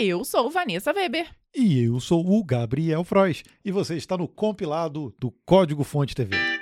Eu 0.00 0.24
sou 0.24 0.48
Vanessa 0.48 0.92
Weber. 0.92 1.26
E 1.52 1.82
eu 1.82 1.98
sou 1.98 2.24
o 2.24 2.44
Gabriel 2.44 3.02
Frois. 3.02 3.42
E 3.64 3.72
você 3.72 3.96
está 3.96 4.16
no 4.16 4.28
compilado 4.28 5.12
do 5.18 5.32
Código 5.44 5.82
Fonte 5.82 6.14
TV. 6.14 6.57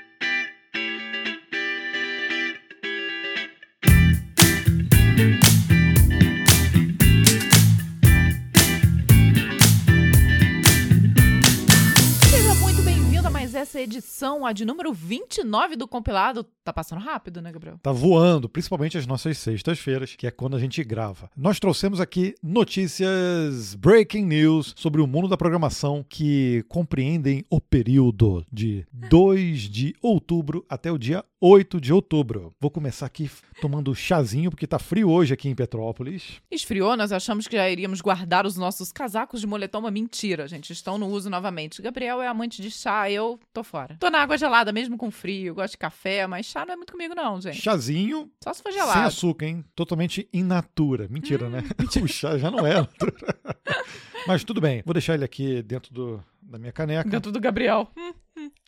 Edição, 13.96 14.44
a 14.44 14.52
de 14.52 14.64
número 14.64 14.92
29 14.92 15.76
do 15.76 15.88
compilado. 15.88 16.44
Tá 16.64 16.72
passando 16.72 17.00
rápido, 17.00 17.40
né, 17.40 17.50
Gabriel? 17.52 17.78
Tá 17.82 17.92
voando, 17.92 18.48
principalmente 18.48 18.98
as 18.98 19.06
nossas 19.06 19.38
sextas-feiras, 19.38 20.14
que 20.14 20.26
é 20.26 20.30
quando 20.30 20.56
a 20.56 20.60
gente 20.60 20.82
grava. 20.82 21.30
Nós 21.36 21.58
trouxemos 21.58 22.00
aqui 22.00 22.34
notícias, 22.42 23.74
breaking 23.74 24.24
news 24.24 24.74
sobre 24.76 25.00
o 25.00 25.06
mundo 25.06 25.28
da 25.28 25.36
programação 25.36 26.04
que 26.08 26.64
compreendem 26.68 27.44
o 27.50 27.60
período 27.60 28.44
de 28.52 28.86
2 28.92 29.62
de 29.62 29.94
outubro 30.02 30.64
até 30.68 30.90
o 30.90 30.98
dia 30.98 31.24
8 31.40 31.80
de 31.80 31.92
outubro. 31.92 32.52
Vou 32.58 32.70
começar 32.70 33.06
aqui 33.06 33.30
tomando 33.60 33.94
chazinho, 33.94 34.50
porque 34.50 34.66
tá 34.66 34.78
frio 34.78 35.10
hoje 35.10 35.34
aqui 35.34 35.48
em 35.48 35.54
Petrópolis. 35.54 36.40
Esfriou, 36.50 36.96
nós 36.96 37.12
achamos 37.12 37.46
que 37.46 37.56
já 37.56 37.68
iríamos 37.68 38.00
guardar 38.00 38.46
os 38.46 38.56
nossos 38.56 38.90
casacos 38.90 39.40
de 39.40 39.46
moletom, 39.46 39.82
mas 39.82 39.92
mentira, 39.92 40.48
gente. 40.48 40.72
Estão 40.72 40.96
no 40.98 41.06
uso 41.06 41.28
novamente. 41.28 41.82
Gabriel 41.82 42.22
é 42.22 42.26
amante 42.26 42.62
de 42.62 42.70
chá, 42.70 43.10
eu 43.10 43.38
tô 43.52 43.62
fora. 43.62 43.85
Tô 43.98 44.10
na 44.10 44.20
água 44.20 44.36
gelada, 44.36 44.72
mesmo 44.72 44.96
com 44.96 45.10
frio. 45.10 45.54
Gosto 45.54 45.72
de 45.72 45.78
café, 45.78 46.26
mas 46.26 46.46
chá 46.46 46.64
não 46.66 46.74
é 46.74 46.76
muito 46.76 46.92
comigo, 46.92 47.14
não, 47.14 47.40
gente. 47.40 47.60
Chazinho 47.60 48.30
Só 48.42 48.52
se 48.52 48.62
for 48.62 48.70
sem 48.72 48.80
gelado. 48.80 49.06
açúcar, 49.06 49.46
hein? 49.46 49.64
Totalmente 49.74 50.28
in 50.32 50.42
natura. 50.44 51.06
Mentira, 51.08 51.48
né? 51.48 51.62
O 52.02 52.08
chá 52.08 52.36
já 52.38 52.50
não 52.50 52.66
é 52.66 52.74
natura. 52.74 53.12
Mas 54.26 54.42
tudo 54.42 54.60
bem, 54.60 54.82
vou 54.84 54.92
deixar 54.92 55.14
ele 55.14 55.24
aqui 55.24 55.62
dentro 55.62 55.94
do- 55.94 56.22
da 56.42 56.58
minha 56.58 56.72
caneca. 56.72 57.08
Dentro 57.08 57.30
do 57.30 57.38
Gabriel. 57.40 57.90
Hum. 57.96 58.12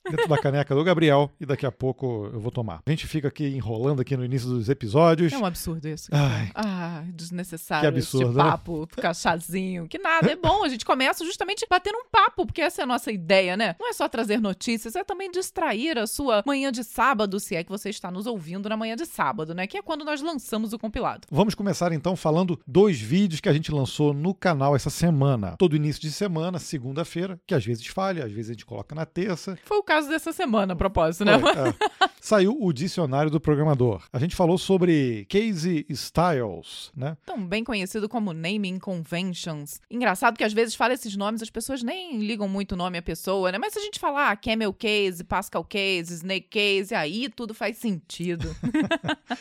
Dentro 0.09 0.29
da 0.29 0.39
caneca 0.39 0.75
do 0.75 0.83
Gabriel 0.83 1.31
e 1.41 1.45
daqui 1.47 1.67
a 1.67 1.73
pouco 1.73 2.31
eu 2.33 2.41
vou 2.41 2.51
tomar. 2.51 2.81
A 2.87 2.91
gente 2.91 3.07
fica 3.07 3.29
aqui 3.29 3.47
enrolando 3.49 4.01
aqui 4.01 4.17
no 4.17 4.25
início 4.25 4.49
dos 4.49 4.69
episódios. 4.69 5.33
É 5.33 5.39
um 5.39 5.45
absurdo 5.45 5.87
isso. 5.87 6.09
Ai, 6.13 6.51
Ah, 6.55 7.03
desnecessário 7.13 7.83
Que 7.91 7.97
absurdo, 7.99 8.29
esse 8.31 8.37
né? 8.39 8.45
papo, 8.45 8.89
ficar 8.91 9.15
chazinho, 9.15 9.87
que 9.87 9.99
nada, 9.99 10.31
é 10.31 10.37
bom, 10.37 10.65
a 10.65 10.69
gente 10.69 10.85
começa 10.85 11.25
justamente 11.25 11.67
batendo 11.69 11.97
um 11.99 12.09
papo, 12.11 12.47
porque 12.47 12.63
essa 12.63 12.83
é 12.83 12.85
a 12.85 12.87
nossa 12.87 13.13
ideia, 13.13 13.57
né? 13.57 13.77
Não 13.79 13.89
é 13.91 13.93
só 13.93 14.09
trazer 14.09 14.41
notícias, 14.41 14.97
é 14.97 15.05
também 15.05 15.31
distrair 15.31 15.99
a 15.99 16.07
sua 16.07 16.43
manhã 16.47 16.73
de 16.73 16.83
sábado, 16.85 17.39
se 17.39 17.55
é 17.55 17.63
que 17.63 17.71
você 17.71 17.91
está 17.91 18.11
nos 18.11 18.27
ouvindo 18.27 18.69
na 18.69 18.77
manhã 18.77 18.97
de 18.97 19.05
sábado, 19.07 19.55
né? 19.55 19.67
Que 19.67 19.79
é 19.79 19.83
quando 19.83 20.05
nós 20.05 20.23
lançamos 20.23 20.73
o 20.73 20.79
compilado. 20.79 21.27
vamos 21.31 21.55
começar 21.55 21.93
então 21.93 22.17
falando 22.17 22.59
dos 22.67 22.99
vídeos 22.99 23.41
que 23.41 23.49
a 23.49 23.53
gente 23.53 23.71
lançou 23.71 24.13
no 24.15 24.35
canal 24.35 24.75
essa 24.75 24.91
semana. 24.91 25.57
Todo 25.59 25.77
início 25.77 26.01
de 26.01 26.11
semana, 26.13 26.59
segunda-feira, 26.59 27.39
que 27.47 27.55
às 27.55 27.65
vezes 27.65 27.87
falha, 27.87 28.25
às 28.25 28.33
vezes 28.33 28.51
a 28.51 28.53
gente 28.55 28.65
coloca 28.67 28.95
na 28.95 29.05
terça. 29.05 29.58
Foi 29.65 29.79
o 29.79 29.83
caso 29.83 30.09
dessa 30.09 30.33
semana, 30.33 30.73
a 30.73 30.77
propósito, 30.77 31.25
né? 31.25 31.33
É. 31.35 32.09
Saiu 32.21 32.57
o 32.61 32.73
dicionário 32.73 33.31
do 33.31 33.41
programador. 33.41 34.03
A 34.13 34.19
gente 34.19 34.37
falou 34.37 34.59
sobre 34.59 35.27
Casey 35.29 35.87
Styles, 35.89 36.91
né? 36.97 37.17
Também 37.25 37.65
conhecido 37.65 38.09
como 38.09 38.33
naming 38.33 38.79
conventions. 38.79 39.81
Engraçado 39.91 40.37
que 40.37 40.45
às 40.45 40.53
vezes 40.53 40.75
fala 40.75 40.95
esses 40.95 41.17
nomes, 41.17 41.43
as 41.43 41.51
pessoas 41.51 41.83
nem 41.83 42.19
ligam 42.19 42.49
muito 42.49 42.73
o 42.73 42.77
nome 42.77 42.99
à 42.99 43.03
pessoa, 43.03 43.53
né? 43.53 43.59
Mas 43.59 43.73
se 43.73 43.79
a 43.79 43.83
gente 43.83 43.99
falar 43.99 44.37
Camel 44.37 44.73
Case, 44.73 45.25
Pascal 45.25 45.65
Case, 45.65 46.15
Snake 46.15 46.49
Case, 46.49 46.95
aí 46.95 47.29
tudo 47.29 47.55
faz 47.55 47.77
sentido. 47.79 48.55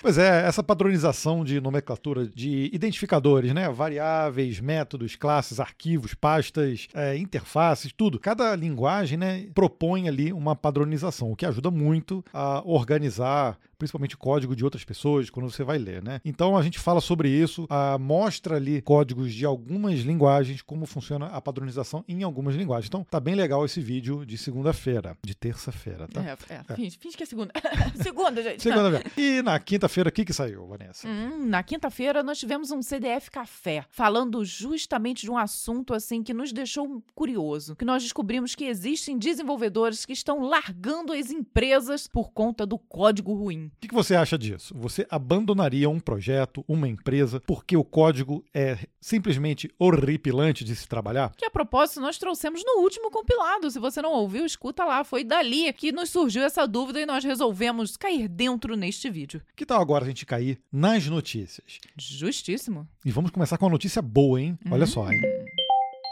Pois 0.01 0.17
é, 0.17 0.45
essa 0.45 0.61
padronização 0.61 1.43
de 1.43 1.59
nomenclatura 1.59 2.27
de 2.27 2.69
identificadores, 2.73 3.53
né? 3.53 3.69
Variáveis, 3.69 4.59
métodos, 4.59 5.15
classes, 5.15 5.59
arquivos, 5.59 6.13
pastas, 6.13 6.87
é, 6.93 7.17
interfaces, 7.17 7.91
tudo. 7.91 8.19
Cada 8.19 8.55
linguagem, 8.55 9.17
né, 9.17 9.47
propõe 9.53 10.06
ali 10.07 10.31
uma 10.33 10.55
padronização, 10.55 11.31
o 11.31 11.35
que 11.35 11.45
ajuda 11.45 11.71
muito 11.71 12.23
a 12.33 12.61
organizar 12.65 13.57
principalmente 13.77 14.17
código 14.17 14.55
de 14.55 14.63
outras 14.63 14.83
pessoas 14.83 15.29
quando 15.29 15.49
você 15.49 15.63
vai 15.63 15.77
ler, 15.77 16.03
né? 16.03 16.19
Então 16.25 16.57
a 16.57 16.61
gente 16.61 16.79
fala 16.79 16.99
sobre 16.99 17.29
isso, 17.29 17.67
a, 17.69 17.97
mostra 17.97 18.55
ali 18.55 18.81
códigos 18.81 19.33
de 19.33 19.45
algumas 19.45 19.99
linguagens, 19.99 20.61
como 20.61 20.85
funciona 20.85 21.27
a 21.27 21.39
padronização 21.39 22.03
em 22.07 22.23
algumas 22.23 22.55
linguagens. 22.55 22.87
Então 22.87 23.05
tá 23.09 23.19
bem 23.19 23.35
legal 23.35 23.63
esse 23.63 23.79
vídeo 23.79 24.25
de 24.25 24.37
segunda-feira, 24.37 25.15
de 25.23 25.35
terça-feira, 25.35 26.07
tá? 26.07 26.21
É, 26.21 26.37
é, 26.53 26.75
Finge, 26.75 26.97
finge 26.99 27.15
que 27.15 27.23
é 27.23 27.25
segunda. 27.25 27.51
segunda, 28.01 28.41
gente. 28.41 28.63
Segunda-feira. 28.63 29.11
E 29.15 29.41
na 29.41 29.59
quinta-feira, 29.59 30.09
o 30.09 30.11
que 30.11 30.25
que 30.25 30.33
saiu, 30.33 30.67
Vanessa? 30.67 31.07
Hum, 31.07 31.45
na 31.47 31.61
quinta-feira 31.63 32.23
nós 32.23 32.37
tivemos 32.37 32.71
um 32.71 32.81
CDF 32.81 33.29
Café 33.29 33.85
falando 33.89 34.43
justamente 34.43 35.21
de 35.21 35.31
um 35.31 35.37
assunto 35.37 35.93
assim 35.93 36.23
que 36.23 36.33
nos 36.33 36.51
deixou 36.51 37.03
curioso, 37.13 37.75
que 37.75 37.85
nós 37.85 38.03
descobrimos 38.03 38.55
que 38.55 38.65
existem 38.65 39.17
desenvolvedores 39.17 39.96
que 40.05 40.13
estão 40.13 40.41
largando 40.41 41.13
as 41.13 41.31
empresas 41.31 42.07
por 42.07 42.31
conta 42.31 42.65
do 42.65 42.77
código 42.77 43.33
ruim. 43.33 43.71
O 43.83 43.87
que 43.87 43.93
você 43.93 44.15
acha 44.15 44.37
disso? 44.37 44.73
Você 44.77 45.05
abandonaria 45.09 45.89
um 45.89 45.99
projeto, 45.99 46.63
uma 46.67 46.87
empresa, 46.87 47.41
porque 47.45 47.75
o 47.75 47.83
código 47.83 48.43
é 48.53 48.77
simplesmente 48.99 49.69
horripilante 49.79 50.63
de 50.63 50.75
se 50.75 50.87
trabalhar? 50.87 51.33
Que 51.35 51.45
a 51.45 51.51
propósito 51.51 52.01
nós 52.01 52.17
trouxemos 52.17 52.61
no 52.65 52.81
último 52.81 53.09
compilado. 53.11 53.69
Se 53.71 53.79
você 53.79 54.01
não 54.01 54.11
ouviu, 54.11 54.45
escuta 54.45 54.83
lá. 54.85 55.03
Foi 55.03 55.23
dali 55.23 55.71
que 55.73 55.91
nos 55.91 56.09
surgiu 56.09 56.43
essa 56.43 56.67
dúvida 56.67 57.01
e 57.01 57.05
nós 57.05 57.23
resolvemos 57.23 57.95
cair 57.97 58.27
dentro 58.27 58.75
neste 58.75 59.09
vídeo. 59.09 59.41
Que 59.55 59.65
tal 59.65 59.81
agora 59.81 60.03
a 60.03 60.07
gente 60.07 60.25
cair 60.25 60.59
nas 60.71 61.07
notícias? 61.07 61.79
Justíssimo. 61.97 62.87
E 63.05 63.11
vamos 63.11 63.31
começar 63.31 63.57
com 63.57 63.65
uma 63.65 63.71
notícia 63.71 64.01
boa, 64.01 64.41
hein? 64.41 64.57
Olha 64.69 64.85
só, 64.85 65.11
hein? 65.11 65.21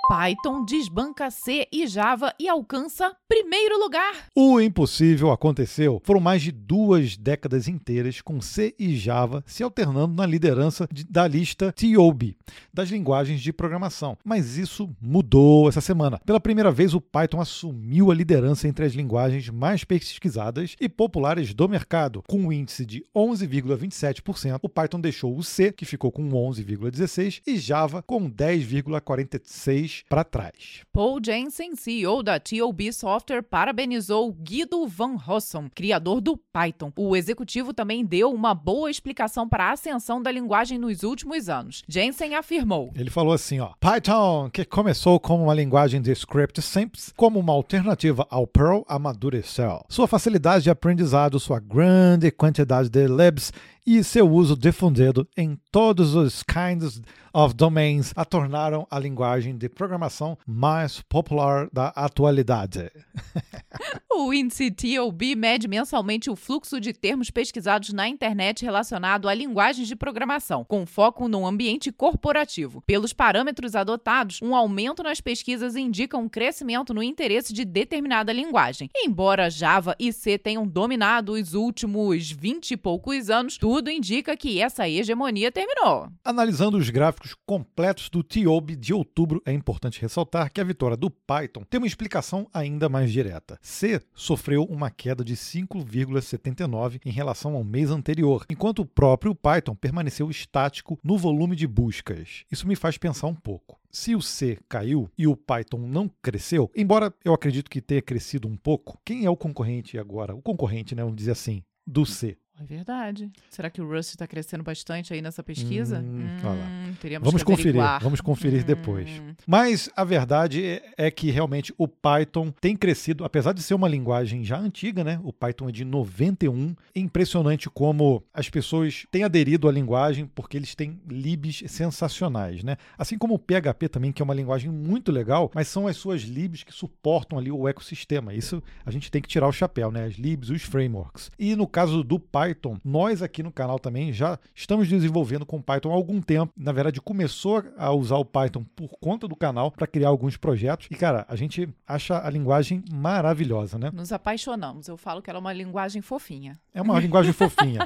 Python 0.07 0.63
desbanca 0.63 1.31
C 1.31 1.67
e 1.71 1.87
Java 1.87 2.31
e 2.39 2.47
alcança 2.47 3.11
primeiro 3.27 3.79
lugar. 3.79 4.13
O 4.35 4.61
impossível 4.61 5.31
aconteceu. 5.31 5.99
Foram 6.03 6.19
mais 6.19 6.43
de 6.43 6.51
duas 6.51 7.17
décadas 7.17 7.67
inteiras 7.67 8.21
com 8.21 8.39
C 8.39 8.75
e 8.77 8.95
Java 8.95 9.43
se 9.47 9.63
alternando 9.63 10.13
na 10.13 10.25
liderança 10.27 10.87
de- 10.91 11.03
da 11.05 11.27
lista 11.27 11.71
TOB, 11.73 12.37
das 12.71 12.89
linguagens 12.89 13.41
de 13.41 13.51
programação. 13.51 14.15
Mas 14.23 14.57
isso 14.57 14.89
mudou 15.01 15.67
essa 15.67 15.81
semana. 15.81 16.19
Pela 16.23 16.39
primeira 16.39 16.71
vez, 16.71 16.93
o 16.93 17.01
Python 17.01 17.41
assumiu 17.41 18.11
a 18.11 18.15
liderança 18.15 18.67
entre 18.67 18.85
as 18.85 18.93
linguagens 18.93 19.49
mais 19.49 19.83
pesquisadas 19.83 20.75
e 20.79 20.87
populares 20.87 21.51
do 21.53 21.67
mercado. 21.67 22.21
Com 22.27 22.41
um 22.41 22.51
índice 22.53 22.85
de 22.85 23.03
11,27%, 23.15 24.59
o 24.61 24.69
Python 24.69 24.99
deixou 25.01 25.35
o 25.35 25.43
C, 25.43 25.71
que 25.71 25.83
ficou 25.85 26.11
com 26.11 26.29
11,16%, 26.29 27.41
e 27.47 27.57
Java 27.57 28.03
com 28.03 28.29
10,46% 28.29 29.94
para 30.09 30.23
trás. 30.23 30.81
Paul 30.91 31.19
Jensen, 31.23 31.75
CEO 31.75 32.23
da 32.23 32.39
TOB 32.39 32.91
Software, 32.91 33.43
parabenizou 33.43 34.31
Guido 34.31 34.87
Van 34.87 35.15
Rossum, 35.15 35.69
criador 35.73 36.21
do 36.21 36.37
Python. 36.37 36.91
O 36.95 37.15
executivo 37.15 37.73
também 37.73 38.05
deu 38.05 38.31
uma 38.31 38.53
boa 38.53 38.89
explicação 38.89 39.47
para 39.47 39.65
a 39.65 39.71
ascensão 39.71 40.21
da 40.21 40.31
linguagem 40.31 40.77
nos 40.77 41.03
últimos 41.03 41.49
anos. 41.49 41.83
Jensen 41.87 42.35
afirmou: 42.35 42.91
Ele 42.95 43.09
falou 43.09 43.33
assim, 43.33 43.59
ó, 43.59 43.71
Python, 43.79 44.49
que 44.51 44.65
começou 44.65 45.19
como 45.19 45.43
uma 45.43 45.53
linguagem 45.53 46.01
de 46.01 46.11
script 46.11 46.61
simples, 46.61 47.13
como 47.15 47.39
uma 47.39 47.53
alternativa 47.53 48.25
ao 48.29 48.47
Perl, 48.47 48.83
amadureceu. 48.87 49.83
Sua 49.89 50.07
facilidade 50.07 50.63
de 50.63 50.69
aprendizado, 50.69 51.39
sua 51.39 51.59
grande 51.59 52.31
quantidade 52.31 52.89
de 52.89 53.07
libs 53.07 53.51
e 53.85 54.03
seu 54.03 54.27
uso 54.29 54.57
difundido 54.57 55.27
em 55.37 55.59
todos 55.71 56.15
os 56.15 56.41
kinds 56.41 57.01
of 57.33 57.53
domains 57.53 58.13
a 58.15 58.25
tornaram 58.25 58.87
a 58.89 58.97
linguagem 58.97 59.57
de 59.57 59.69
programação 59.69 60.37
mais 60.47 61.01
popular 61.01 61.67
da 61.71 61.89
atualidade. 61.89 62.89
O 64.17 64.33
índice 64.33 64.71
TOB 64.71 65.35
mede 65.35 65.67
mensalmente 65.67 66.29
o 66.29 66.37
fluxo 66.37 66.79
de 66.79 66.93
termos 66.93 67.29
pesquisados 67.29 67.91
na 67.91 68.07
internet 68.07 68.63
relacionado 68.63 69.27
a 69.27 69.33
linguagens 69.33 69.89
de 69.89 69.95
programação, 69.95 70.63
com 70.63 70.85
foco 70.85 71.27
no 71.27 71.45
ambiente 71.45 71.91
corporativo. 71.91 72.81
Pelos 72.87 73.11
parâmetros 73.11 73.75
adotados, 73.75 74.41
um 74.41 74.55
aumento 74.55 75.03
nas 75.03 75.19
pesquisas 75.19 75.75
indica 75.75 76.17
um 76.17 76.29
crescimento 76.29 76.93
no 76.93 77.03
interesse 77.03 77.51
de 77.51 77.65
determinada 77.65 78.31
linguagem. 78.31 78.89
Embora 78.95 79.49
Java 79.49 79.97
e 79.99 80.13
C 80.13 80.37
tenham 80.37 80.65
dominado 80.65 81.33
os 81.33 81.53
últimos 81.53 82.31
20 82.31 82.71
e 82.71 82.77
poucos 82.77 83.29
anos, 83.29 83.57
tudo 83.57 83.74
indica 83.89 84.35
que 84.35 84.61
essa 84.61 84.87
hegemonia 84.87 85.51
terminou. 85.51 86.09
Analisando 86.23 86.77
os 86.77 86.89
gráficos 86.89 87.35
completos 87.45 88.09
do 88.09 88.23
TIOB 88.23 88.75
de 88.75 88.93
outubro, 88.93 89.41
é 89.45 89.51
importante 89.51 90.01
ressaltar 90.01 90.51
que 90.51 90.61
a 90.61 90.63
vitória 90.63 90.97
do 90.97 91.09
Python 91.09 91.63
tem 91.69 91.79
uma 91.79 91.87
explicação 91.87 92.47
ainda 92.53 92.89
mais 92.89 93.11
direta. 93.11 93.57
C 93.61 94.01
sofreu 94.13 94.63
uma 94.63 94.89
queda 94.89 95.23
de 95.23 95.35
5,79 95.35 96.99
em 97.05 97.11
relação 97.11 97.55
ao 97.55 97.63
mês 97.63 97.91
anterior, 97.91 98.45
enquanto 98.49 98.79
o 98.79 98.85
próprio 98.85 99.35
Python 99.35 99.75
permaneceu 99.75 100.29
estático 100.29 100.99
no 101.03 101.17
volume 101.17 101.55
de 101.55 101.67
buscas. 101.67 102.45
Isso 102.51 102.67
me 102.67 102.75
faz 102.75 102.97
pensar 102.97 103.27
um 103.27 103.35
pouco. 103.35 103.79
Se 103.91 104.13
o 104.13 104.21
C 104.21 104.59
caiu 104.67 105.09
e 105.17 105.25
o 105.25 105.37
Python 105.37 105.79
não 105.79 106.09
cresceu, 106.21 106.69
embora 106.75 107.13
eu 107.23 107.33
acredito 107.33 107.69
que 107.69 107.81
tenha 107.81 108.01
crescido 108.01 108.47
um 108.47 108.57
pouco, 108.57 108.99
quem 109.05 109.25
é 109.25 109.29
o 109.29 109.37
concorrente 109.37 109.97
agora? 109.97 110.35
O 110.35 110.41
concorrente, 110.41 110.93
né, 110.93 111.01
vamos 111.01 111.15
dizer 111.15 111.31
assim, 111.31 111.63
do 111.87 112.05
C. 112.05 112.37
É 112.57 112.63
verdade. 112.63 113.29
Será 113.49 113.69
que 113.69 113.81
o 113.81 113.87
Rust 113.89 114.11
está 114.11 114.25
crescendo 114.25 114.63
bastante 114.63 115.13
aí 115.13 115.21
nessa 115.21 115.43
pesquisa? 115.43 115.99
Hum, 115.99 116.21
hum, 116.21 116.93
teríamos 117.01 117.25
vamos 117.25 117.43
que 117.43 117.51
conferir, 117.51 117.81
vamos 118.01 118.21
conferir 118.21 118.61
Hum. 118.61 118.65
depois. 118.65 119.09
Mas 119.45 119.89
a 119.93 120.05
verdade 120.05 120.63
é- 120.63 120.93
é 120.97 121.11
que 121.11 121.29
realmente 121.29 121.73
o 121.77 121.85
Python 121.85 122.51
tem 122.61 122.73
crescido, 122.75 123.25
apesar 123.25 123.51
de 123.53 123.61
ser 123.61 123.73
uma 123.73 123.89
linguagem 123.89 124.41
já 124.45 124.57
antiga, 124.57 125.03
né? 125.03 125.19
O 125.23 125.33
Python 125.33 125.67
é 125.67 125.71
de 125.73 125.83
91. 125.83 126.73
É 126.95 126.99
impressionante 127.01 127.69
como 127.69 128.23
as 128.33 128.49
pessoas 128.49 129.05
têm 129.11 129.25
aderido 129.25 129.67
à 129.67 129.71
linguagem 129.71 130.25
porque 130.33 130.55
eles 130.55 130.73
têm 130.75 130.97
libs 131.09 131.61
sensacionais, 131.67 132.63
né? 132.63 132.77
Assim 132.97 133.17
como 133.17 133.33
o 133.33 133.39
PHP 133.39 133.89
também, 133.89 134.13
que 134.13 134.21
é 134.21 134.25
uma 134.25 134.33
linguagem 134.33 134.71
muito 134.71 135.11
legal, 135.11 135.51
mas 135.53 135.67
são 135.67 135.87
as 135.87 135.97
suas 135.97 136.21
libs 136.21 136.63
que 136.63 136.71
suportam 136.73 137.37
ali 137.37 137.51
o 137.51 137.67
ecossistema. 137.67 138.33
Isso 138.33 138.63
a 138.85 138.91
gente 138.91 139.11
tem 139.11 139.21
que 139.21 139.27
tirar 139.27 139.47
o 139.47 139.51
chapéu, 139.51 139.91
né? 139.91 140.05
As 140.05 140.13
libs, 140.15 140.49
os 140.49 140.61
frameworks. 140.61 141.29
E 141.37 141.53
no 141.53 141.67
caso 141.67 142.01
do 142.01 142.17
Python, 142.17 142.44
nós 142.83 143.21
aqui 143.21 143.41
no 143.41 143.51
canal 143.51 143.79
também 143.79 144.11
já 144.11 144.37
estamos 144.53 144.87
desenvolvendo 144.87 145.45
com 145.45 145.61
Python 145.61 145.91
há 145.91 145.95
algum 145.95 146.21
tempo. 146.21 146.53
Na 146.57 146.71
verdade, 146.71 147.01
começou 147.01 147.63
a 147.77 147.91
usar 147.91 148.17
o 148.17 148.25
Python 148.25 148.63
por 148.75 148.89
conta 148.99 149.27
do 149.27 149.35
canal 149.35 149.71
para 149.71 149.87
criar 149.87 150.09
alguns 150.09 150.37
projetos. 150.37 150.87
E, 150.91 150.95
cara, 150.95 151.25
a 151.27 151.35
gente 151.35 151.67
acha 151.87 152.25
a 152.25 152.29
linguagem 152.29 152.83
maravilhosa, 152.93 153.77
né? 153.77 153.89
Nos 153.93 154.11
apaixonamos. 154.11 154.87
Eu 154.87 154.97
falo 154.97 155.21
que 155.21 155.29
ela 155.29 155.39
é 155.39 155.41
uma 155.41 155.53
linguagem 155.53 156.01
fofinha. 156.01 156.59
É 156.73 156.81
uma 156.81 156.99
linguagem 156.99 157.31
fofinha. 157.33 157.81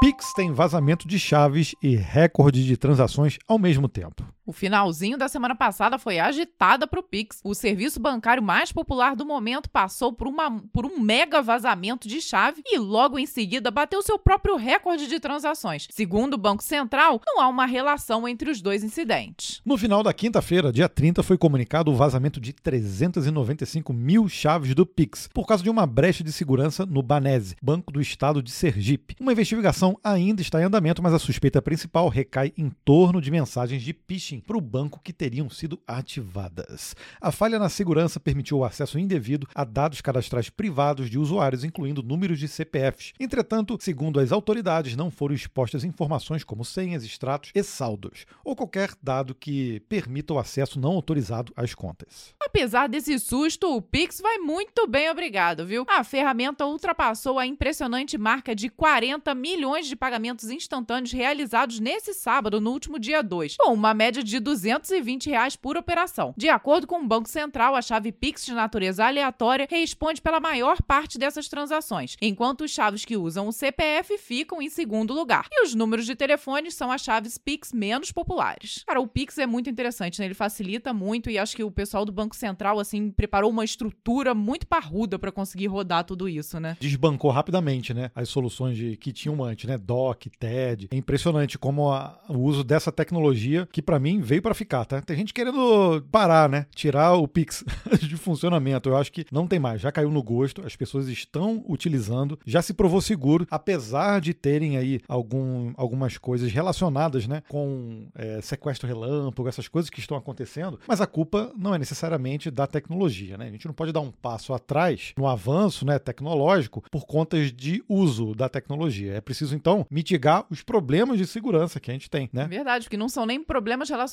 Pix 0.00 0.34
tem 0.34 0.52
vazamento 0.52 1.08
de 1.08 1.18
chaves 1.18 1.74
e 1.82 1.96
recorde 1.96 2.64
de 2.64 2.76
transações 2.76 3.38
ao 3.48 3.58
mesmo 3.58 3.88
tempo. 3.88 4.22
O 4.46 4.52
finalzinho 4.52 5.16
da 5.16 5.26
semana 5.26 5.54
passada 5.54 5.98
foi 5.98 6.18
agitada 6.18 6.86
para 6.86 7.00
o 7.00 7.02
Pix. 7.02 7.40
O 7.42 7.54
serviço 7.54 7.98
bancário 7.98 8.42
mais 8.42 8.70
popular 8.70 9.16
do 9.16 9.24
momento 9.24 9.70
passou 9.70 10.12
por, 10.12 10.26
uma, 10.26 10.60
por 10.70 10.84
um 10.84 11.00
mega 11.00 11.40
vazamento 11.40 12.06
de 12.06 12.20
chave 12.20 12.62
e 12.66 12.78
logo 12.78 13.18
em 13.18 13.24
seguida 13.24 13.70
bateu 13.70 14.02
seu 14.02 14.18
próprio 14.18 14.56
recorde 14.56 15.06
de 15.06 15.18
transações. 15.18 15.88
Segundo 15.90 16.34
o 16.34 16.38
Banco 16.38 16.62
Central, 16.62 17.22
não 17.24 17.40
há 17.40 17.48
uma 17.48 17.64
relação 17.64 18.28
entre 18.28 18.50
os 18.50 18.60
dois 18.60 18.84
incidentes. 18.84 19.62
No 19.64 19.78
final 19.78 20.02
da 20.02 20.12
quinta-feira, 20.12 20.70
dia 20.70 20.90
30, 20.90 21.22
foi 21.22 21.38
comunicado 21.38 21.90
o 21.90 21.96
vazamento 21.96 22.38
de 22.38 22.52
395 22.52 23.94
mil 23.94 24.28
chaves 24.28 24.74
do 24.74 24.84
Pix, 24.84 25.26
por 25.32 25.46
causa 25.46 25.62
de 25.62 25.70
uma 25.70 25.86
brecha 25.86 26.22
de 26.22 26.32
segurança 26.32 26.84
no 26.84 27.02
Banese, 27.02 27.56
Banco 27.62 27.90
do 27.90 28.00
Estado 28.00 28.42
de 28.42 28.50
Sergipe. 28.50 29.16
Uma 29.18 29.32
investigação 29.32 29.98
ainda 30.04 30.42
está 30.42 30.60
em 30.60 30.64
andamento, 30.64 31.02
mas 31.02 31.14
a 31.14 31.18
suspeita 31.18 31.62
principal 31.62 32.10
recai 32.10 32.52
em 32.58 32.70
torno 32.84 33.22
de 33.22 33.30
mensagens 33.30 33.82
de 33.82 33.96
phishing 34.06 34.33
para 34.40 34.56
o 34.56 34.60
banco 34.60 35.00
que 35.02 35.12
teriam 35.12 35.48
sido 35.50 35.80
ativadas. 35.86 36.94
A 37.20 37.30
falha 37.30 37.58
na 37.58 37.68
segurança 37.68 38.18
permitiu 38.18 38.58
o 38.58 38.64
acesso 38.64 38.98
indevido 38.98 39.46
a 39.54 39.64
dados 39.64 40.00
cadastrais 40.00 40.50
privados 40.50 41.08
de 41.08 41.18
usuários, 41.18 41.64
incluindo 41.64 42.02
números 42.02 42.38
de 42.38 42.48
CPFs. 42.48 43.12
Entretanto, 43.18 43.76
segundo 43.80 44.20
as 44.20 44.32
autoridades, 44.32 44.96
não 44.96 45.10
foram 45.10 45.34
expostas 45.34 45.84
informações 45.84 46.44
como 46.44 46.64
senhas, 46.64 47.04
extratos 47.04 47.50
e 47.54 47.62
saldos, 47.62 48.26
ou 48.44 48.56
qualquer 48.56 48.90
dado 49.02 49.34
que 49.34 49.80
permita 49.88 50.34
o 50.34 50.38
acesso 50.38 50.78
não 50.80 50.92
autorizado 50.92 51.52
às 51.56 51.74
contas. 51.74 52.34
Apesar 52.40 52.88
desse 52.88 53.18
susto, 53.18 53.76
o 53.76 53.82
Pix 53.82 54.20
vai 54.20 54.38
muito 54.38 54.86
bem, 54.86 55.10
obrigado, 55.10 55.66
viu? 55.66 55.84
A 55.88 56.02
ferramenta 56.02 56.66
ultrapassou 56.66 57.38
a 57.38 57.46
impressionante 57.46 58.16
marca 58.16 58.54
de 58.54 58.68
40 58.68 59.34
milhões 59.34 59.86
de 59.86 59.96
pagamentos 59.96 60.50
instantâneos 60.50 61.12
realizados 61.12 61.80
nesse 61.80 62.14
sábado, 62.14 62.60
no 62.60 62.70
último 62.70 62.98
dia 62.98 63.22
2, 63.22 63.56
com 63.58 63.72
uma 63.72 63.92
média 63.92 64.22
de 64.24 64.40
220 64.40 65.28
reais 65.30 65.56
por 65.56 65.76
operação. 65.76 66.34
De 66.36 66.48
acordo 66.48 66.86
com 66.86 67.00
o 67.00 67.06
Banco 67.06 67.28
Central, 67.28 67.74
a 67.74 67.82
chave 67.82 68.10
Pix 68.12 68.44
de 68.44 68.52
natureza 68.52 69.04
aleatória 69.06 69.66
responde 69.70 70.20
pela 70.22 70.40
maior 70.40 70.80
parte 70.82 71.18
dessas 71.18 71.48
transações, 71.48 72.16
enquanto 72.20 72.62
os 72.62 72.70
chaves 72.70 73.04
que 73.04 73.16
usam 73.16 73.46
o 73.48 73.52
CPF 73.52 74.16
ficam 74.18 74.60
em 74.62 74.68
segundo 74.68 75.12
lugar. 75.14 75.46
E 75.52 75.64
os 75.64 75.74
números 75.74 76.06
de 76.06 76.14
telefones 76.14 76.74
são 76.74 76.90
as 76.90 77.02
chaves 77.02 77.38
Pix 77.38 77.72
menos 77.72 78.10
populares. 78.12 78.82
Cara, 78.86 79.00
o 79.00 79.06
Pix 79.06 79.38
é 79.38 79.46
muito 79.46 79.68
interessante, 79.70 80.18
né? 80.18 80.24
Ele 80.26 80.34
facilita 80.34 80.92
muito 80.92 81.30
e 81.30 81.38
acho 81.38 81.54
que 81.56 81.62
o 81.64 81.70
pessoal 81.70 82.04
do 82.04 82.12
Banco 82.12 82.34
Central, 82.34 82.78
assim, 82.80 83.10
preparou 83.10 83.50
uma 83.50 83.64
estrutura 83.64 84.34
muito 84.34 84.66
parruda 84.66 85.18
para 85.18 85.30
conseguir 85.32 85.66
rodar 85.66 86.04
tudo 86.04 86.28
isso, 86.28 86.58
né? 86.58 86.76
Desbancou 86.80 87.30
rapidamente, 87.30 87.92
né? 87.92 88.10
As 88.14 88.28
soluções 88.28 88.76
de, 88.76 88.96
que 88.96 89.12
tinham 89.12 89.42
antes, 89.42 89.68
né? 89.68 89.76
DOC, 89.76 90.30
TED. 90.38 90.88
É 90.90 90.96
impressionante 90.96 91.58
como 91.58 91.90
a- 91.90 92.18
o 92.28 92.38
uso 92.38 92.64
dessa 92.64 92.90
tecnologia, 92.92 93.68
que 93.72 93.82
para 93.82 93.98
mim 93.98 94.13
veio 94.20 94.42
para 94.42 94.54
ficar, 94.54 94.84
tá? 94.84 95.00
Tem 95.00 95.16
gente 95.16 95.34
querendo 95.34 96.02
parar, 96.10 96.48
né? 96.48 96.66
Tirar 96.74 97.14
o 97.14 97.26
Pix 97.26 97.64
de 98.00 98.16
funcionamento. 98.16 98.88
Eu 98.88 98.96
acho 98.96 99.12
que 99.12 99.26
não 99.30 99.46
tem 99.46 99.58
mais. 99.58 99.80
Já 99.80 99.92
caiu 99.92 100.10
no 100.10 100.22
gosto, 100.22 100.64
as 100.64 100.76
pessoas 100.76 101.08
estão 101.08 101.64
utilizando, 101.68 102.38
já 102.46 102.62
se 102.62 102.72
provou 102.72 103.00
seguro, 103.00 103.46
apesar 103.50 104.20
de 104.20 104.32
terem 104.32 104.76
aí 104.76 105.00
algum, 105.08 105.72
algumas 105.76 106.16
coisas 106.18 106.50
relacionadas, 106.52 107.26
né? 107.26 107.42
Com 107.48 108.08
é, 108.14 108.40
sequestro 108.40 108.86
relâmpago, 108.86 109.48
essas 109.48 109.68
coisas 109.68 109.90
que 109.90 110.00
estão 110.00 110.16
acontecendo. 110.16 110.78
Mas 110.86 111.00
a 111.00 111.06
culpa 111.06 111.52
não 111.56 111.74
é 111.74 111.78
necessariamente 111.78 112.50
da 112.50 112.66
tecnologia, 112.66 113.36
né? 113.36 113.48
A 113.48 113.50
gente 113.50 113.66
não 113.66 113.74
pode 113.74 113.92
dar 113.92 114.00
um 114.00 114.10
passo 114.10 114.52
atrás 114.54 115.12
no 115.16 115.26
avanço, 115.26 115.84
né? 115.84 115.98
Tecnológico 115.98 116.82
por 116.90 117.06
contas 117.06 117.52
de 117.52 117.82
uso 117.88 118.34
da 118.34 118.48
tecnologia. 118.48 119.14
É 119.14 119.20
preciso 119.20 119.54
então 119.54 119.86
mitigar 119.90 120.44
os 120.50 120.62
problemas 120.62 121.18
de 121.18 121.26
segurança 121.26 121.80
que 121.80 121.90
a 121.90 121.94
gente 121.94 122.10
tem, 122.10 122.28
né? 122.32 122.46
Verdade, 122.46 122.84
porque 122.84 122.96
não 122.96 123.08
são 123.08 123.26
nem 123.26 123.42
problemas 123.42 123.88
relacionados 123.88 124.03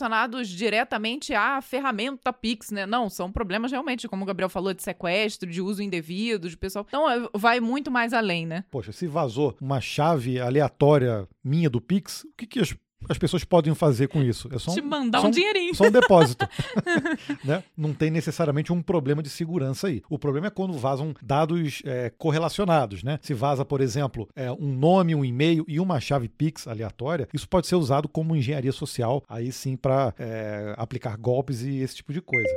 diretamente 0.49 1.33
à 1.33 1.61
ferramenta 1.61 2.31
Pix, 2.31 2.71
né? 2.71 2.85
Não, 2.85 3.09
são 3.09 3.31
problemas 3.31 3.71
realmente, 3.71 4.07
como 4.07 4.23
o 4.23 4.25
Gabriel 4.25 4.49
falou, 4.49 4.73
de 4.73 4.83
sequestro, 4.83 5.49
de 5.49 5.61
uso 5.61 5.81
indevido, 5.81 6.49
de 6.49 6.57
pessoal. 6.57 6.85
Então, 6.87 7.09
é, 7.09 7.29
vai 7.33 7.59
muito 7.59 7.91
mais 7.91 8.13
além, 8.13 8.45
né? 8.45 8.63
Poxa, 8.69 8.91
se 8.91 9.07
vazou 9.07 9.55
uma 9.61 9.81
chave 9.81 10.39
aleatória 10.39 11.27
minha 11.43 11.69
do 11.69 11.81
Pix, 11.81 12.23
o 12.23 12.33
que, 12.37 12.45
que 12.45 12.59
as, 12.59 12.75
as 13.09 13.17
pessoas 13.17 13.43
podem 13.43 13.73
fazer 13.73 14.07
com 14.07 14.21
isso? 14.21 14.49
É 14.51 14.59
só 14.59 14.73
Te 14.73 14.81
mandar 14.81 15.21
só 15.21 15.27
um 15.27 15.31
dinheirinho. 15.31 15.75
Só 15.75 15.85
um 15.85 15.91
depósito. 15.91 16.47
né? 17.43 17.63
Não 17.75 17.93
tem 17.93 18.09
necessariamente 18.09 18.71
um 18.71 18.81
problema 18.81 19.21
de 19.21 19.29
segurança 19.29 19.87
aí. 19.87 20.01
O 20.09 20.17
problema 20.17 20.47
é 20.47 20.49
quando 20.49 20.73
vazam 20.73 21.13
dados 21.21 21.81
é, 21.85 22.11
correlacionados. 22.17 23.03
Né? 23.03 23.19
Se 23.21 23.33
vaza, 23.33 23.65
por 23.65 23.81
exemplo, 23.81 24.29
é, 24.35 24.51
um 24.51 24.73
nome, 24.73 25.15
um 25.15 25.25
e-mail 25.25 25.65
e 25.67 25.79
uma 25.79 25.99
chave 25.99 26.27
Pix 26.27 26.67
aleatória, 26.67 27.27
isso 27.33 27.47
pode 27.47 27.67
ser 27.67 27.75
usado 27.75 28.07
como 28.07 28.35
engenharia 28.35 28.71
social, 28.71 29.23
aí 29.27 29.51
sim 29.51 29.75
para 29.75 30.13
aplicar 30.77 31.17
golpes 31.17 31.61
e 31.61 31.79
esse 31.79 31.95
tipo 31.95 32.13
de 32.13 32.21
coisa. 32.21 32.49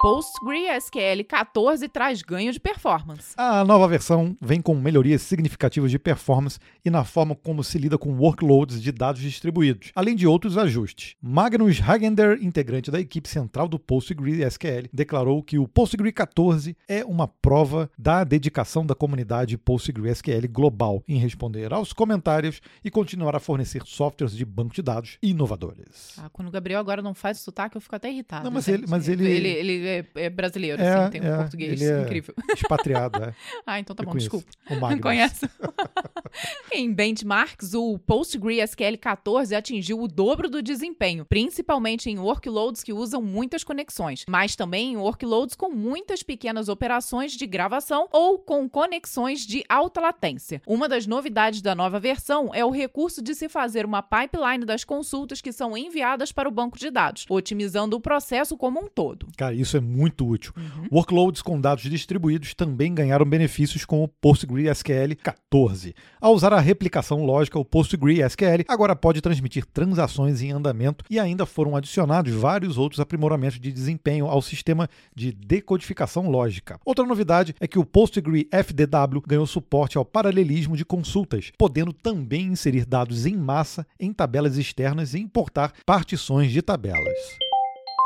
PostgreSQL 0.00 1.24
14 1.26 1.88
traz 1.88 2.20
ganho 2.20 2.52
de 2.52 2.60
performance. 2.60 3.32
A 3.36 3.64
nova 3.64 3.88
versão 3.88 4.36
vem 4.40 4.60
com 4.60 4.74
melhorias 4.74 5.22
significativas 5.22 5.90
de 5.90 5.98
performance 5.98 6.58
e 6.84 6.90
na 6.90 7.04
forma 7.04 7.34
como 7.34 7.64
se 7.64 7.78
lida 7.78 7.96
com 7.96 8.12
workloads 8.18 8.82
de 8.82 8.92
dados 8.92 9.22
distribuídos, 9.22 9.92
além 9.94 10.14
de 10.14 10.26
outros 10.26 10.58
ajustes. 10.58 11.14
Magnus 11.22 11.80
Hagender, 11.80 12.38
integrante 12.42 12.90
da 12.90 13.00
equipe 13.00 13.28
central 13.28 13.66
do 13.68 13.78
PostgreSQL, 13.78 14.88
declarou 14.92 15.42
que 15.42 15.58
o 15.58 15.66
Postgre 15.66 16.12
14 16.12 16.76
é 16.88 17.04
uma 17.04 17.26
prova 17.26 17.90
da 17.98 18.24
dedicação 18.24 18.84
da 18.84 18.94
comunidade 18.94 19.56
PostgreSQL 19.56 20.48
global 20.50 21.02
em 21.08 21.16
responder 21.18 21.72
aos 21.72 21.92
comentários 21.92 22.60
e 22.84 22.90
continuar 22.90 23.34
a 23.36 23.40
fornecer 23.40 23.82
softwares 23.86 24.36
de 24.36 24.44
banco 24.44 24.74
de 24.74 24.82
dados 24.82 25.18
inovadores. 25.22 26.16
Ah, 26.18 26.28
quando 26.32 26.48
o 26.48 26.50
Gabriel 26.50 26.80
agora 26.80 27.00
não 27.00 27.14
faz 27.14 27.38
sotaque, 27.38 27.76
eu 27.76 27.80
fico 27.80 27.96
até 27.96 28.10
irritada. 28.10 28.44
Não, 28.44 28.50
mas 28.50 28.68
ele- 28.68 28.86
mas 28.88 29.08
ele- 29.08 29.24
Ele, 29.24 29.48
ele 29.48 29.83
é, 29.86 30.04
é 30.14 30.30
brasileiro, 30.30 30.80
É, 30.82 30.88
assim, 30.94 31.10
tem 31.10 31.20
um 31.22 31.34
é, 31.34 31.36
português 31.36 31.80
é- 31.82 32.02
incrível. 32.02 32.34
Expatriado, 32.54 33.22
é. 33.24 33.34
Ah, 33.66 33.78
então 33.80 33.94
tá 33.94 34.02
Eu 34.02 34.06
bom, 34.06 34.12
conheço. 34.12 34.30
desculpa. 34.30 34.50
O 34.70 34.80
Magnus. 34.80 35.00
Conhece? 35.02 35.50
em 36.72 36.92
benchmarks, 36.92 37.74
o 37.74 37.98
PostgreSQL 38.00 38.96
14 38.98 39.54
atingiu 39.54 40.00
o 40.00 40.08
dobro 40.08 40.48
do 40.48 40.62
desempenho, 40.62 41.24
principalmente 41.24 42.10
em 42.10 42.18
workloads 42.18 42.82
que 42.82 42.92
usam 42.92 43.22
muitas 43.22 43.62
conexões, 43.62 44.24
mas 44.28 44.56
também 44.56 44.92
em 44.92 44.96
workloads 44.96 45.54
com 45.54 45.70
muitas 45.70 46.22
pequenas 46.22 46.68
operações 46.68 47.32
de 47.32 47.46
gravação 47.46 48.08
ou 48.12 48.38
com 48.38 48.68
conexões 48.68 49.40
de 49.46 49.64
alta 49.68 50.00
latência. 50.00 50.60
Uma 50.66 50.88
das 50.88 51.06
novidades 51.06 51.60
da 51.62 51.74
nova 51.74 52.00
versão 52.00 52.50
é 52.52 52.64
o 52.64 52.70
recurso 52.70 53.22
de 53.22 53.34
se 53.34 53.48
fazer 53.48 53.84
uma 53.86 54.02
pipeline 54.02 54.64
das 54.64 54.84
consultas 54.84 55.40
que 55.40 55.52
são 55.52 55.76
enviadas 55.76 56.32
para 56.32 56.48
o 56.48 56.52
banco 56.52 56.78
de 56.78 56.90
dados, 56.90 57.26
otimizando 57.28 57.96
o 57.96 58.00
processo 58.00 58.56
como 58.56 58.80
um 58.80 58.88
todo. 58.88 59.28
Cara, 59.36 59.54
isso 59.54 59.73
é 59.76 59.80
muito 59.80 60.26
útil. 60.26 60.52
Uhum. 60.56 60.88
Workloads 60.92 61.42
com 61.42 61.60
dados 61.60 61.84
distribuídos 61.84 62.54
também 62.54 62.94
ganharam 62.94 63.24
benefícios 63.24 63.84
com 63.84 64.02
o 64.02 64.08
PostgreSQL 64.08 65.16
14. 65.22 65.94
Ao 66.20 66.32
usar 66.32 66.52
a 66.52 66.60
replicação 66.60 67.24
lógica, 67.24 67.58
o 67.58 67.64
PostgreSQL 67.64 68.64
agora 68.68 68.96
pode 68.96 69.20
transmitir 69.20 69.64
transações 69.66 70.42
em 70.42 70.52
andamento 70.52 71.04
e 71.10 71.18
ainda 71.18 71.46
foram 71.46 71.76
adicionados 71.76 72.32
vários 72.32 72.78
outros 72.78 73.00
aprimoramentos 73.00 73.60
de 73.60 73.72
desempenho 73.72 74.26
ao 74.26 74.42
sistema 74.42 74.88
de 75.14 75.32
decodificação 75.32 76.28
lógica. 76.28 76.78
Outra 76.84 77.04
novidade 77.04 77.54
é 77.60 77.66
que 77.66 77.78
o 77.78 77.84
PostgreFDW 77.84 79.20
ganhou 79.26 79.46
suporte 79.46 79.98
ao 79.98 80.04
paralelismo 80.04 80.76
de 80.76 80.84
consultas, 80.84 81.52
podendo 81.58 81.92
também 81.92 82.46
inserir 82.46 82.84
dados 82.84 83.26
em 83.26 83.36
massa 83.36 83.86
em 83.98 84.12
tabelas 84.12 84.56
externas 84.56 85.14
e 85.14 85.18
importar 85.18 85.72
partições 85.86 86.50
de 86.50 86.62
tabelas. 86.62 87.18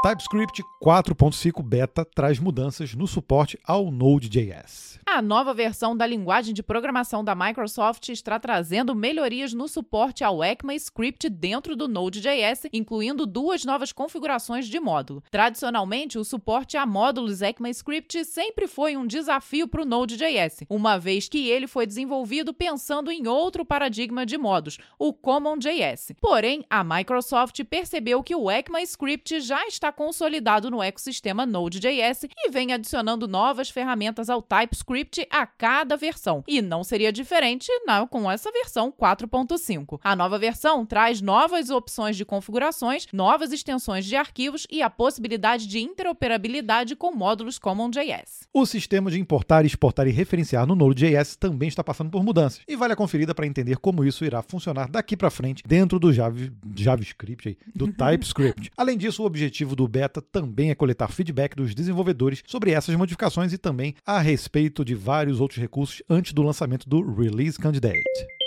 TypeScript 0.01 0.63
4.5 0.81 1.61
Beta 1.61 2.05
traz 2.05 2.39
mudanças 2.39 2.95
no 2.95 3.09
suporte 3.09 3.59
ao 3.65 3.91
Node.js. 3.91 5.01
A 5.05 5.21
nova 5.21 5.53
versão 5.53 5.97
da 5.97 6.07
linguagem 6.07 6.55
de 6.55 6.63
programação 6.63 7.25
da 7.25 7.35
Microsoft 7.35 8.09
está 8.11 8.39
trazendo 8.39 8.95
melhorias 8.95 9.53
no 9.53 9.67
suporte 9.67 10.23
ao 10.23 10.45
ECMAScript 10.45 11.29
dentro 11.29 11.75
do 11.75 11.89
Node.js, 11.89 12.67
incluindo 12.73 13.27
duas 13.27 13.65
novas 13.65 13.91
configurações 13.91 14.69
de 14.69 14.79
módulo. 14.79 15.21
Tradicionalmente, 15.33 16.17
o 16.17 16.25
suporte 16.25 16.77
a 16.77 16.87
módulos 16.87 17.43
ECMAScript 17.43 18.25
sempre 18.25 18.69
foi 18.69 18.97
um 18.97 19.07
desafio 19.07 19.67
para 19.67 19.83
o 19.83 19.85
Node.js, 19.85 20.61
uma 20.71 20.97
vez 20.97 21.29
que 21.29 21.49
ele 21.49 21.67
foi 21.67 21.87
desenvolvido 21.87 22.55
pensando 22.55 23.11
em 23.11 23.27
outro 23.27 23.65
paradigma 23.65 24.25
de 24.25 24.39
modos, 24.39 24.79
o 24.97 25.13
CommonJS. 25.13 26.13
Porém, 26.21 26.65
a 26.71 26.85
Microsoft 26.85 27.65
percebeu 27.65 28.23
que 28.23 28.37
o 28.37 28.49
ECMAScript 28.49 29.41
já 29.41 29.67
está 29.67 29.88
consolidado 29.93 30.71
no 30.71 30.83
ecossistema 30.83 31.47
Node.js 31.47 32.25
e 32.37 32.51
vem 32.51 32.73
adicionando 32.73 33.29
novas 33.29 33.71
ferramentas 33.71 34.29
ao 34.29 34.43
TypeScript 34.43 35.27
a 35.31 35.47
cada 35.47 35.97
versão. 35.97 36.43
E 36.47 36.61
não 36.63 36.83
seria 36.85 37.13
diferente 37.13 37.71
não, 37.85 38.07
com 38.07 38.31
essa 38.31 38.51
versão 38.53 38.93
4.5. 38.93 40.01
A 40.03 40.17
nova 40.17 40.39
versão 40.39 40.85
traz 40.85 41.21
novas 41.21 41.71
opções 41.71 42.17
de 42.17 42.25
configurações, 42.25 43.07
novas 43.13 43.53
extensões 43.53 44.05
de 44.05 44.17
arquivos 44.17 44.67
e 44.71 44.83
a 44.83 44.91
possibilidade 44.91 45.67
de 45.67 45.81
interoperabilidade 45.81 46.97
com 46.97 47.15
módulos 47.15 47.59
CommonJS. 47.59 48.49
O 48.53 48.67
sistema 48.67 49.11
de 49.11 49.21
importar, 49.21 49.65
exportar 49.65 50.07
e 50.07 50.11
referenciar 50.11 50.67
no 50.67 50.75
Node.js 50.75 51.37
também 51.37 51.69
está 51.69 51.83
passando 51.83 52.11
por 52.11 52.23
mudanças. 52.23 52.61
E 52.67 52.77
vale 52.77 52.93
a 52.93 52.97
conferida 52.97 53.35
para 53.35 53.47
entender 53.47 53.77
como 53.79 54.05
isso 54.05 54.25
irá 54.25 54.43
funcionar 54.43 54.89
daqui 54.91 55.17
para 55.17 55.31
frente 55.31 55.63
dentro 55.67 55.99
do 55.99 56.13
Java, 56.13 56.39
JavaScript, 56.75 57.59
do 57.75 57.89
TypeScript. 57.93 58.71
Além 58.77 58.97
disso, 58.97 59.23
o 59.23 59.27
objetivo 59.27 59.75
do 59.79 59.87
beta 59.87 60.21
também 60.21 60.71
é 60.71 60.75
coletar 60.75 61.07
feedback 61.07 61.55
dos 61.55 61.73
desenvolvedores 61.73 62.43
sobre 62.45 62.73
essas 62.73 62.97
modificações 62.97 63.53
e 63.53 63.59
também 63.59 63.95
a 64.05 64.19
respeito 64.19 64.85
de 64.85 64.93
vários 64.93 65.41
outros 65.41 65.61
recursos 65.61 66.03
antes 66.11 66.33
do 66.33 66.43
lançamento 66.43 66.89
do 66.89 67.01
Release 67.15 67.57
Candidate. 67.57 68.38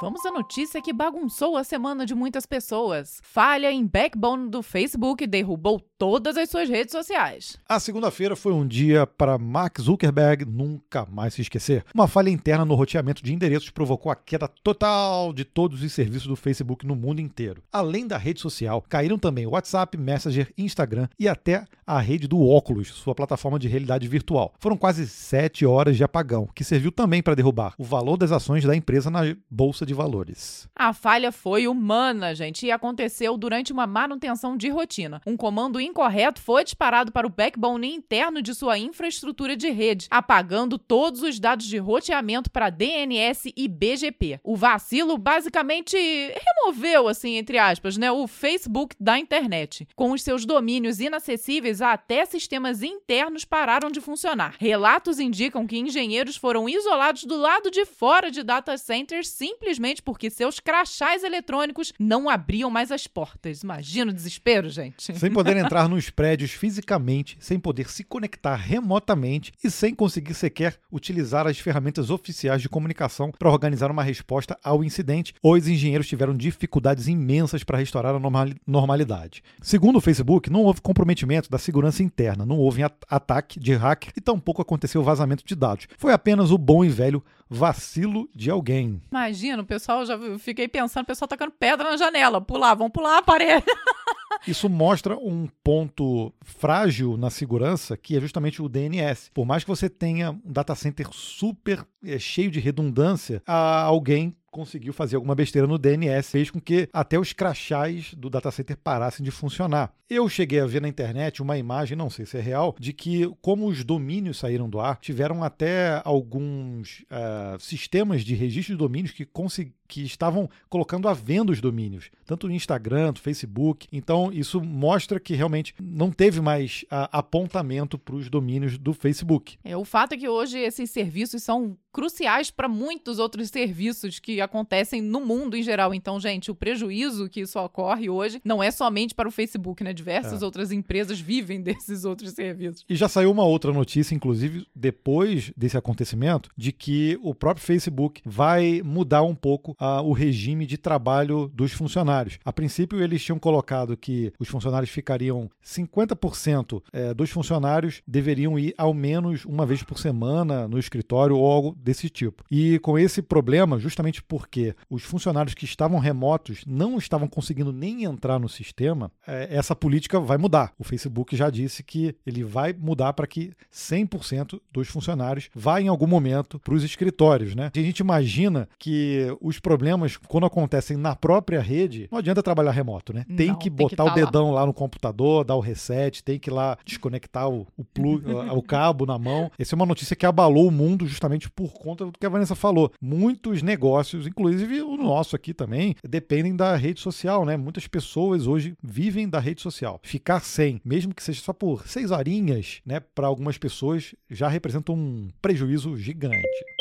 Vamos 0.00 0.26
à 0.26 0.30
notícia 0.32 0.82
que 0.82 0.92
bagunçou 0.92 1.56
a 1.56 1.62
semana 1.62 2.04
de 2.04 2.14
muitas 2.14 2.44
pessoas. 2.44 3.20
Falha 3.22 3.70
em 3.70 3.86
backbone 3.86 4.50
do 4.50 4.62
Facebook 4.62 5.26
derrubou 5.26 5.80
todas 5.96 6.36
as 6.36 6.50
suas 6.50 6.68
redes 6.68 6.92
sociais. 6.92 7.56
A 7.68 7.78
segunda-feira 7.78 8.34
foi 8.34 8.52
um 8.52 8.66
dia 8.66 9.06
para 9.06 9.38
Mark 9.38 9.80
Zuckerberg 9.80 10.44
nunca 10.44 11.06
mais 11.06 11.34
se 11.34 11.42
esquecer. 11.42 11.84
Uma 11.94 12.08
falha 12.08 12.28
interna 12.28 12.64
no 12.64 12.74
roteamento 12.74 13.22
de 13.22 13.32
endereços 13.32 13.70
provocou 13.70 14.10
a 14.10 14.16
queda 14.16 14.48
total 14.48 15.32
de 15.32 15.44
todos 15.44 15.82
os 15.82 15.92
serviços 15.92 16.26
do 16.26 16.36
Facebook 16.36 16.86
no 16.86 16.96
mundo 16.96 17.20
inteiro. 17.20 17.62
Além 17.72 18.06
da 18.06 18.18
rede 18.18 18.40
social, 18.40 18.84
caíram 18.88 19.18
também 19.18 19.46
WhatsApp, 19.46 19.96
Messenger, 19.96 20.52
Instagram 20.58 21.08
e 21.18 21.28
até 21.28 21.64
a 21.86 22.00
rede 22.00 22.26
do 22.26 22.40
Oculus, 22.40 22.88
sua 22.88 23.14
plataforma 23.14 23.58
de 23.58 23.68
realidade 23.68 24.08
virtual. 24.08 24.52
Foram 24.58 24.76
quase 24.76 25.06
sete 25.06 25.64
horas 25.64 25.96
de 25.96 26.02
apagão, 26.02 26.48
que 26.54 26.64
serviu 26.64 26.90
também 26.90 27.22
para 27.22 27.34
derrubar 27.34 27.74
o 27.78 27.84
valor 27.84 28.16
das 28.16 28.32
ações 28.32 28.64
da 28.64 28.74
empresa 28.74 29.10
na 29.10 29.20
bolsa 29.50 29.83
de 29.84 29.94
valores. 29.94 30.68
A 30.74 30.92
falha 30.92 31.30
foi 31.30 31.68
humana, 31.68 32.34
gente, 32.34 32.66
e 32.66 32.70
aconteceu 32.70 33.36
durante 33.36 33.72
uma 33.72 33.86
manutenção 33.86 34.56
de 34.56 34.68
rotina. 34.68 35.20
Um 35.26 35.36
comando 35.36 35.80
incorreto 35.80 36.40
foi 36.40 36.64
disparado 36.64 37.12
para 37.12 37.26
o 37.26 37.30
backbone 37.30 37.94
interno 37.94 38.40
de 38.40 38.54
sua 38.54 38.78
infraestrutura 38.78 39.56
de 39.56 39.68
rede, 39.70 40.06
apagando 40.10 40.78
todos 40.78 41.22
os 41.22 41.38
dados 41.38 41.66
de 41.66 41.78
roteamento 41.78 42.50
para 42.50 42.70
DNS 42.70 43.52
e 43.56 43.68
BGP. 43.68 44.40
O 44.42 44.56
vacilo 44.56 45.18
basicamente 45.18 45.96
removeu, 45.96 47.06
assim, 47.06 47.36
entre 47.36 47.58
aspas, 47.58 47.96
né, 47.96 48.10
o 48.10 48.26
Facebook 48.26 48.96
da 48.98 49.18
internet. 49.18 49.86
Com 49.94 50.12
os 50.12 50.22
seus 50.22 50.46
domínios 50.46 51.00
inacessíveis, 51.00 51.82
até 51.82 52.24
sistemas 52.24 52.82
internos 52.82 53.44
pararam 53.44 53.90
de 53.90 54.00
funcionar. 54.00 54.56
Relatos 54.58 55.20
indicam 55.20 55.66
que 55.66 55.78
engenheiros 55.78 56.36
foram 56.36 56.68
isolados 56.68 57.24
do 57.24 57.36
lado 57.36 57.70
de 57.70 57.84
fora 57.84 58.30
de 58.30 58.42
data 58.42 58.76
centers 58.78 59.28
simplesmente 59.28 59.73
porque 60.02 60.30
seus 60.30 60.60
crachás 60.60 61.22
eletrônicos 61.22 61.92
não 61.98 62.28
abriam 62.28 62.70
mais 62.70 62.90
as 62.90 63.06
portas. 63.06 63.62
Imagina 63.62 64.10
o 64.10 64.14
desespero, 64.14 64.68
gente. 64.68 65.12
Sem 65.18 65.30
poder 65.30 65.56
entrar 65.58 65.88
nos 65.88 66.10
prédios 66.10 66.52
fisicamente, 66.52 67.36
sem 67.40 67.58
poder 67.58 67.88
se 67.88 68.04
conectar 68.04 68.56
remotamente 68.56 69.52
e 69.62 69.70
sem 69.70 69.94
conseguir 69.94 70.34
sequer 70.34 70.78
utilizar 70.90 71.46
as 71.46 71.58
ferramentas 71.58 72.10
oficiais 72.10 72.62
de 72.62 72.68
comunicação 72.68 73.30
para 73.30 73.50
organizar 73.50 73.90
uma 73.90 74.02
resposta 74.02 74.58
ao 74.62 74.84
incidente, 74.84 75.34
os 75.42 75.68
engenheiros 75.68 76.08
tiveram 76.08 76.36
dificuldades 76.36 77.08
imensas 77.08 77.64
para 77.64 77.78
restaurar 77.78 78.14
a 78.14 78.20
normalidade. 78.66 79.42
Segundo 79.62 79.96
o 79.96 80.00
Facebook, 80.00 80.50
não 80.50 80.62
houve 80.62 80.80
comprometimento 80.80 81.50
da 81.50 81.58
segurança 81.58 82.02
interna, 82.02 82.46
não 82.46 82.58
houve 82.58 82.82
ataque 83.08 83.58
de 83.58 83.74
hacker 83.74 84.12
e 84.16 84.20
tampouco 84.20 84.62
aconteceu 84.62 85.02
vazamento 85.02 85.44
de 85.44 85.54
dados. 85.54 85.86
Foi 85.98 86.12
apenas 86.12 86.50
o 86.50 86.58
bom 86.58 86.84
e 86.84 86.88
velho 86.88 87.22
vacilo 87.48 88.28
de 88.34 88.50
alguém. 88.50 89.00
Imagina, 89.10 89.53
o 89.62 89.66
pessoal 89.66 90.04
já 90.04 90.18
fiquei 90.38 90.68
pensando, 90.68 91.04
o 91.04 91.06
pessoal 91.06 91.28
tacando 91.28 91.52
pedra 91.52 91.90
na 91.90 91.96
janela, 91.96 92.40
pular, 92.40 92.74
vão 92.74 92.90
pular 92.90 93.18
a 93.18 93.22
parede. 93.22 93.64
Isso 94.46 94.68
mostra 94.68 95.16
um 95.16 95.48
ponto 95.62 96.32
frágil 96.42 97.16
na 97.16 97.30
segurança, 97.30 97.96
que 97.96 98.16
é 98.16 98.20
justamente 98.20 98.62
o 98.62 98.68
DNS. 98.68 99.30
Por 99.32 99.44
mais 99.44 99.64
que 99.64 99.70
você 99.70 99.88
tenha 99.88 100.30
um 100.30 100.52
data 100.52 100.74
center 100.74 101.08
super 101.12 101.84
é, 102.04 102.18
cheio 102.18 102.50
de 102.50 102.60
redundância, 102.60 103.42
alguém 103.46 104.36
conseguiu 104.54 104.92
fazer 104.92 105.16
alguma 105.16 105.34
besteira 105.34 105.66
no 105.66 105.76
DNS, 105.76 106.30
fez 106.30 106.48
com 106.48 106.60
que 106.60 106.88
até 106.92 107.18
os 107.18 107.32
crachás 107.32 108.14
do 108.14 108.30
data 108.30 108.52
center 108.52 108.76
parassem 108.76 109.24
de 109.24 109.32
funcionar. 109.32 109.92
Eu 110.08 110.28
cheguei 110.28 110.60
a 110.60 110.66
ver 110.66 110.80
na 110.80 110.86
internet 110.86 111.42
uma 111.42 111.58
imagem, 111.58 111.98
não 111.98 112.08
sei 112.08 112.24
se 112.24 112.38
é 112.38 112.40
real, 112.40 112.76
de 112.78 112.92
que 112.92 113.28
como 113.42 113.66
os 113.66 113.82
domínios 113.82 114.38
saíram 114.38 114.70
do 114.70 114.78
ar, 114.78 114.98
tiveram 115.00 115.42
até 115.42 116.00
alguns 116.04 117.00
uh, 117.10 117.58
sistemas 117.58 118.22
de 118.22 118.36
registro 118.36 118.74
de 118.74 118.78
domínios 118.78 119.12
que 119.12 119.24
conseguiram 119.24 119.74
que 119.86 120.02
estavam 120.02 120.48
colocando 120.68 121.08
à 121.08 121.12
venda 121.12 121.52
os 121.52 121.60
domínios, 121.60 122.10
tanto 122.24 122.48
no 122.48 122.54
Instagram, 122.54 123.12
no 123.12 123.18
Facebook. 123.18 123.86
Então, 123.92 124.32
isso 124.32 124.60
mostra 124.60 125.20
que 125.20 125.34
realmente 125.34 125.74
não 125.80 126.10
teve 126.10 126.40
mais 126.40 126.84
a, 126.90 127.18
apontamento 127.18 127.98
para 127.98 128.14
os 128.14 128.28
domínios 128.28 128.78
do 128.78 128.92
Facebook. 128.92 129.56
É, 129.62 129.76
o 129.76 129.84
fato 129.84 130.12
é 130.12 130.16
que 130.16 130.28
hoje 130.28 130.58
esses 130.58 130.90
serviços 130.90 131.42
são 131.42 131.76
cruciais 131.94 132.50
para 132.50 132.68
muitos 132.68 133.20
outros 133.20 133.48
serviços 133.48 134.18
que 134.18 134.40
acontecem 134.40 135.00
no 135.00 135.20
mundo 135.20 135.56
em 135.56 135.62
geral. 135.62 135.94
Então, 135.94 136.18
gente, 136.18 136.50
o 136.50 136.54
prejuízo 136.54 137.28
que 137.28 137.42
isso 137.42 137.56
ocorre 137.58 138.10
hoje 138.10 138.40
não 138.44 138.60
é 138.60 138.72
somente 138.72 139.14
para 139.14 139.28
o 139.28 139.30
Facebook, 139.30 139.84
né? 139.84 139.92
Diversas 139.92 140.42
é. 140.42 140.44
outras 140.44 140.72
empresas 140.72 141.20
vivem 141.20 141.62
desses 141.62 142.04
outros 142.04 142.32
serviços. 142.32 142.84
E 142.88 142.96
já 142.96 143.08
saiu 143.08 143.30
uma 143.30 143.44
outra 143.44 143.72
notícia, 143.72 144.12
inclusive, 144.12 144.66
depois 144.74 145.52
desse 145.56 145.76
acontecimento, 145.76 146.50
de 146.56 146.72
que 146.72 147.16
o 147.22 147.32
próprio 147.32 147.64
Facebook 147.64 148.20
vai 148.24 148.82
mudar 148.84 149.22
um 149.22 149.34
pouco 149.34 149.76
o 150.04 150.12
regime 150.12 150.66
de 150.66 150.76
trabalho 150.76 151.48
dos 151.54 151.72
funcionários. 151.72 152.38
A 152.44 152.52
princípio, 152.52 153.00
eles 153.00 153.22
tinham 153.22 153.38
colocado 153.38 153.96
que 153.96 154.32
os 154.40 154.48
funcionários 154.48 154.90
ficariam 154.90 155.48
50% 155.64 156.82
é, 156.92 157.14
dos 157.14 157.30
funcionários 157.30 158.02
deveriam 158.06 158.58
ir 158.58 158.74
ao 158.76 158.92
menos 158.92 159.44
uma 159.44 159.64
vez 159.64 159.82
por 159.82 159.98
semana 159.98 160.66
no 160.66 160.78
escritório 160.78 161.36
ou 161.36 161.46
algo 161.50 161.76
desse 161.84 162.08
tipo. 162.08 162.42
E 162.50 162.78
com 162.78 162.98
esse 162.98 163.20
problema, 163.20 163.78
justamente 163.78 164.22
porque 164.22 164.74
os 164.88 165.02
funcionários 165.02 165.54
que 165.54 165.66
estavam 165.66 165.98
remotos 165.98 166.64
não 166.66 166.96
estavam 166.96 167.28
conseguindo 167.28 167.72
nem 167.72 168.04
entrar 168.04 168.38
no 168.38 168.48
sistema, 168.48 169.12
é, 169.26 169.48
essa 169.50 169.76
política 169.76 170.18
vai 170.18 170.38
mudar. 170.38 170.72
O 170.78 170.84
Facebook 170.84 171.36
já 171.36 171.50
disse 171.50 171.82
que 171.82 172.16
ele 172.26 172.42
vai 172.42 172.72
mudar 172.72 173.12
para 173.12 173.26
que 173.26 173.52
100% 173.72 174.60
dos 174.72 174.88
funcionários 174.88 175.50
vá 175.54 175.80
em 175.80 175.88
algum 175.88 176.06
momento 176.06 176.58
para 176.58 176.74
os 176.74 176.82
escritórios. 176.82 177.54
Né? 177.54 177.70
a 177.74 177.78
gente 177.78 177.98
imagina 177.98 178.68
que 178.78 179.26
os 179.40 179.58
problemas, 179.58 180.16
quando 180.16 180.46
acontecem 180.46 180.96
na 180.96 181.14
própria 181.14 181.60
rede, 181.60 182.08
não 182.10 182.18
adianta 182.18 182.42
trabalhar 182.42 182.70
remoto, 182.70 183.12
né? 183.12 183.26
Tem 183.36 183.48
não, 183.48 183.58
que 183.58 183.68
botar 183.68 183.88
tem 183.88 183.96
que 183.96 184.02
o 184.02 184.14
tá 184.14 184.14
dedão 184.14 184.50
lá. 184.50 184.60
lá. 184.60 184.66
no 184.66 184.72
computador, 184.72 185.44
dar 185.44 185.56
o 185.56 185.60
reset, 185.60 186.22
tem 186.22 186.38
que 186.38 186.48
ir 186.48 186.52
lá 186.52 186.78
desconectar 186.84 187.48
o, 187.48 187.66
o, 187.76 187.84
plug, 187.84 188.24
o 188.54 188.62
cabo 188.62 189.04
na 189.04 189.18
mão. 189.18 189.50
Essa 189.58 189.74
é 189.74 189.76
uma 189.76 189.86
notícia 189.86 190.16
que 190.16 190.24
abalou 190.24 190.68
o 190.68 190.70
mundo 190.70 191.06
justamente 191.06 191.50
conta 191.74 192.06
do 192.06 192.12
que 192.12 192.24
a 192.24 192.28
Vanessa 192.28 192.54
falou. 192.54 192.92
Muitos 193.00 193.62
negócios, 193.62 194.26
inclusive 194.26 194.82
o 194.82 194.96
nosso 194.96 195.36
aqui 195.36 195.52
também, 195.52 195.94
dependem 196.02 196.56
da 196.56 196.74
rede 196.76 197.00
social, 197.00 197.44
né? 197.44 197.56
Muitas 197.56 197.86
pessoas 197.86 198.46
hoje 198.46 198.74
vivem 198.82 199.28
da 199.28 199.38
rede 199.38 199.60
social. 199.60 200.00
Ficar 200.02 200.40
sem, 200.40 200.80
mesmo 200.84 201.14
que 201.14 201.22
seja 201.22 201.40
só 201.40 201.52
por 201.52 201.86
seis 201.86 202.10
horinhas, 202.10 202.80
né? 202.86 203.00
Para 203.00 203.26
algumas 203.26 203.58
pessoas 203.58 204.14
já 204.30 204.48
representa 204.48 204.92
um 204.92 205.28
prejuízo 205.42 205.96
gigante. 205.96 206.73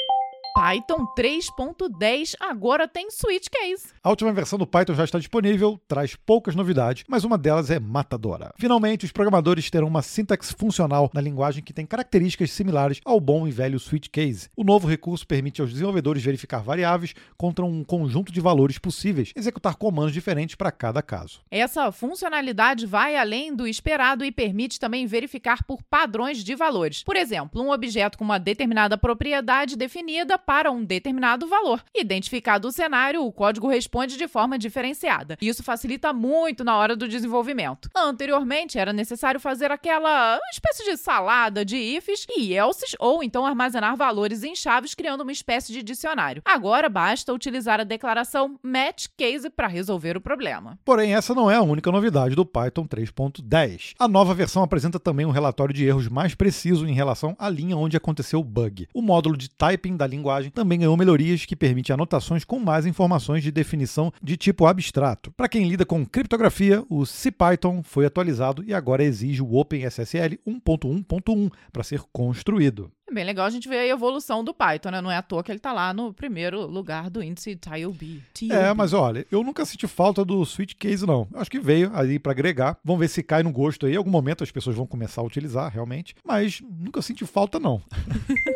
Python 0.56 1.08
3.10 1.18 2.36
agora 2.40 2.88
tem 2.88 3.10
switch 3.10 3.48
case. 3.50 3.88
A 4.04 4.12
última 4.12 4.32
versão 4.32 4.60
do 4.60 4.68
Python 4.68 4.94
já 4.94 5.04
está 5.04 5.18
disponível, 5.18 5.82
traz 5.88 6.16
poucas 6.16 6.56
novidades, 6.56 7.04
mas 7.08 7.24
uma 7.24 7.40
delas 7.40 7.72
é 7.72 7.80
matadora. 7.80 8.54
Finalmente, 8.60 9.04
os 9.04 9.12
programadores 9.12 9.68
terão 9.72 9.88
uma 9.88 10.04
sintaxe 10.04 10.54
funcional 10.54 11.10
na 11.12 11.20
linguagem 11.20 11.64
que 11.64 11.74
tem 11.74 11.88
características 11.88 12.52
similares 12.52 13.02
ao 13.04 13.20
bom 13.20 13.48
e 13.48 13.52
velho 13.52 13.80
switch 13.80 14.10
case. 14.10 14.48
O 14.56 14.64
novo 14.64 14.88
recurso 14.88 15.26
permite 15.26 15.60
aos 15.60 15.72
desenvolvedores 15.72 16.24
verificar 16.24 16.62
variáveis 16.62 17.16
contra 17.36 17.66
um 17.66 17.84
conjunto 17.84 18.32
de 18.32 18.40
valores 18.40 18.78
possíveis, 18.78 19.32
executar 19.36 19.76
comandos 19.76 20.14
diferentes 20.14 20.54
para 20.54 20.72
cada 20.72 21.02
caso. 21.02 21.42
Essa 21.50 21.92
funcionalidade 21.92 22.86
vai 22.86 23.16
além 23.16 23.56
do 23.56 23.68
esperado 23.68 24.24
e 24.24 24.32
permite 24.32 24.80
também 24.80 25.08
verificar 25.08 25.64
por 25.64 25.82
padrões 25.82 26.44
de 26.44 26.54
valores. 26.54 27.02
Por 27.04 27.16
exemplo, 27.16 27.60
um 27.60 27.72
objeto 27.72 28.20
com 28.20 28.24
uma 28.24 28.38
determinada 28.38 29.00
propriedade 29.00 29.76
definida 29.76 30.43
para 30.46 30.72
um 30.72 30.84
determinado 30.84 31.48
valor. 31.48 31.84
Identificado 31.96 32.68
o 32.68 32.72
cenário, 32.72 33.24
o 33.26 33.32
código 33.32 33.68
responde 33.68 34.18
de 34.18 34.28
forma 34.28 34.58
diferenciada. 34.58 35.38
Isso 35.42 35.64
facilita 35.64 36.14
muito 36.14 36.64
na 36.64 36.78
hora 36.78 36.96
do 36.96 37.08
desenvolvimento. 37.08 37.90
Anteriormente, 37.96 38.78
era 38.78 38.94
necessário 38.94 39.40
fazer 39.40 39.72
aquela 39.72 40.40
espécie 40.52 40.84
de 40.84 40.98
salada 40.98 41.66
de 41.66 41.78
ifs 41.78 42.26
e 42.38 42.54
elses, 42.54 42.96
ou 43.00 43.24
então 43.24 43.46
armazenar 43.46 43.96
valores 43.96 44.44
em 44.44 44.56
chaves 44.56 44.94
criando 44.94 45.22
uma 45.22 45.32
espécie 45.32 45.72
de 45.72 45.82
dicionário. 45.84 46.42
Agora 46.46 46.90
basta 46.90 47.34
utilizar 47.34 47.80
a 47.80 47.84
declaração 47.84 48.60
match 48.62 49.08
case 49.18 49.50
para 49.50 49.68
resolver 49.68 50.18
o 50.18 50.22
problema. 50.22 50.78
Porém, 50.84 51.14
essa 51.16 51.34
não 51.34 51.50
é 51.50 51.56
a 51.56 51.62
única 51.62 51.92
novidade 51.92 52.36
do 52.36 52.46
Python 52.46 52.88
3.10. 52.88 53.94
A 54.00 54.08
nova 54.08 54.34
versão 54.34 54.64
apresenta 54.64 55.00
também 55.00 55.26
um 55.26 55.32
relatório 55.32 55.74
de 55.74 55.86
erros 55.86 56.08
mais 56.08 56.36
preciso 56.36 56.88
em 56.88 56.94
relação 56.94 57.36
à 57.40 57.50
linha 57.50 57.78
onde 57.78 57.98
aconteceu 57.98 58.40
o 58.40 58.44
bug. 58.44 58.88
O 58.94 59.02
módulo 59.02 59.38
de 59.38 59.50
typing 59.50 59.96
da 59.96 60.08
língua 60.08 60.33
linguagem 60.34 60.52
também 60.52 60.80
ganhou 60.80 60.98
melhorias 60.98 61.46
que 61.46 61.56
permitem 61.56 61.94
anotações 61.94 62.44
com 62.44 62.60
mais 62.60 62.86
informações 62.86 63.44
de 63.44 63.52
definição 63.52 64.12
de 64.22 64.36
tipo 64.36 64.66
abstrato. 64.66 65.32
Para 65.32 65.50
quem 65.50 65.68
lida 65.68 65.86
com 65.86 66.06
criptografia, 66.06 66.84
o 66.90 67.06
CPython 67.06 67.84
foi 67.84 68.06
atualizado 68.06 68.64
e 68.66 68.74
agora 68.74 69.04
exige 69.04 69.42
o 69.42 69.56
OpenSSL 69.56 70.40
1.1.1 70.48 71.52
para 71.72 71.84
ser 71.84 72.02
construído. 72.12 72.92
É 73.08 73.14
bem 73.14 73.26
legal 73.26 73.46
a 73.46 73.50
gente 73.50 73.68
ver 73.68 73.80
a 73.80 73.88
evolução 73.88 74.44
do 74.44 74.54
Python, 74.54 74.90
né? 74.90 75.02
Não 75.02 75.12
é 75.12 75.18
à 75.18 75.22
toa 75.22 75.44
que 75.44 75.52
ele 75.52 75.58
está 75.60 75.74
lá 75.74 75.94
no 75.94 76.14
primeiro 76.14 76.66
lugar 76.66 77.10
do 77.10 77.22
índice 77.22 77.56
TILB. 77.56 78.24
É, 78.50 78.74
mas 78.74 78.94
olha, 78.94 79.28
eu 79.30 79.44
nunca 79.44 79.66
senti 79.66 79.88
falta 79.88 80.24
do 80.24 80.44
switch 80.46 80.74
case, 80.80 81.06
não. 81.06 81.28
Acho 81.34 81.52
que 81.52 81.60
veio 81.60 81.92
aí 81.94 82.18
para 82.18 82.32
agregar. 82.32 82.78
Vamos 82.84 83.02
ver 83.02 83.10
se 83.10 83.22
cai 83.22 83.44
no 83.44 83.52
gosto 83.52 83.86
aí. 83.86 83.94
Em 83.94 83.98
algum 83.98 84.10
momento 84.10 84.44
as 84.44 84.52
pessoas 84.52 84.76
vão 84.76 84.88
começar 84.88 85.22
a 85.22 85.26
utilizar, 85.26 85.72
realmente. 85.72 86.16
Mas 86.26 86.62
nunca 86.62 87.02
senti 87.02 87.26
falta, 87.26 87.60
não. 87.60 87.82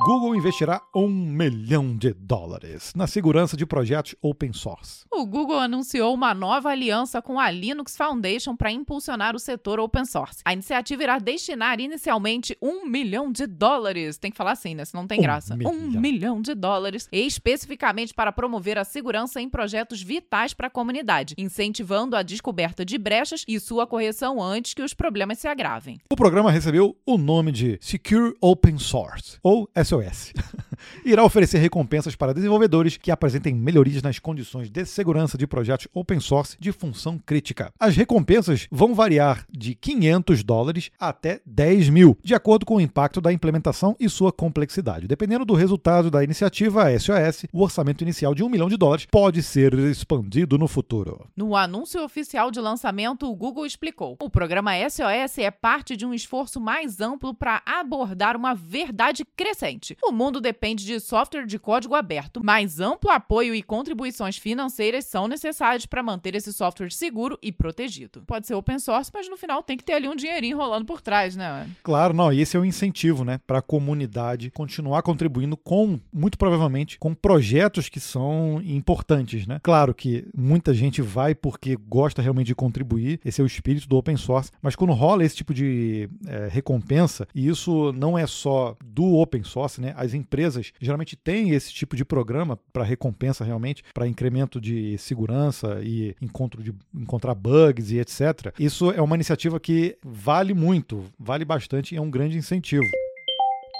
Google 0.00 0.34
investirá 0.34 0.82
um 0.92 1.08
milhão 1.08 1.96
de 1.96 2.12
dólares 2.12 2.92
na 2.96 3.06
segurança 3.06 3.56
de 3.56 3.64
projetos 3.64 4.16
open 4.20 4.52
source. 4.52 5.04
O 5.08 5.24
Google 5.24 5.60
anunciou 5.60 6.12
uma 6.12 6.34
nova 6.34 6.70
aliança 6.70 7.22
com 7.22 7.38
a 7.38 7.48
Linux 7.48 7.96
Foundation 7.96 8.56
para 8.56 8.72
impulsionar 8.72 9.36
o 9.36 9.38
setor 9.38 9.78
open 9.78 10.04
source. 10.04 10.40
A 10.44 10.52
iniciativa 10.52 11.04
irá 11.04 11.18
destinar 11.20 11.78
inicialmente 11.78 12.58
um 12.60 12.84
milhão 12.84 13.30
de 13.30 13.46
dólares. 13.46 14.18
Tem 14.18 14.32
que 14.32 14.36
falar 14.36 14.52
assim, 14.52 14.74
né? 14.74 14.84
Senão 14.84 15.04
não 15.04 15.08
tem 15.08 15.20
um 15.20 15.22
graça. 15.22 15.56
Milhão. 15.56 15.72
Um 15.72 16.00
milhão 16.00 16.42
de 16.42 16.54
dólares, 16.56 17.08
especificamente 17.12 18.12
para 18.12 18.32
promover 18.32 18.76
a 18.76 18.84
segurança 18.84 19.40
em 19.40 19.48
projetos 19.48 20.02
vitais 20.02 20.52
para 20.52 20.66
a 20.66 20.70
comunidade, 20.70 21.36
incentivando 21.38 22.16
a 22.16 22.22
descoberta 22.22 22.84
de 22.84 22.98
brechas 22.98 23.44
e 23.46 23.60
sua 23.60 23.86
correção 23.86 24.42
antes 24.42 24.74
que 24.74 24.82
os 24.82 24.92
problemas 24.92 25.38
se 25.38 25.46
agravem. 25.46 26.00
O 26.10 26.16
programa 26.16 26.50
recebeu 26.50 26.96
o 27.06 27.16
nome 27.16 27.52
de 27.52 27.78
Secure 27.80 28.34
Open 28.40 28.76
Source, 28.76 29.38
ou 29.40 29.70
SOS. 29.84 30.32
Irá 31.04 31.24
oferecer 31.24 31.58
recompensas 31.58 32.16
para 32.16 32.34
desenvolvedores 32.34 32.96
que 32.96 33.10
apresentem 33.10 33.54
melhorias 33.54 34.02
nas 34.02 34.18
condições 34.18 34.70
de 34.70 34.84
segurança 34.84 35.38
de 35.38 35.46
projetos 35.46 35.88
open 35.92 36.20
source 36.20 36.56
de 36.58 36.72
função 36.72 37.18
crítica. 37.18 37.72
As 37.78 37.96
recompensas 37.96 38.66
vão 38.70 38.94
variar 38.94 39.46
de 39.50 39.74
500 39.74 40.42
dólares 40.42 40.90
até 40.98 41.40
10 41.46 41.88
mil, 41.88 42.18
de 42.22 42.34
acordo 42.34 42.66
com 42.66 42.76
o 42.76 42.80
impacto 42.80 43.20
da 43.20 43.32
implementação 43.32 43.96
e 43.98 44.08
sua 44.08 44.32
complexidade. 44.32 45.06
Dependendo 45.06 45.44
do 45.44 45.54
resultado 45.54 46.10
da 46.10 46.22
iniciativa 46.22 46.86
SOS, 46.98 47.46
o 47.52 47.62
orçamento 47.62 48.02
inicial 48.02 48.34
de 48.34 48.42
1 48.42 48.48
milhão 48.48 48.68
de 48.68 48.76
dólares 48.76 49.06
pode 49.10 49.42
ser 49.42 49.74
expandido 49.74 50.58
no 50.58 50.68
futuro. 50.68 51.26
No 51.36 51.56
anúncio 51.56 52.02
oficial 52.02 52.50
de 52.50 52.60
lançamento, 52.60 53.30
o 53.30 53.34
Google 53.34 53.66
explicou: 53.66 54.16
o 54.20 54.30
programa 54.30 54.72
SOS 54.88 55.38
é 55.38 55.50
parte 55.50 55.96
de 55.96 56.04
um 56.04 56.14
esforço 56.14 56.60
mais 56.60 57.00
amplo 57.00 57.34
para 57.34 57.62
abordar 57.64 58.36
uma 58.36 58.54
verdade 58.54 59.24
crescente. 59.36 59.96
O 60.02 60.12
mundo 60.12 60.40
depende 60.40 60.63
de 60.72 61.00
software 61.00 61.46
de 61.46 61.58
código 61.58 61.96
aberto. 61.96 62.44
Mais 62.44 62.78
amplo 62.78 63.10
apoio 63.10 63.54
e 63.54 63.62
contribuições 63.62 64.38
financeiras 64.38 65.04
são 65.06 65.26
necessários 65.26 65.84
para 65.84 66.02
manter 66.02 66.36
esse 66.36 66.52
software 66.52 66.92
seguro 66.92 67.36
e 67.42 67.50
protegido. 67.50 68.22
Pode 68.24 68.46
ser 68.46 68.54
open 68.54 68.78
source, 68.78 69.10
mas 69.12 69.28
no 69.28 69.36
final 69.36 69.62
tem 69.62 69.76
que 69.76 69.82
ter 69.82 69.94
ali 69.94 70.08
um 70.08 70.14
dinheirinho 70.14 70.56
rolando 70.56 70.84
por 70.84 71.00
trás, 71.00 71.34
né? 71.34 71.68
Claro, 71.82 72.14
não, 72.14 72.32
e 72.32 72.40
esse 72.40 72.56
é 72.56 72.60
o 72.60 72.64
incentivo, 72.64 73.24
né, 73.24 73.40
para 73.46 73.58
a 73.58 73.62
comunidade 73.62 74.50
continuar 74.50 75.02
contribuindo 75.02 75.56
com, 75.56 75.98
muito 76.12 76.38
provavelmente, 76.38 76.98
com 76.98 77.14
projetos 77.14 77.88
que 77.88 77.98
são 77.98 78.62
importantes, 78.64 79.46
né? 79.46 79.58
Claro 79.62 79.92
que 79.92 80.24
muita 80.36 80.72
gente 80.72 81.02
vai 81.02 81.34
porque 81.34 81.76
gosta 81.76 82.22
realmente 82.22 82.46
de 82.46 82.54
contribuir, 82.54 83.20
esse 83.24 83.40
é 83.40 83.44
o 83.44 83.46
espírito 83.46 83.88
do 83.88 83.96
open 83.96 84.16
source, 84.16 84.50
mas 84.62 84.76
quando 84.76 84.92
rola 84.92 85.24
esse 85.24 85.36
tipo 85.36 85.52
de 85.52 86.08
é, 86.26 86.48
recompensa, 86.50 87.26
e 87.34 87.48
isso 87.48 87.92
não 87.92 88.16
é 88.16 88.26
só 88.26 88.76
do 88.84 89.14
open 89.14 89.42
source, 89.42 89.80
né? 89.80 89.92
As 89.96 90.14
empresas 90.14 90.53
geralmente 90.80 91.16
têm 91.16 91.50
esse 91.50 91.72
tipo 91.72 91.96
de 91.96 92.04
programa 92.04 92.58
para 92.72 92.84
recompensa 92.84 93.44
realmente, 93.44 93.82
para 93.92 94.08
incremento 94.08 94.60
de 94.60 94.96
segurança 94.98 95.80
e 95.82 96.14
encontro 96.20 96.62
de 96.62 96.74
encontrar 96.94 97.34
bugs 97.34 97.90
e 97.90 97.98
etc. 97.98 98.52
Isso 98.58 98.90
é 98.90 99.00
uma 99.00 99.14
iniciativa 99.14 99.58
que 99.60 99.96
vale 100.02 100.54
muito, 100.54 101.04
vale 101.18 101.44
bastante 101.44 101.94
e 101.94 101.98
é 101.98 102.00
um 102.00 102.10
grande 102.10 102.36
incentivo. 102.36 102.84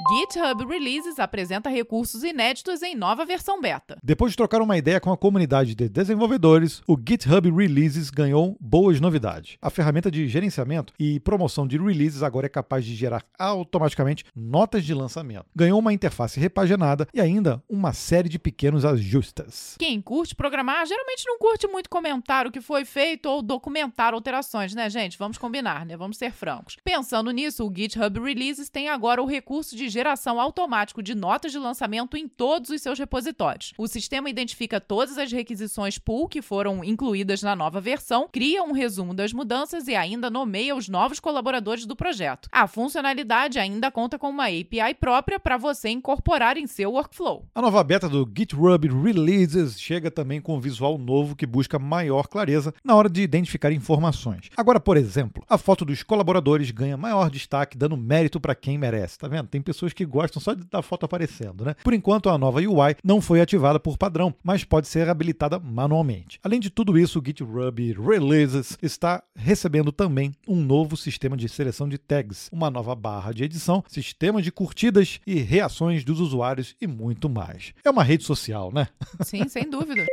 GitHub 0.02 0.66
Releases 0.66 1.20
apresenta 1.20 1.70
recursos 1.70 2.24
inéditos 2.24 2.82
em 2.82 2.96
nova 2.96 3.24
versão 3.24 3.60
beta. 3.60 3.96
Depois 4.02 4.32
de 4.32 4.36
trocar 4.36 4.60
uma 4.60 4.76
ideia 4.76 5.00
com 5.00 5.12
a 5.12 5.16
comunidade 5.16 5.76
de 5.76 5.88
desenvolvedores, 5.88 6.82
o 6.88 6.98
GitHub 6.98 7.48
Releases 7.48 8.10
ganhou 8.10 8.56
boas 8.60 9.00
novidades. 9.00 9.56
A 9.62 9.70
ferramenta 9.70 10.10
de 10.10 10.26
gerenciamento 10.26 10.92
e 10.98 11.20
promoção 11.20 11.64
de 11.64 11.78
releases 11.78 12.24
agora 12.24 12.46
é 12.46 12.48
capaz 12.48 12.84
de 12.84 12.92
gerar 12.92 13.24
automaticamente 13.38 14.24
notas 14.34 14.84
de 14.84 14.92
lançamento. 14.92 15.46
Ganhou 15.54 15.78
uma 15.78 15.92
interface 15.92 16.40
repaginada 16.40 17.06
e 17.14 17.20
ainda 17.20 17.62
uma 17.68 17.92
série 17.92 18.28
de 18.28 18.38
pequenos 18.38 18.84
ajustes. 18.84 19.76
Quem 19.78 20.02
curte 20.02 20.34
programar 20.34 20.84
geralmente 20.86 21.24
não 21.24 21.38
curte 21.38 21.68
muito 21.68 21.88
comentar 21.88 22.48
o 22.48 22.50
que 22.50 22.60
foi 22.60 22.84
feito 22.84 23.26
ou 23.26 23.40
documentar 23.40 24.12
alterações, 24.12 24.74
né, 24.74 24.90
gente? 24.90 25.16
Vamos 25.16 25.38
combinar, 25.38 25.86
né? 25.86 25.96
Vamos 25.96 26.16
ser 26.16 26.32
francos. 26.32 26.76
Pensando 26.82 27.30
nisso, 27.30 27.64
o 27.64 27.72
GitHub 27.72 28.18
Releases 28.18 28.68
tem 28.68 28.88
agora 28.88 29.22
o 29.22 29.26
recurso 29.26 29.76
de 29.76 29.83
geração 29.88 30.40
automático 30.40 31.02
de 31.02 31.14
notas 31.14 31.52
de 31.52 31.58
lançamento 31.58 32.16
em 32.16 32.28
todos 32.28 32.70
os 32.70 32.80
seus 32.82 32.98
repositórios. 32.98 33.72
O 33.78 33.86
sistema 33.86 34.30
identifica 34.30 34.80
todas 34.80 35.18
as 35.18 35.30
requisições 35.30 35.98
pull 35.98 36.28
que 36.28 36.42
foram 36.42 36.84
incluídas 36.84 37.42
na 37.42 37.54
nova 37.56 37.80
versão, 37.80 38.28
cria 38.30 38.62
um 38.62 38.72
resumo 38.72 39.14
das 39.14 39.32
mudanças 39.32 39.88
e 39.88 39.94
ainda 39.94 40.30
nomeia 40.30 40.74
os 40.74 40.88
novos 40.88 41.20
colaboradores 41.20 41.86
do 41.86 41.96
projeto. 41.96 42.48
A 42.52 42.66
funcionalidade 42.66 43.58
ainda 43.58 43.90
conta 43.90 44.18
com 44.18 44.30
uma 44.30 44.46
API 44.46 44.94
própria 44.98 45.38
para 45.38 45.56
você 45.56 45.88
incorporar 45.88 46.56
em 46.56 46.66
seu 46.66 46.92
workflow. 46.92 47.46
A 47.54 47.62
nova 47.62 47.82
beta 47.82 48.08
do 48.08 48.28
GitHub 48.36 48.88
Releases 48.88 49.80
chega 49.80 50.10
também 50.10 50.40
com 50.40 50.56
um 50.56 50.60
visual 50.60 50.98
novo 50.98 51.36
que 51.36 51.46
busca 51.46 51.78
maior 51.78 52.28
clareza 52.28 52.74
na 52.82 52.94
hora 52.94 53.08
de 53.08 53.22
identificar 53.22 53.72
informações. 53.72 54.50
Agora, 54.56 54.80
por 54.80 54.96
exemplo, 54.96 55.44
a 55.48 55.58
foto 55.58 55.84
dos 55.84 56.02
colaboradores 56.02 56.70
ganha 56.70 56.96
maior 56.96 57.30
destaque, 57.30 57.76
dando 57.76 57.96
mérito 57.96 58.40
para 58.40 58.54
quem 58.54 58.78
merece. 58.78 59.18
Tá 59.18 59.28
vendo? 59.28 59.48
Tem 59.48 59.62
que 59.92 60.04
gostam 60.04 60.40
só 60.40 60.54
da 60.54 60.82
foto 60.82 61.04
aparecendo, 61.04 61.64
né? 61.64 61.74
Por 61.82 61.94
enquanto, 61.94 62.28
a 62.28 62.38
nova 62.38 62.60
UI 62.60 62.96
não 63.02 63.20
foi 63.20 63.40
ativada 63.40 63.80
por 63.80 63.96
padrão, 63.96 64.34
mas 64.42 64.64
pode 64.64 64.88
ser 64.88 65.08
habilitada 65.08 65.58
manualmente. 65.58 66.38
Além 66.42 66.60
de 66.60 66.70
tudo 66.70 66.98
isso, 66.98 67.18
o 67.18 67.22
GitHub 67.24 67.92
Releases 67.92 68.78
está 68.82 69.22
recebendo 69.34 69.92
também 69.92 70.32
um 70.46 70.56
novo 70.56 70.96
sistema 70.96 71.36
de 71.36 71.48
seleção 71.48 71.88
de 71.88 71.98
tags, 71.98 72.48
uma 72.52 72.70
nova 72.70 72.94
barra 72.94 73.32
de 73.32 73.44
edição, 73.44 73.82
sistema 73.88 74.40
de 74.40 74.52
curtidas 74.52 75.20
e 75.26 75.34
reações 75.40 76.04
dos 76.04 76.20
usuários 76.20 76.74
e 76.80 76.86
muito 76.86 77.28
mais. 77.28 77.72
É 77.84 77.90
uma 77.90 78.04
rede 78.04 78.24
social, 78.24 78.72
né? 78.72 78.88
Sim, 79.22 79.48
sem 79.48 79.68
dúvida. 79.68 80.04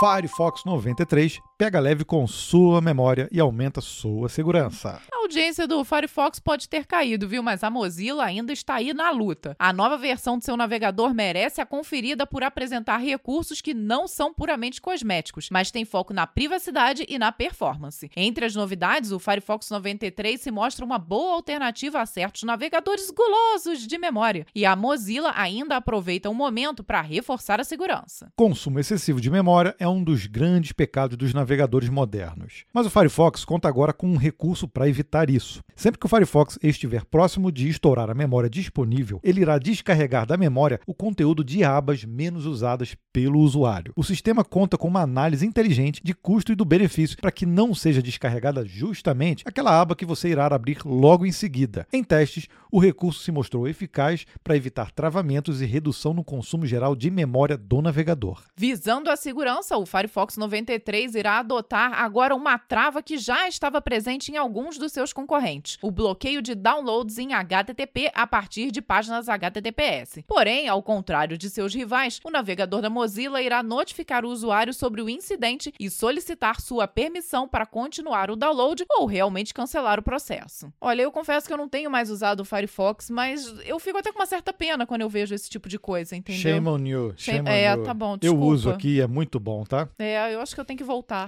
Firefox 0.00 0.62
93 0.64 1.38
pega 1.58 1.80
leve 1.80 2.04
com 2.04 2.26
sua 2.26 2.80
memória 2.80 3.28
e 3.30 3.40
aumenta 3.40 3.80
sua 3.80 4.28
segurança. 4.28 5.00
Ao 5.12 5.22
audiência 5.32 5.66
do 5.66 5.82
Firefox 5.82 6.38
pode 6.38 6.68
ter 6.68 6.84
caído, 6.84 7.26
viu? 7.26 7.42
Mas 7.42 7.64
a 7.64 7.70
Mozilla 7.70 8.24
ainda 8.24 8.52
está 8.52 8.74
aí 8.74 8.92
na 8.92 9.08
luta. 9.10 9.56
A 9.58 9.72
nova 9.72 9.96
versão 9.96 10.36
do 10.36 10.44
seu 10.44 10.58
navegador 10.58 11.14
merece 11.14 11.58
a 11.58 11.64
conferida 11.64 12.26
por 12.26 12.42
apresentar 12.42 12.98
recursos 12.98 13.62
que 13.62 13.72
não 13.72 14.06
são 14.06 14.34
puramente 14.34 14.78
cosméticos, 14.78 15.48
mas 15.50 15.70
tem 15.70 15.86
foco 15.86 16.12
na 16.12 16.26
privacidade 16.26 17.06
e 17.08 17.18
na 17.18 17.32
performance. 17.32 18.10
Entre 18.14 18.44
as 18.44 18.54
novidades, 18.54 19.10
o 19.10 19.18
Firefox 19.18 19.70
93 19.70 20.38
se 20.38 20.50
mostra 20.50 20.84
uma 20.84 20.98
boa 20.98 21.32
alternativa 21.32 22.02
a 22.02 22.06
certos 22.06 22.42
navegadores 22.42 23.10
gulosos 23.10 23.86
de 23.86 23.96
memória, 23.96 24.46
e 24.54 24.66
a 24.66 24.76
Mozilla 24.76 25.32
ainda 25.34 25.76
aproveita 25.76 26.28
o 26.28 26.34
momento 26.34 26.84
para 26.84 27.00
reforçar 27.00 27.58
a 27.58 27.64
segurança. 27.64 28.30
Consumo 28.36 28.78
excessivo 28.78 29.18
de 29.18 29.30
memória 29.30 29.74
é 29.78 29.88
um 29.88 30.04
dos 30.04 30.26
grandes 30.26 30.72
pecados 30.72 31.16
dos 31.16 31.32
navegadores 31.32 31.51
modernos. 31.90 32.64
Mas 32.72 32.86
o 32.86 32.90
Firefox 32.90 33.44
conta 33.44 33.68
agora 33.68 33.92
com 33.92 34.06
um 34.06 34.16
recurso 34.16 34.68
para 34.68 34.88
evitar 34.88 35.28
isso. 35.28 35.62
Sempre 35.74 35.98
que 35.98 36.06
o 36.06 36.08
Firefox 36.08 36.58
estiver 36.62 37.04
próximo 37.04 37.50
de 37.50 37.68
estourar 37.68 38.10
a 38.10 38.14
memória 38.14 38.48
disponível, 38.48 39.20
ele 39.22 39.40
irá 39.40 39.58
descarregar 39.58 40.26
da 40.26 40.36
memória 40.36 40.80
o 40.86 40.94
conteúdo 40.94 41.42
de 41.42 41.64
abas 41.64 42.04
menos 42.04 42.46
usadas 42.46 42.96
pelo 43.12 43.40
usuário. 43.40 43.92
O 43.96 44.04
sistema 44.04 44.44
conta 44.44 44.78
com 44.78 44.88
uma 44.88 45.02
análise 45.02 45.46
inteligente 45.46 46.00
de 46.02 46.14
custo 46.14 46.52
e 46.52 46.54
do 46.54 46.64
benefício 46.64 47.16
para 47.18 47.32
que 47.32 47.46
não 47.46 47.74
seja 47.74 48.02
descarregada 48.02 48.64
justamente 48.64 49.42
aquela 49.46 49.80
aba 49.80 49.96
que 49.96 50.06
você 50.06 50.28
irá 50.28 50.46
abrir 50.46 50.78
logo 50.84 51.24
em 51.24 51.32
seguida. 51.32 51.86
Em 51.92 52.02
testes, 52.02 52.48
o 52.70 52.78
recurso 52.78 53.22
se 53.22 53.32
mostrou 53.32 53.68
eficaz 53.68 54.26
para 54.42 54.56
evitar 54.56 54.90
travamentos 54.90 55.60
e 55.60 55.66
redução 55.66 56.12
no 56.14 56.24
consumo 56.24 56.66
geral 56.66 56.94
de 56.96 57.10
memória 57.10 57.56
do 57.56 57.80
navegador. 57.80 58.42
Visando 58.56 59.10
a 59.10 59.16
segurança, 59.16 59.76
o 59.76 59.86
Firefox 59.86 60.36
93 60.36 61.14
irá 61.14 61.31
adotar 61.38 61.92
agora 61.94 62.34
uma 62.34 62.58
trava 62.58 63.02
que 63.02 63.18
já 63.18 63.48
estava 63.48 63.80
presente 63.80 64.30
em 64.32 64.36
alguns 64.36 64.78
dos 64.78 64.92
seus 64.92 65.12
concorrentes: 65.12 65.78
o 65.82 65.90
bloqueio 65.90 66.42
de 66.42 66.54
downloads 66.54 67.18
em 67.18 67.32
HTTP 67.34 68.10
a 68.14 68.26
partir 68.26 68.70
de 68.70 68.82
páginas 68.82 69.28
HTTPS. 69.28 70.24
Porém, 70.26 70.68
ao 70.68 70.82
contrário 70.82 71.38
de 71.38 71.48
seus 71.50 71.74
rivais, 71.74 72.20
o 72.24 72.30
navegador 72.30 72.80
da 72.80 72.90
Mozilla 72.90 73.42
irá 73.42 73.62
notificar 73.62 74.24
o 74.24 74.28
usuário 74.28 74.74
sobre 74.74 75.02
o 75.02 75.08
incidente 75.08 75.72
e 75.78 75.90
solicitar 75.90 76.60
sua 76.60 76.86
permissão 76.86 77.48
para 77.48 77.66
continuar 77.66 78.30
o 78.30 78.36
download 78.36 78.84
ou 78.90 79.06
realmente 79.06 79.54
cancelar 79.54 79.98
o 79.98 80.02
processo. 80.02 80.72
Olha, 80.80 81.02
eu 81.02 81.12
confesso 81.12 81.46
que 81.46 81.52
eu 81.52 81.58
não 81.58 81.68
tenho 81.68 81.90
mais 81.90 82.10
usado 82.10 82.40
o 82.40 82.44
Firefox, 82.44 83.10
mas 83.10 83.46
eu 83.64 83.78
fico 83.78 83.98
até 83.98 84.12
com 84.12 84.18
uma 84.18 84.26
certa 84.26 84.52
pena 84.52 84.86
quando 84.86 85.02
eu 85.02 85.08
vejo 85.08 85.34
esse 85.34 85.48
tipo 85.48 85.68
de 85.68 85.78
coisa, 85.78 86.16
entendeu? 86.16 86.40
Shame 86.40 86.68
on 86.68 86.86
you. 86.86 87.14
Shame 87.16 87.48
é, 87.48 87.74
on 87.74 87.78
you. 87.78 87.84
tá 87.84 87.94
bom, 87.94 88.16
desculpa. 88.16 88.44
Eu 88.44 88.48
uso 88.48 88.70
aqui, 88.70 89.00
é 89.00 89.06
muito 89.06 89.38
bom, 89.38 89.64
tá? 89.64 89.88
É, 89.98 90.34
eu 90.34 90.40
acho 90.40 90.54
que 90.54 90.60
eu 90.60 90.64
tenho 90.64 90.78
que 90.78 90.84
voltar 90.84 91.21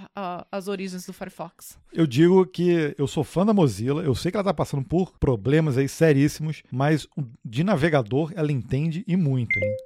às 0.51 0.69
origens 0.69 1.07
do 1.07 1.13
Firefox. 1.13 1.79
Eu 1.93 2.07
digo 2.07 2.45
que 2.47 2.95
eu 2.99 3.07
sou 3.07 3.25
fã 3.25 3.45
da 3.45 3.53
Mozilla, 3.53 4.03
eu 4.03 4.15
sei 4.15 4.31
que 4.31 4.37
ela 4.37 4.43
está 4.43 4.55
passando 4.55 4.85
por 4.85 5.19
problemas 5.19 5.77
aí 5.79 5.89
seríssimos, 5.89 6.63
mas 6.71 7.07
de 7.45 7.65
navegador 7.65 8.33
ela 8.35 8.53
entende 8.53 9.05
e 9.07 9.17
muito, 9.17 9.57
hein? 9.59 9.77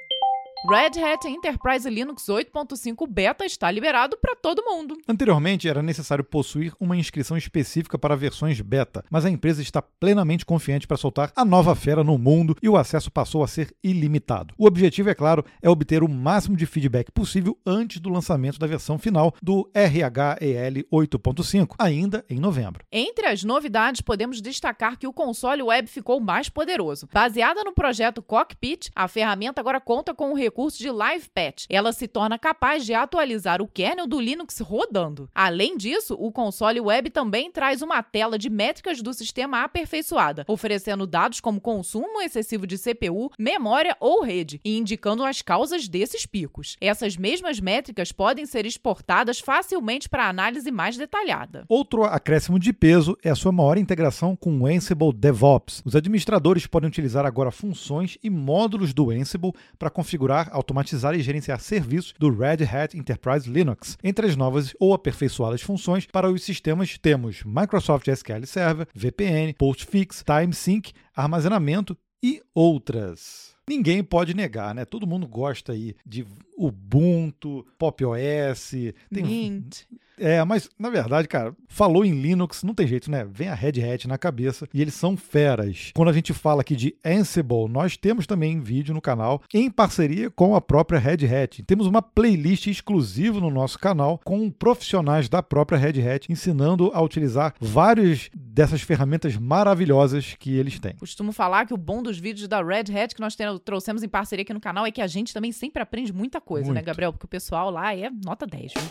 Red 0.66 1.01
Hat 1.01 1.25
Enterprise 1.25 1.88
Linux 1.88 2.25
8.5 2.25 3.07
Beta 3.09 3.44
está 3.44 3.71
liberado 3.71 4.18
para 4.21 4.35
todo 4.35 4.64
mundo. 4.64 4.97
Anteriormente, 5.07 5.68
era 5.68 5.83
necessário 5.83 6.25
possuir 6.25 6.73
uma 6.81 6.97
inscrição 6.97 7.37
específica 7.37 7.97
para 7.97 8.16
versões 8.16 8.61
beta, 8.61 9.05
mas 9.09 9.25
a 9.25 9.31
empresa 9.31 9.62
está 9.62 9.81
plenamente 9.81 10.44
confiante 10.44 10.87
para 10.87 10.97
soltar 10.97 11.31
a 11.37 11.44
nova 11.44 11.77
fera 11.77 12.03
no 12.03 12.18
mundo 12.18 12.57
e 12.61 12.68
o 12.68 12.77
acesso 12.77 13.11
passou 13.11 13.44
a 13.44 13.47
ser 13.47 13.73
ilimitado. 13.85 14.53
O 14.59 14.66
objetivo, 14.66 15.09
é 15.09 15.14
claro, 15.14 15.44
é 15.62 15.71
obter 15.71 16.03
o 16.03 16.09
máximo 16.09 16.57
de 16.57 16.66
feedback 16.66 17.12
possível 17.12 17.57
antes 17.64 18.01
do 18.01 18.11
lançamento 18.11 18.59
da 18.59 18.66
versão 18.66 18.99
final 18.99 19.33
do 19.40 19.71
RHEL 19.73 20.85
8.5, 20.92 21.77
ainda 21.79 22.25
em 22.29 22.40
novembro. 22.40 22.85
Entre 22.90 23.27
as 23.27 23.44
novidades, 23.44 24.01
podemos 24.01 24.42
destacar 24.42 24.99
que 24.99 25.07
o 25.07 25.12
console 25.12 25.62
web 25.62 25.87
ficou 25.88 26.18
mais 26.18 26.49
poderoso. 26.49 27.09
Baseada 27.12 27.62
no 27.62 27.73
projeto 27.73 28.21
Cockpit, 28.21 28.90
a 28.92 29.07
ferramenta 29.07 29.61
agora 29.61 29.81
conta 29.81 30.12
com 30.12 30.33
o 30.33 30.47
recurso 30.48 30.78
de 30.78 30.90
Live 30.90 31.28
Patch. 31.28 31.66
Ela 31.68 31.92
se 31.92 32.08
torna 32.08 32.38
capaz 32.38 32.84
de 32.87 32.94
atualizar 32.94 33.61
o 33.61 33.68
kernel 33.68 34.06
do 34.06 34.18
Linux 34.18 34.58
rodando. 34.61 35.28
Além 35.34 35.76
disso, 35.76 36.16
o 36.18 36.32
console 36.32 36.80
web 36.80 37.11
também 37.11 37.52
traz 37.52 37.82
uma 37.82 38.02
tela 38.02 38.38
de 38.38 38.48
métricas 38.48 39.02
do 39.02 39.12
sistema 39.12 39.62
aperfeiçoada, 39.62 40.44
oferecendo 40.48 41.06
dados 41.06 41.40
como 41.40 41.61
consumo 41.61 42.22
excessivo 42.22 42.66
de 42.66 42.78
CPU, 42.78 43.30
memória 43.38 43.94
ou 44.00 44.22
rede, 44.22 44.58
e 44.64 44.78
indicando 44.78 45.22
as 45.22 45.42
causas 45.42 45.87
desses 45.87 46.24
picos. 46.24 46.76
Essas 46.80 47.16
mesmas 47.16 47.61
métricas 47.61 48.11
podem 48.11 48.46
ser 48.46 48.64
exportadas 48.64 49.40
facilmente 49.40 50.08
para 50.08 50.28
análise 50.28 50.70
mais 50.70 50.96
detalhada. 50.96 51.66
Outro 51.68 52.04
acréscimo 52.04 52.58
de 52.58 52.72
peso 52.72 53.16
é 53.22 53.28
a 53.28 53.34
sua 53.34 53.52
maior 53.52 53.76
integração 53.76 54.34
com 54.34 54.58
o 54.58 54.66
Ansible 54.66 55.12
DevOps. 55.12 55.82
Os 55.84 55.94
administradores 55.94 56.66
podem 56.66 56.88
utilizar 56.88 57.26
agora 57.26 57.50
funções 57.50 58.16
e 58.22 58.30
módulos 58.30 58.94
do 58.94 59.11
Ansible 59.11 59.52
para 59.78 59.90
configurar 59.90 60.38
automatizar 60.53 61.14
e 61.14 61.22
gerenciar 61.22 61.61
serviços 61.61 62.14
do 62.18 62.31
Red 62.31 62.64
Hat 62.64 62.96
Enterprise 62.96 63.51
Linux. 63.51 63.98
Entre 64.05 64.27
as 64.27 64.37
novas 64.37 64.72
ou 64.79 64.94
aperfeiçoadas 64.94 65.62
funções 65.62 66.07
para 66.07 66.31
os 66.31 66.44
sistemas 66.44 66.96
temos 66.98 67.42
Microsoft 67.44 68.07
SQL 68.07 68.46
Server, 68.46 68.87
VPN, 68.94 69.55
Postfix, 69.55 70.22
TimeSync, 70.24 70.92
armazenamento 71.16 71.96
e 72.22 72.40
outras. 72.55 73.58
Ninguém 73.68 74.02
pode 74.02 74.35
negar, 74.35 74.74
né? 74.74 74.85
Todo 74.85 75.07
mundo 75.07 75.26
gosta 75.26 75.72
aí 75.72 75.94
de 76.04 76.26
Ubuntu, 76.57 77.66
Pop 77.78 78.04
OS, 78.04 78.70
tem 79.12 79.24
Mint. 79.24 79.85
É, 80.20 80.44
mas 80.44 80.68
na 80.78 80.90
verdade, 80.90 81.28
cara, 81.28 81.54
falou 81.68 82.04
em 82.04 82.20
Linux, 82.20 82.62
não 82.62 82.74
tem 82.74 82.87
jeito, 82.87 83.11
né? 83.11 83.26
Vem 83.31 83.48
a 83.48 83.54
Red 83.54 83.81
Hat 83.83 84.09
na 84.09 84.18
cabeça 84.18 84.68
e 84.74 84.81
eles 84.83 84.94
são 84.94 85.16
feras. 85.16 85.92
Quando 85.94 86.09
a 86.09 86.12
gente 86.12 86.35
fala 86.35 86.61
aqui 86.61 86.74
de 86.74 86.94
Ansible, 87.04 87.68
nós 87.68 87.96
temos 87.96 88.26
também 88.26 88.61
vídeo 88.61 88.92
no 88.92 89.00
canal 89.00 89.42
em 89.54 89.70
parceria 89.70 90.31
com 90.31 90.54
a 90.54 90.61
própria 90.61 90.98
Red 90.98 91.24
Hat. 91.26 91.62
Temos 91.62 91.87
uma 91.87 92.02
playlist 92.02 92.66
exclusiva 92.66 93.40
no 93.40 93.50
nosso 93.50 93.78
canal 93.78 94.20
com 94.24 94.50
profissionais 94.50 95.28
da 95.28 95.42
própria 95.42 95.78
Red 95.78 96.02
Hat 96.02 96.26
ensinando 96.31 96.90
a 96.92 97.00
utilizar 97.00 97.54
várias 97.61 98.28
dessas 98.35 98.83
ferramentas 98.83 99.37
maravilhosas 99.37 100.35
que 100.38 100.57
eles 100.57 100.81
têm. 100.81 100.94
Costumo 100.96 101.33
falar 101.33 101.66
que 101.66 101.74
o 101.74 101.76
bom 101.76 102.02
dos 102.02 102.18
vídeos 102.18 102.48
da 102.48 102.62
Red 102.62 102.92
Hat 102.96 103.14
que 103.14 103.20
nós 103.20 103.37
trouxemos 103.59 104.03
em 104.03 104.09
parceria 104.09 104.42
aqui 104.42 104.55
no 104.55 104.61
canal 104.61 104.87
é 104.87 104.90
que 104.90 105.01
a 105.01 105.07
gente 105.07 105.33
também 105.33 105.53
sempre 105.53 105.83
aprende 105.83 106.12
muita 106.12 106.40
coisa, 106.40 106.66
né, 106.66 106.75
Muito. 106.75 106.85
né, 106.85 106.87
Gabriel? 106.87 107.12
Porque 107.12 107.27
o 107.27 107.29
pessoal 107.29 107.71
lá 107.71 107.94
é 107.94 108.11
nota 108.11 108.47
10, 108.47 108.73
viu? 108.75 108.83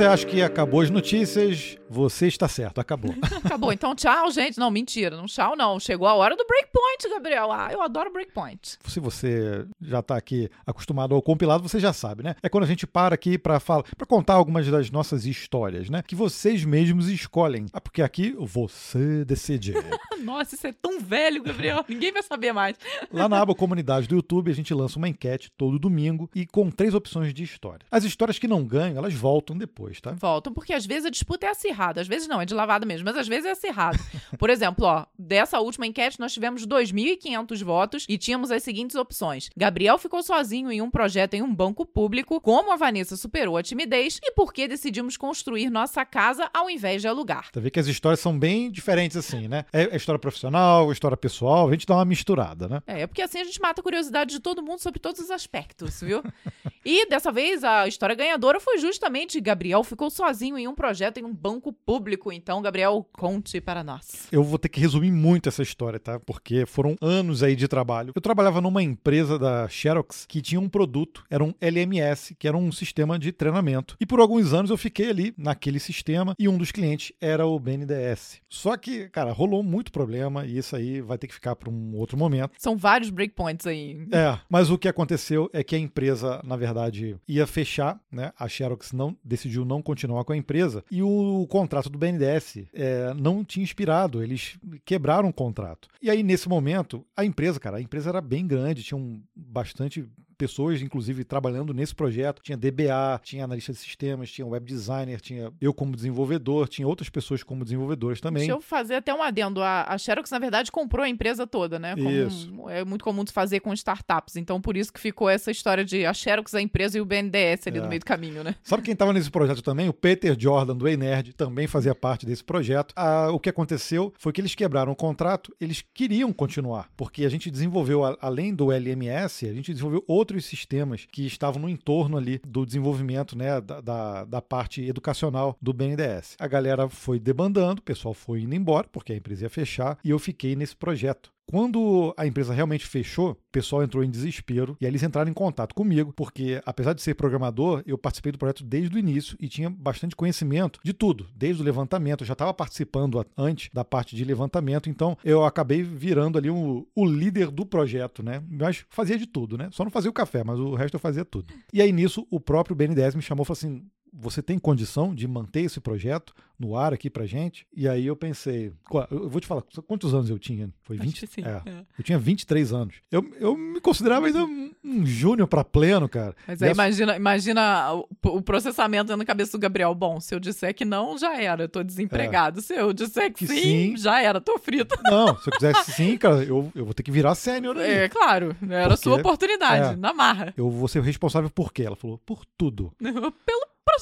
Você 0.00 0.06
acha 0.06 0.26
que 0.26 0.40
acabou 0.40 0.80
as 0.80 0.88
notícias, 0.88 1.76
você 1.90 2.26
está 2.26 2.48
certo, 2.48 2.80
acabou. 2.80 3.12
acabou. 3.44 3.70
Então, 3.72 3.94
tchau, 3.94 4.30
gente. 4.30 4.58
Não, 4.58 4.70
mentira. 4.70 5.14
Não 5.14 5.26
tchau, 5.26 5.54
não. 5.56 5.78
Chegou 5.78 6.06
a 6.06 6.14
hora 6.14 6.34
do 6.36 6.46
breakpoint, 6.46 7.10
Gabriel. 7.10 7.52
Ah, 7.52 7.68
eu 7.70 7.82
adoro 7.82 8.10
breakpoint. 8.10 8.78
Se 8.86 9.00
você 9.00 9.66
já 9.82 9.98
está 9.98 10.16
aqui 10.16 10.48
acostumado 10.64 11.14
ao 11.14 11.20
compilado, 11.20 11.68
você 11.68 11.78
já 11.78 11.92
sabe, 11.92 12.22
né? 12.22 12.34
É 12.42 12.48
quando 12.48 12.64
a 12.64 12.66
gente 12.66 12.86
para 12.86 13.14
aqui 13.14 13.36
para 13.36 13.60
falar, 13.60 13.82
para 13.82 14.06
contar 14.06 14.34
algumas 14.34 14.66
das 14.68 14.90
nossas 14.90 15.26
histórias, 15.26 15.90
né? 15.90 16.02
Que 16.06 16.14
vocês 16.14 16.64
mesmos 16.64 17.08
escolhem. 17.08 17.66
Ah, 17.72 17.80
porque 17.80 18.00
aqui 18.00 18.34
você 18.38 19.24
decide. 19.24 19.74
Nossa, 20.22 20.54
isso 20.54 20.66
é 20.66 20.72
tão 20.72 21.00
velho, 21.00 21.42
Gabriel. 21.42 21.84
Ninguém 21.88 22.12
vai 22.12 22.22
saber 22.22 22.52
mais. 22.52 22.76
Lá 23.12 23.28
na 23.28 23.40
aba 23.40 23.54
comunidade 23.54 24.06
do 24.06 24.14
YouTube, 24.14 24.50
a 24.50 24.54
gente 24.54 24.72
lança 24.72 24.96
uma 24.96 25.08
enquete 25.08 25.50
todo 25.58 25.78
domingo 25.78 26.30
e 26.34 26.46
com 26.46 26.70
três 26.70 26.94
opções 26.94 27.34
de 27.34 27.42
história. 27.42 27.84
As 27.90 28.04
histórias 28.04 28.38
que 28.38 28.46
não 28.46 28.64
ganham, 28.64 28.96
elas 28.96 29.12
voltam 29.12 29.58
depois, 29.58 29.89
tá? 29.98 30.12
Voltam, 30.12 30.52
porque 30.52 30.74
às 30.74 30.84
vezes 30.84 31.06
a 31.06 31.10
disputa 31.10 31.46
é 31.46 31.50
acirrada. 31.50 32.00
Às 32.00 32.06
vezes 32.06 32.28
não, 32.28 32.40
é 32.40 32.44
de 32.44 32.52
lavada 32.52 32.84
mesmo, 32.84 33.06
mas 33.06 33.16
às 33.16 33.26
vezes 33.26 33.46
é 33.46 33.50
acirrado. 33.52 33.98
Por 34.38 34.50
exemplo, 34.50 34.84
ó, 34.84 35.06
dessa 35.18 35.58
última 35.60 35.86
enquete 35.86 36.20
nós 36.20 36.32
tivemos 36.32 36.66
2.500 36.66 37.64
votos 37.64 38.06
e 38.08 38.18
tínhamos 38.18 38.50
as 38.50 38.62
seguintes 38.62 38.96
opções. 38.96 39.48
Gabriel 39.56 39.96
ficou 39.98 40.22
sozinho 40.22 40.70
em 40.70 40.82
um 40.82 40.90
projeto 40.90 41.34
em 41.34 41.42
um 41.42 41.54
banco 41.54 41.86
público, 41.86 42.40
como 42.40 42.72
a 42.72 42.76
Vanessa 42.76 43.16
superou 43.16 43.56
a 43.56 43.62
timidez 43.62 44.20
e 44.22 44.32
por 44.32 44.52
que 44.52 44.68
decidimos 44.68 45.16
construir 45.16 45.70
nossa 45.70 46.04
casa 46.04 46.50
ao 46.52 46.68
invés 46.68 47.00
de 47.00 47.08
alugar. 47.08 47.48
Você 47.52 47.60
vê 47.60 47.70
que 47.70 47.80
as 47.80 47.86
histórias 47.86 48.20
são 48.20 48.38
bem 48.38 48.70
diferentes 48.70 49.16
assim, 49.16 49.48
né? 49.48 49.64
É 49.72 49.96
história 49.96 50.18
profissional, 50.18 50.92
história 50.92 51.16
pessoal, 51.16 51.68
a 51.68 51.72
gente 51.72 51.86
dá 51.86 51.94
uma 51.94 52.04
misturada, 52.04 52.68
né? 52.68 52.82
É, 52.86 53.02
é 53.02 53.06
porque 53.06 53.22
assim 53.22 53.38
a 53.38 53.44
gente 53.44 53.60
mata 53.60 53.80
a 53.80 53.84
curiosidade 53.84 54.30
de 54.30 54.40
todo 54.40 54.62
mundo 54.62 54.80
sobre 54.80 54.98
todos 55.00 55.20
os 55.20 55.30
aspectos, 55.30 56.00
viu? 56.00 56.22
e 56.84 57.06
dessa 57.08 57.30
vez 57.32 57.64
a 57.64 57.86
história 57.86 58.14
ganhadora 58.14 58.60
foi 58.60 58.78
justamente 58.78 59.40
Gabriel 59.40 59.79
ficou 59.84 60.10
sozinho 60.10 60.56
em 60.58 60.68
um 60.68 60.74
projeto 60.74 61.18
em 61.18 61.24
um 61.24 61.34
banco 61.34 61.72
público, 61.72 62.32
então, 62.32 62.62
Gabriel, 62.62 63.06
conte 63.12 63.60
para 63.60 63.82
nós. 63.82 64.28
Eu 64.30 64.42
vou 64.42 64.58
ter 64.58 64.68
que 64.68 64.80
resumir 64.80 65.10
muito 65.10 65.48
essa 65.48 65.62
história, 65.62 65.98
tá? 65.98 66.18
Porque 66.20 66.66
foram 66.66 66.96
anos 67.00 67.42
aí 67.42 67.56
de 67.56 67.68
trabalho. 67.68 68.12
Eu 68.14 68.20
trabalhava 68.22 68.60
numa 68.60 68.82
empresa 68.82 69.38
da 69.38 69.68
Xerox 69.68 70.26
que 70.26 70.40
tinha 70.40 70.60
um 70.60 70.68
produto, 70.68 71.24
era 71.30 71.42
um 71.42 71.54
LMS, 71.60 72.34
que 72.38 72.46
era 72.46 72.56
um 72.56 72.70
sistema 72.72 73.18
de 73.18 73.32
treinamento. 73.32 73.96
E 74.00 74.06
por 74.06 74.20
alguns 74.20 74.52
anos 74.52 74.70
eu 74.70 74.76
fiquei 74.76 75.10
ali 75.10 75.34
naquele 75.36 75.78
sistema 75.78 76.34
e 76.38 76.48
um 76.48 76.56
dos 76.56 76.72
clientes 76.72 77.12
era 77.20 77.46
o 77.46 77.58
BNDES. 77.58 78.40
Só 78.48 78.76
que, 78.76 79.08
cara, 79.08 79.32
rolou 79.32 79.62
muito 79.62 79.92
problema 79.92 80.46
e 80.46 80.58
isso 80.58 80.76
aí 80.76 81.00
vai 81.00 81.18
ter 81.18 81.26
que 81.26 81.34
ficar 81.34 81.56
para 81.56 81.70
um 81.70 81.94
outro 81.96 82.16
momento. 82.16 82.52
São 82.58 82.76
vários 82.76 83.10
breakpoints 83.10 83.66
aí. 83.66 84.06
É, 84.12 84.38
mas 84.48 84.70
o 84.70 84.78
que 84.78 84.88
aconteceu 84.88 85.48
é 85.52 85.62
que 85.62 85.74
a 85.74 85.78
empresa, 85.78 86.40
na 86.44 86.56
verdade, 86.56 87.16
ia 87.26 87.46
fechar, 87.46 88.00
né? 88.10 88.32
A 88.38 88.48
Xerox 88.48 88.92
não 88.92 89.16
decidiu 89.24 89.59
não 89.64 89.82
continuar 89.82 90.24
com 90.24 90.32
a 90.32 90.36
empresa 90.36 90.84
e 90.90 91.02
o 91.02 91.46
contrato 91.48 91.88
do 91.88 91.98
BNDES 91.98 92.64
é, 92.72 93.14
não 93.14 93.44
tinha 93.44 93.64
expirado, 93.64 94.22
eles 94.22 94.58
quebraram 94.84 95.28
o 95.28 95.32
contrato. 95.32 95.88
E 96.02 96.10
aí, 96.10 96.22
nesse 96.22 96.48
momento, 96.48 97.04
a 97.16 97.24
empresa, 97.24 97.60
cara, 97.60 97.78
a 97.78 97.82
empresa 97.82 98.10
era 98.10 98.20
bem 98.20 98.46
grande, 98.46 98.82
tinha 98.82 98.98
um, 98.98 99.22
bastante 99.34 100.08
pessoas, 100.40 100.80
inclusive, 100.80 101.22
trabalhando 101.22 101.74
nesse 101.74 101.94
projeto. 101.94 102.40
Tinha 102.42 102.56
DBA, 102.56 103.20
tinha 103.22 103.44
analista 103.44 103.72
de 103.74 103.78
sistemas, 103.78 104.30
tinha 104.32 104.46
web 104.46 104.64
designer, 104.66 105.20
tinha 105.20 105.52
eu 105.60 105.74
como 105.74 105.94
desenvolvedor, 105.94 106.66
tinha 106.66 106.88
outras 106.88 107.10
pessoas 107.10 107.42
como 107.42 107.62
desenvolvedores 107.62 108.22
também. 108.22 108.40
Deixa 108.40 108.54
eu 108.54 108.60
fazer 108.62 108.94
até 108.94 109.12
um 109.12 109.22
adendo. 109.22 109.62
A, 109.62 109.84
a 109.86 109.98
Xerox, 109.98 110.30
na 110.30 110.38
verdade, 110.38 110.72
comprou 110.72 111.04
a 111.04 111.08
empresa 111.10 111.46
toda, 111.46 111.78
né? 111.78 111.94
Como 111.94 112.10
Isso. 112.10 112.50
É 112.70 112.82
muito 112.86 113.04
comum 113.04 113.22
de 113.22 113.32
fazer 113.32 113.60
com 113.60 113.70
startups. 113.74 114.36
Então, 114.36 114.60
por 114.62 114.78
isso 114.78 114.90
que 114.90 114.98
ficou 114.98 115.28
essa 115.28 115.50
história 115.50 115.84
de 115.84 116.06
a 116.06 116.14
Xerox, 116.14 116.54
a 116.54 116.62
empresa 116.62 116.96
e 116.96 117.00
o 117.02 117.04
BNDES 117.04 117.66
ali 117.66 117.78
É. 117.78 117.82
no 117.82 117.88
meio 117.88 118.00
do 118.00 118.06
caminho, 118.06 118.42
né? 118.42 118.54
Sabe 118.62 118.82
quem 118.82 118.94
estava 118.94 119.12
nesse 119.12 119.30
projeto 119.30 119.60
também? 119.62 119.88
O 119.90 119.92
Peter 119.92 120.34
Jordan, 120.38 120.74
do 120.74 120.88
Enerd, 120.88 121.34
também 121.34 121.66
fazia 121.66 121.94
parte 121.94 122.24
desse 122.24 122.42
projeto. 122.42 122.94
Ah, 122.96 123.28
o 123.30 123.38
que 123.38 123.50
aconteceu 123.50 124.14
foi 124.18 124.32
que 124.32 124.40
eles 124.40 124.54
quebraram 124.54 124.92
o 124.92 124.96
contrato, 124.96 125.54
eles 125.60 125.84
queriam 125.92 126.32
continuar, 126.32 126.88
porque 126.96 127.24
a 127.26 127.28
gente 127.28 127.50
desenvolveu, 127.50 128.00
além 128.20 128.54
do 128.54 128.72
LMS, 128.72 129.46
a 129.46 129.52
gente 129.52 129.72
desenvolveu 129.72 130.02
outros 130.30 130.46
sistemas 130.46 131.06
que 131.10 131.26
estavam 131.26 131.60
no 131.60 131.68
entorno 131.68 132.16
ali 132.16 132.40
do 132.46 132.64
desenvolvimento 132.64 133.36
né, 133.36 133.60
da, 133.60 133.80
da, 133.80 134.24
da 134.24 134.42
parte 134.42 134.82
educacional 134.82 135.56
do 135.60 135.72
BNDES. 135.72 136.36
A 136.38 136.46
galera 136.46 136.88
foi 136.88 137.18
debandando, 137.18 137.80
o 137.80 137.84
pessoal 137.84 138.14
foi 138.14 138.42
indo 138.42 138.54
embora, 138.54 138.88
porque 138.90 139.12
a 139.12 139.16
empresa 139.16 139.44
ia 139.44 139.50
fechar, 139.50 139.98
e 140.04 140.10
eu 140.10 140.18
fiquei 140.18 140.54
nesse 140.54 140.76
projeto. 140.76 141.32
Quando 141.50 142.14
a 142.16 142.24
empresa 142.24 142.54
realmente 142.54 142.86
fechou, 142.86 143.32
o 143.32 143.36
pessoal 143.50 143.82
entrou 143.82 144.04
em 144.04 144.10
desespero 144.10 144.76
e 144.80 144.86
aí 144.86 144.90
eles 144.90 145.02
entraram 145.02 145.28
em 145.28 145.34
contato 145.34 145.74
comigo, 145.74 146.12
porque 146.12 146.62
apesar 146.64 146.92
de 146.92 147.02
ser 147.02 147.14
programador, 147.14 147.82
eu 147.84 147.98
participei 147.98 148.30
do 148.30 148.38
projeto 148.38 148.62
desde 148.62 148.94
o 148.94 148.98
início 149.00 149.36
e 149.40 149.48
tinha 149.48 149.68
bastante 149.68 150.14
conhecimento 150.14 150.78
de 150.84 150.92
tudo, 150.92 151.26
desde 151.34 151.60
o 151.60 151.64
levantamento. 151.64 152.22
Eu 152.22 152.26
já 152.28 152.34
estava 152.34 152.54
participando 152.54 153.26
antes 153.36 153.68
da 153.74 153.84
parte 153.84 154.14
de 154.14 154.24
levantamento, 154.24 154.88
então 154.88 155.18
eu 155.24 155.44
acabei 155.44 155.82
virando 155.82 156.38
ali 156.38 156.48
o, 156.48 156.86
o 156.94 157.04
líder 157.04 157.50
do 157.50 157.66
projeto, 157.66 158.22
né? 158.22 158.40
Mas 158.48 158.84
fazia 158.88 159.18
de 159.18 159.26
tudo, 159.26 159.58
né? 159.58 159.70
Só 159.72 159.82
não 159.82 159.90
fazia 159.90 160.08
o 160.08 160.14
café, 160.14 160.44
mas 160.44 160.56
o 160.60 160.76
resto 160.76 160.94
eu 160.94 161.00
fazia 161.00 161.24
tudo. 161.24 161.52
E 161.72 161.82
aí 161.82 161.90
nisso, 161.90 162.28
o 162.30 162.38
próprio 162.38 162.76
BNDES 162.76 163.16
me 163.16 163.22
chamou 163.22 163.42
e 163.42 163.46
falou 163.46 163.58
assim: 163.58 163.84
você 164.12 164.42
tem 164.42 164.58
condição 164.58 165.14
de 165.14 165.26
manter 165.28 165.60
esse 165.62 165.80
projeto 165.80 166.34
no 166.58 166.76
ar 166.76 166.92
aqui 166.92 167.08
pra 167.08 167.24
gente? 167.26 167.66
E 167.74 167.88
aí 167.88 168.06
eu 168.06 168.14
pensei, 168.16 168.72
eu 169.10 169.28
vou 169.28 169.40
te 169.40 169.46
falar, 169.46 169.62
quantos 169.86 170.12
anos 170.12 170.28
eu 170.28 170.38
tinha? 170.38 170.68
Foi 170.82 170.96
Acho 170.96 171.04
20? 171.06 171.20
que 171.20 171.26
sim. 171.26 171.42
É, 171.44 171.62
É. 171.64 171.84
eu 171.98 172.04
tinha 172.04 172.18
23 172.18 172.72
anos. 172.72 172.96
Eu, 173.10 173.24
eu 173.38 173.56
me 173.56 173.80
considerava 173.80 174.26
ainda 174.26 174.44
um, 174.44 174.70
um 174.84 175.06
júnior 175.06 175.48
pra 175.48 175.64
pleno, 175.64 176.08
cara. 176.08 176.34
Mas 176.46 176.60
aí 176.62 176.68
Dessa- 176.68 176.82
imagina, 176.82 177.16
imagina 177.16 177.94
o, 177.94 178.06
o 178.24 178.42
processamento 178.42 179.16
na 179.16 179.24
cabeça 179.24 179.52
do 179.52 179.58
Gabriel. 179.60 179.94
Bom, 179.94 180.20
se 180.20 180.34
eu 180.34 180.40
disser 180.40 180.74
que 180.74 180.84
não, 180.84 181.16
já 181.16 181.40
era, 181.40 181.64
eu 181.64 181.68
tô 181.68 181.82
desempregado. 181.82 182.60
Se 182.60 182.74
eu 182.74 182.92
disser 182.92 183.32
que, 183.32 183.44
É. 183.44 183.46
Que 183.48 183.54
sim, 183.54 183.62
sim. 183.90 183.96
já 183.96 184.20
era, 184.22 184.40
tô 184.40 184.58
frito. 184.58 184.94
Não, 185.04 185.36
se 185.38 185.48
eu 185.48 185.52
quisesse 185.52 185.92
sim, 185.92 186.16
cara, 186.18 186.42
eu, 186.44 186.70
eu 186.74 186.84
vou 186.84 186.92
ter 186.94 187.02
que 187.02 187.10
virar 187.10 187.34
sênior 187.34 187.76
aí. 187.76 187.90
É 187.90 188.08
claro, 188.08 188.54
era 188.68 188.84
a 188.84 188.88
Porque- 188.88 189.02
sua 189.02 189.16
oportunidade, 189.16 189.94
é. 189.94 189.96
na 189.96 190.12
marra. 190.12 190.52
Eu 190.56 190.68
vou 190.70 190.88
ser 190.88 190.98
o 190.98 191.02
responsável 191.02 191.48
por 191.48 191.72
quê? 191.72 191.84
Ela 191.84 191.96
falou, 191.96 192.18
por 192.18 192.44
tudo. 192.58 192.92
Pelo 193.00 193.32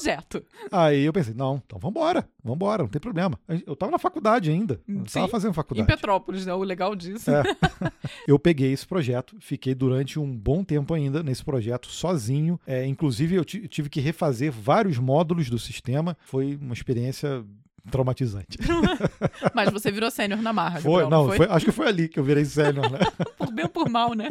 projeto. 0.03 0.43
Aí 0.71 1.03
eu 1.03 1.13
pensei, 1.13 1.33
não, 1.33 1.61
então 1.65 1.77
vambora, 1.79 2.27
vambora, 2.43 2.83
não 2.83 2.89
tem 2.89 2.99
problema. 2.99 3.39
Eu 3.65 3.75
tava 3.75 3.91
na 3.91 3.99
faculdade 3.99 4.49
ainda, 4.49 4.79
eu 4.87 5.03
tava 5.05 5.25
Sim. 5.27 5.31
fazendo 5.31 5.51
Em 5.51 5.53
faculdade. 5.53 5.87
Petrópolis, 5.87 6.45
né? 6.45 6.53
O 6.53 6.63
legal 6.63 6.95
disso. 6.95 7.29
É. 7.31 7.43
eu 8.27 8.37
peguei 8.39 8.71
esse 8.71 8.85
projeto, 8.87 9.35
fiquei 9.39 9.73
durante 9.75 10.19
um 10.19 10.35
bom 10.35 10.63
tempo 10.63 10.93
ainda 10.93 11.21
nesse 11.23 11.43
projeto 11.43 11.87
sozinho. 11.87 12.59
É, 12.65 12.85
inclusive, 12.85 13.35
eu 13.35 13.45
ti- 13.45 13.67
tive 13.67 13.89
que 13.89 13.99
refazer 13.99 14.51
vários 14.51 14.97
módulos 14.97 15.49
do 15.49 15.59
sistema. 15.59 16.17
Foi 16.25 16.57
uma 16.61 16.73
experiência 16.73 17.43
traumatizante. 17.89 18.57
Mas 19.55 19.69
você 19.71 19.91
virou 19.91 20.11
sênior 20.11 20.41
na 20.41 20.53
marra, 20.53 20.79
Foi, 20.81 21.01
Gabriel, 21.01 21.09
não, 21.09 21.27
foi? 21.27 21.37
foi- 21.37 21.47
acho 21.49 21.65
que 21.65 21.71
foi 21.71 21.87
ali 21.87 22.07
que 22.07 22.19
eu 22.19 22.23
virei 22.23 22.45
sênior, 22.45 22.89
né? 22.91 22.99
Por 23.37 23.51
bem 23.51 23.65
ou 23.65 23.69
por 23.69 23.89
mal, 23.89 24.13
né? 24.13 24.27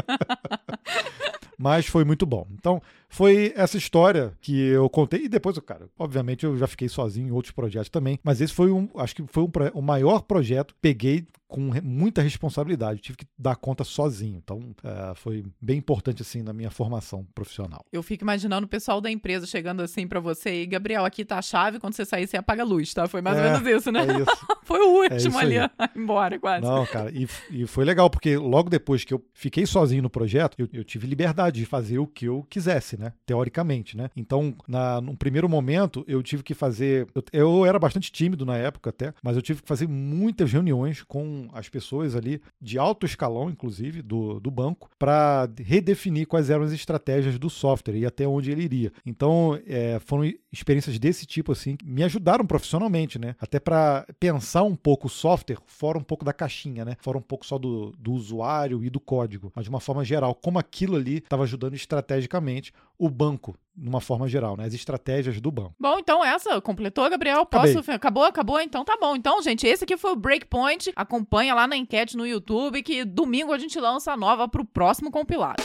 Mas 1.58 1.86
foi 1.86 2.04
muito 2.04 2.24
bom. 2.24 2.46
Então, 2.52 2.80
foi 3.08 3.52
essa 3.56 3.76
história 3.76 4.32
que 4.40 4.56
eu 4.68 4.88
contei. 4.88 5.24
E 5.24 5.28
depois, 5.28 5.58
cara, 5.60 5.88
obviamente 5.98 6.44
eu 6.44 6.56
já 6.56 6.66
fiquei 6.66 6.88
sozinho 6.88 7.28
em 7.28 7.32
outros 7.32 7.52
projetos 7.52 7.88
também. 7.88 8.18
Mas 8.22 8.40
esse 8.40 8.52
foi 8.52 8.70
um, 8.70 8.88
acho 8.96 9.14
que 9.16 9.24
foi 9.26 9.42
um, 9.42 9.50
o 9.74 9.82
maior 9.82 10.20
projeto. 10.22 10.74
Peguei 10.80 11.26
com 11.46 11.70
muita 11.82 12.20
responsabilidade. 12.20 13.00
Tive 13.00 13.16
que 13.18 13.26
dar 13.38 13.56
conta 13.56 13.82
sozinho. 13.82 14.36
Então, 14.36 14.60
é, 14.84 15.14
foi 15.14 15.44
bem 15.60 15.78
importante, 15.78 16.20
assim, 16.20 16.42
na 16.42 16.52
minha 16.52 16.70
formação 16.70 17.26
profissional. 17.34 17.82
Eu 17.90 18.02
fico 18.02 18.22
imaginando 18.22 18.66
o 18.66 18.68
pessoal 18.68 19.00
da 19.00 19.10
empresa 19.10 19.46
chegando 19.46 19.80
assim 19.82 20.06
pra 20.06 20.20
você 20.20 20.62
e 20.62 20.66
Gabriel, 20.66 21.06
aqui 21.06 21.24
tá 21.24 21.38
a 21.38 21.42
chave, 21.42 21.78
quando 21.80 21.94
você 21.94 22.04
sair, 22.04 22.26
você 22.26 22.36
apaga 22.36 22.62
a 22.62 22.66
luz, 22.66 22.92
tá? 22.92 23.08
Foi 23.08 23.22
mais 23.22 23.38
ou 23.38 23.44
É, 23.44 23.52
menos 23.52 23.66
isso, 23.66 23.90
né? 23.90 24.00
É 24.02 24.20
isso. 24.20 24.46
Foi 24.68 24.80
o 24.80 25.02
isso 25.04 25.14
último 25.14 25.38
aí. 25.38 25.56
ali 25.58 25.70
embora, 25.96 26.38
quase. 26.38 26.62
Não, 26.66 26.84
cara, 26.84 27.10
e, 27.10 27.26
e 27.50 27.66
foi 27.66 27.86
legal, 27.86 28.10
porque 28.10 28.36
logo 28.36 28.68
depois 28.68 29.02
que 29.02 29.14
eu 29.14 29.24
fiquei 29.32 29.64
sozinho 29.64 30.02
no 30.02 30.10
projeto, 30.10 30.56
eu, 30.58 30.68
eu 30.74 30.84
tive 30.84 31.06
liberdade 31.06 31.58
de 31.60 31.64
fazer 31.64 31.98
o 31.98 32.06
que 32.06 32.26
eu 32.26 32.44
quisesse, 32.50 32.97
né? 32.98 33.12
Teoricamente, 33.24 33.96
né? 33.96 34.10
Então, 34.16 34.54
na, 34.66 35.00
num 35.00 35.16
primeiro 35.16 35.48
momento, 35.48 36.04
eu 36.06 36.22
tive 36.22 36.42
que 36.42 36.54
fazer. 36.54 37.06
Eu, 37.14 37.22
eu 37.32 37.66
era 37.66 37.78
bastante 37.78 38.10
tímido 38.10 38.44
na 38.44 38.56
época 38.56 38.90
até, 38.90 39.14
mas 39.22 39.36
eu 39.36 39.42
tive 39.42 39.62
que 39.62 39.68
fazer 39.68 39.88
muitas 39.88 40.52
reuniões 40.52 41.02
com 41.02 41.48
as 41.52 41.68
pessoas 41.68 42.14
ali, 42.14 42.40
de 42.60 42.78
alto 42.78 43.06
escalão, 43.06 43.48
inclusive, 43.50 44.02
do, 44.02 44.40
do 44.40 44.50
banco, 44.50 44.90
para 44.98 45.48
redefinir 45.58 46.26
quais 46.26 46.50
eram 46.50 46.64
as 46.64 46.72
estratégias 46.72 47.38
do 47.38 47.48
software 47.48 47.96
e 47.96 48.06
até 48.06 48.26
onde 48.26 48.50
ele 48.50 48.62
iria. 48.62 48.92
Então, 49.06 49.58
é, 49.66 49.98
foram 50.00 50.30
experiências 50.52 50.98
desse 50.98 51.26
tipo, 51.26 51.52
assim, 51.52 51.76
que 51.76 51.86
me 51.86 52.02
ajudaram 52.02 52.46
profissionalmente, 52.46 53.18
né? 53.18 53.34
Até 53.40 53.60
para 53.60 54.06
pensar 54.18 54.62
um 54.62 54.76
pouco 54.76 55.06
o 55.06 55.10
software 55.10 55.58
fora 55.66 55.98
um 55.98 56.02
pouco 56.02 56.24
da 56.24 56.32
caixinha, 56.32 56.84
né? 56.84 56.96
Fora 57.00 57.18
um 57.18 57.22
pouco 57.22 57.46
só 57.46 57.58
do, 57.58 57.92
do 57.98 58.12
usuário 58.12 58.82
e 58.82 58.90
do 58.90 59.00
código, 59.00 59.52
mas 59.54 59.64
de 59.64 59.70
uma 59.70 59.80
forma 59.80 60.04
geral, 60.04 60.34
como 60.34 60.58
aquilo 60.58 60.96
ali 60.96 61.18
estava 61.18 61.42
ajudando 61.42 61.74
estrategicamente 61.74 62.72
o 62.98 63.08
banco, 63.08 63.56
numa 63.76 64.00
forma 64.00 64.28
geral, 64.28 64.56
né? 64.56 64.64
As 64.64 64.74
estratégias 64.74 65.40
do 65.40 65.50
banco. 65.50 65.74
Bom, 65.78 65.98
então 65.98 66.24
essa 66.24 66.60
completou, 66.60 67.08
Gabriel. 67.08 67.42
Acabei. 67.42 67.74
Posso? 67.74 67.90
Acabou, 67.90 68.24
acabou? 68.24 68.60
Então 68.60 68.84
tá 68.84 68.96
bom. 69.00 69.14
Então, 69.14 69.40
gente, 69.40 69.66
esse 69.66 69.84
aqui 69.84 69.96
foi 69.96 70.12
o 70.12 70.16
Breakpoint. 70.16 70.92
Acompanha 70.96 71.54
lá 71.54 71.66
na 71.66 71.76
enquete 71.76 72.16
no 72.16 72.26
YouTube 72.26 72.82
que 72.82 73.04
domingo 73.04 73.52
a 73.52 73.58
gente 73.58 73.78
lança 73.78 74.12
a 74.12 74.16
nova 74.16 74.48
pro 74.48 74.64
próximo 74.64 75.10
compilado. 75.10 75.62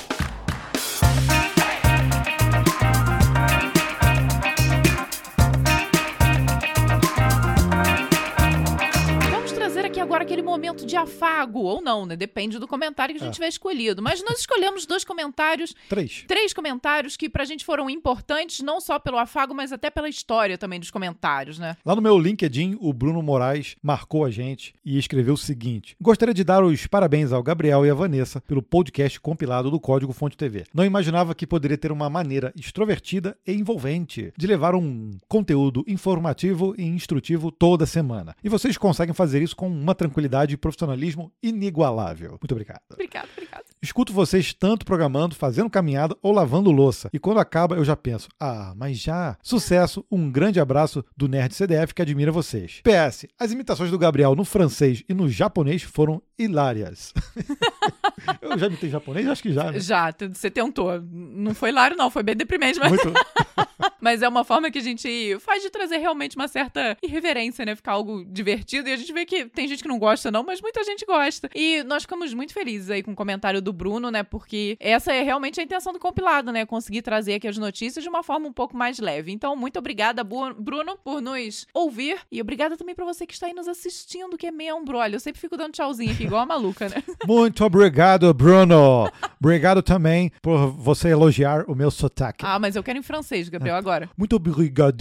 Aquele 10.23 10.41
momento 10.41 10.85
de 10.85 10.95
afago, 10.95 11.59
ou 11.59 11.81
não, 11.81 12.05
né? 12.05 12.15
Depende 12.15 12.57
do 12.59 12.67
comentário 12.67 13.13
que 13.15 13.21
a 13.21 13.25
gente 13.25 13.33
É. 13.33 13.35
tiver 13.35 13.47
escolhido. 13.47 14.01
Mas 14.01 14.23
nós 14.23 14.39
escolhemos 14.39 14.85
dois 14.85 15.03
comentários 15.03 15.73
Três. 15.89 16.23
três 16.27 16.53
comentários 16.53 17.15
que 17.17 17.29
pra 17.29 17.45
gente 17.45 17.63
foram 17.65 17.89
importantes, 17.89 18.61
não 18.61 18.79
só 18.81 18.97
pelo 18.99 19.17
afago, 19.17 19.53
mas 19.53 19.71
até 19.71 19.89
pela 19.89 20.09
história 20.09 20.57
também 20.57 20.79
dos 20.79 20.89
comentários, 20.91 21.59
né? 21.59 21.75
Lá 21.85 21.95
no 21.95 22.01
meu 22.01 22.17
LinkedIn, 22.17 22.77
o 22.79 22.91
Bruno 22.93 23.21
Moraes 23.21 23.75
marcou 23.81 24.25
a 24.25 24.31
gente 24.31 24.73
e 24.85 24.97
escreveu 24.97 25.33
o 25.33 25.37
seguinte: 25.37 25.95
Gostaria 26.01 26.33
de 26.33 26.43
dar 26.43 26.63
os 26.63 26.87
parabéns 26.87 27.31
ao 27.31 27.43
Gabriel 27.43 27.85
e 27.85 27.89
à 27.89 27.93
Vanessa 27.93 28.41
pelo 28.41 28.61
podcast 28.63 29.19
compilado 29.19 29.69
do 29.69 29.79
Código 29.79 30.13
Fonte 30.13 30.37
TV. 30.37 30.63
Não 30.73 30.85
imaginava 30.85 31.35
que 31.35 31.45
poderia 31.45 31.77
ter 31.77 31.91
uma 31.91 32.09
maneira 32.09 32.53
extrovertida 32.55 33.37
e 33.45 33.51
envolvente 33.53 34.31
de 34.37 34.47
levar 34.47 34.73
um 34.75 35.11
conteúdo 35.27 35.83
informativo 35.87 36.73
e 36.77 36.83
instrutivo 36.83 37.51
toda 37.51 37.85
semana. 37.85 38.35
E 38.43 38.49
vocês 38.49 38.77
conseguem 38.77 39.13
fazer 39.13 39.41
isso 39.41 39.55
com 39.55 39.67
uma 39.67 39.93
tranquilidade 39.93 40.12
e 40.53 40.57
profissionalismo 40.57 41.31
inigualável. 41.41 42.31
Muito 42.31 42.51
obrigado. 42.51 42.81
Obrigado, 42.91 43.29
obrigado. 43.35 43.63
Escuto 43.81 44.13
vocês 44.13 44.53
tanto 44.53 44.85
programando, 44.85 45.35
fazendo 45.35 45.69
caminhada 45.69 46.15
ou 46.21 46.31
lavando 46.31 46.71
louça. 46.71 47.09
E 47.11 47.19
quando 47.19 47.39
acaba, 47.39 47.75
eu 47.75 47.83
já 47.83 47.95
penso: 47.95 48.29
ah, 48.39 48.73
mas 48.77 48.97
já. 48.97 49.37
Sucesso, 49.43 50.05
um 50.09 50.31
grande 50.31 50.59
abraço 50.59 51.03
do 51.17 51.27
Nerd 51.27 51.53
CDF 51.53 51.93
que 51.93 52.01
admira 52.01 52.31
vocês. 52.31 52.81
PS: 52.81 53.27
as 53.37 53.51
imitações 53.51 53.91
do 53.91 53.99
Gabriel 53.99 54.35
no 54.35 54.45
francês 54.45 55.03
e 55.09 55.13
no 55.13 55.27
japonês 55.27 55.83
foram 55.83 56.21
hilárias. 56.39 57.13
eu 58.41 58.57
já 58.57 58.67
imitei 58.67 58.89
japonês? 58.89 59.27
Acho 59.27 59.41
que 59.41 59.53
já. 59.53 59.71
Né? 59.71 59.79
Já, 59.79 60.13
você 60.31 60.49
tentou. 60.49 61.01
Não 61.01 61.53
foi 61.53 61.69
hilário, 61.69 61.97
não, 61.97 62.09
foi 62.09 62.23
bem 62.23 62.35
deprimente, 62.35 62.79
mas, 62.79 62.91
Muito. 62.91 63.13
Mas 64.03 64.21
é 64.21 64.27
uma 64.27 64.43
forma 64.43 64.69
que 64.69 64.77
a 64.77 64.81
gente 64.81 65.37
faz 65.39 65.63
de 65.63 65.69
trazer 65.69 65.97
realmente 65.97 66.35
uma 66.35 66.49
certa 66.49 66.97
irreverência, 67.01 67.63
né? 67.63 67.73
Ficar 67.73 67.93
algo 67.93 68.25
divertido. 68.25 68.89
E 68.89 68.91
a 68.91 68.97
gente 68.97 69.13
vê 69.13 69.25
que 69.25 69.45
tem 69.45 69.65
gente 69.65 69.81
que 69.81 69.87
não 69.87 69.97
gosta, 69.97 70.29
não, 70.29 70.43
mas 70.43 70.61
muita 70.61 70.83
gente 70.83 71.05
gosta. 71.05 71.49
E 71.55 71.81
nós 71.83 72.03
ficamos 72.03 72.33
muito 72.33 72.53
felizes 72.53 72.89
aí 72.89 73.01
com 73.01 73.13
o 73.13 73.15
comentário 73.15 73.61
do 73.61 73.71
Bruno, 73.71 74.11
né? 74.11 74.21
Porque 74.21 74.75
essa 74.77 75.13
é 75.13 75.21
realmente 75.21 75.61
a 75.61 75.63
intenção 75.63 75.93
do 75.93 75.99
compilado, 75.99 76.51
né? 76.51 76.65
Conseguir 76.65 77.01
trazer 77.01 77.35
aqui 77.35 77.47
as 77.47 77.57
notícias 77.57 78.03
de 78.03 78.09
uma 78.09 78.21
forma 78.23 78.45
um 78.45 78.51
pouco 78.51 78.75
mais 78.75 78.99
leve. 78.99 79.31
Então, 79.31 79.55
muito 79.55 79.79
obrigada, 79.79 80.21
Bruno, 80.21 80.97
por 81.01 81.21
nos 81.21 81.65
ouvir. 81.73 82.19
E 82.29 82.41
obrigada 82.41 82.75
também 82.75 82.95
para 82.95 83.05
você 83.05 83.25
que 83.25 83.33
está 83.33 83.47
aí 83.47 83.53
nos 83.53 83.69
assistindo, 83.69 84.37
que 84.37 84.47
é 84.47 84.51
membro. 84.51 84.97
Olha, 84.97 85.15
eu 85.15 85.19
sempre 85.21 85.39
fico 85.39 85.55
dando 85.55 85.71
tchauzinho 85.71 86.11
aqui, 86.11 86.25
igual 86.25 86.41
a 86.41 86.45
maluca, 86.45 86.89
né? 86.89 87.01
Muito 87.25 87.63
obrigado, 87.63 88.12
Bruno. 88.33 89.09
obrigado 89.39 89.81
também 89.81 90.31
por 90.41 90.67
você 90.71 91.09
elogiar 91.09 91.65
o 91.67 91.75
meu 91.75 91.89
sotaque. 91.89 92.45
Ah, 92.45 92.59
mas 92.59 92.75
eu 92.75 92.83
quero 92.83 92.99
em 92.99 93.03
francês, 93.03 93.49
Gabriel, 93.49 93.75
agora. 93.75 94.09
Muito 94.17 94.35
obrigado, 94.35 94.95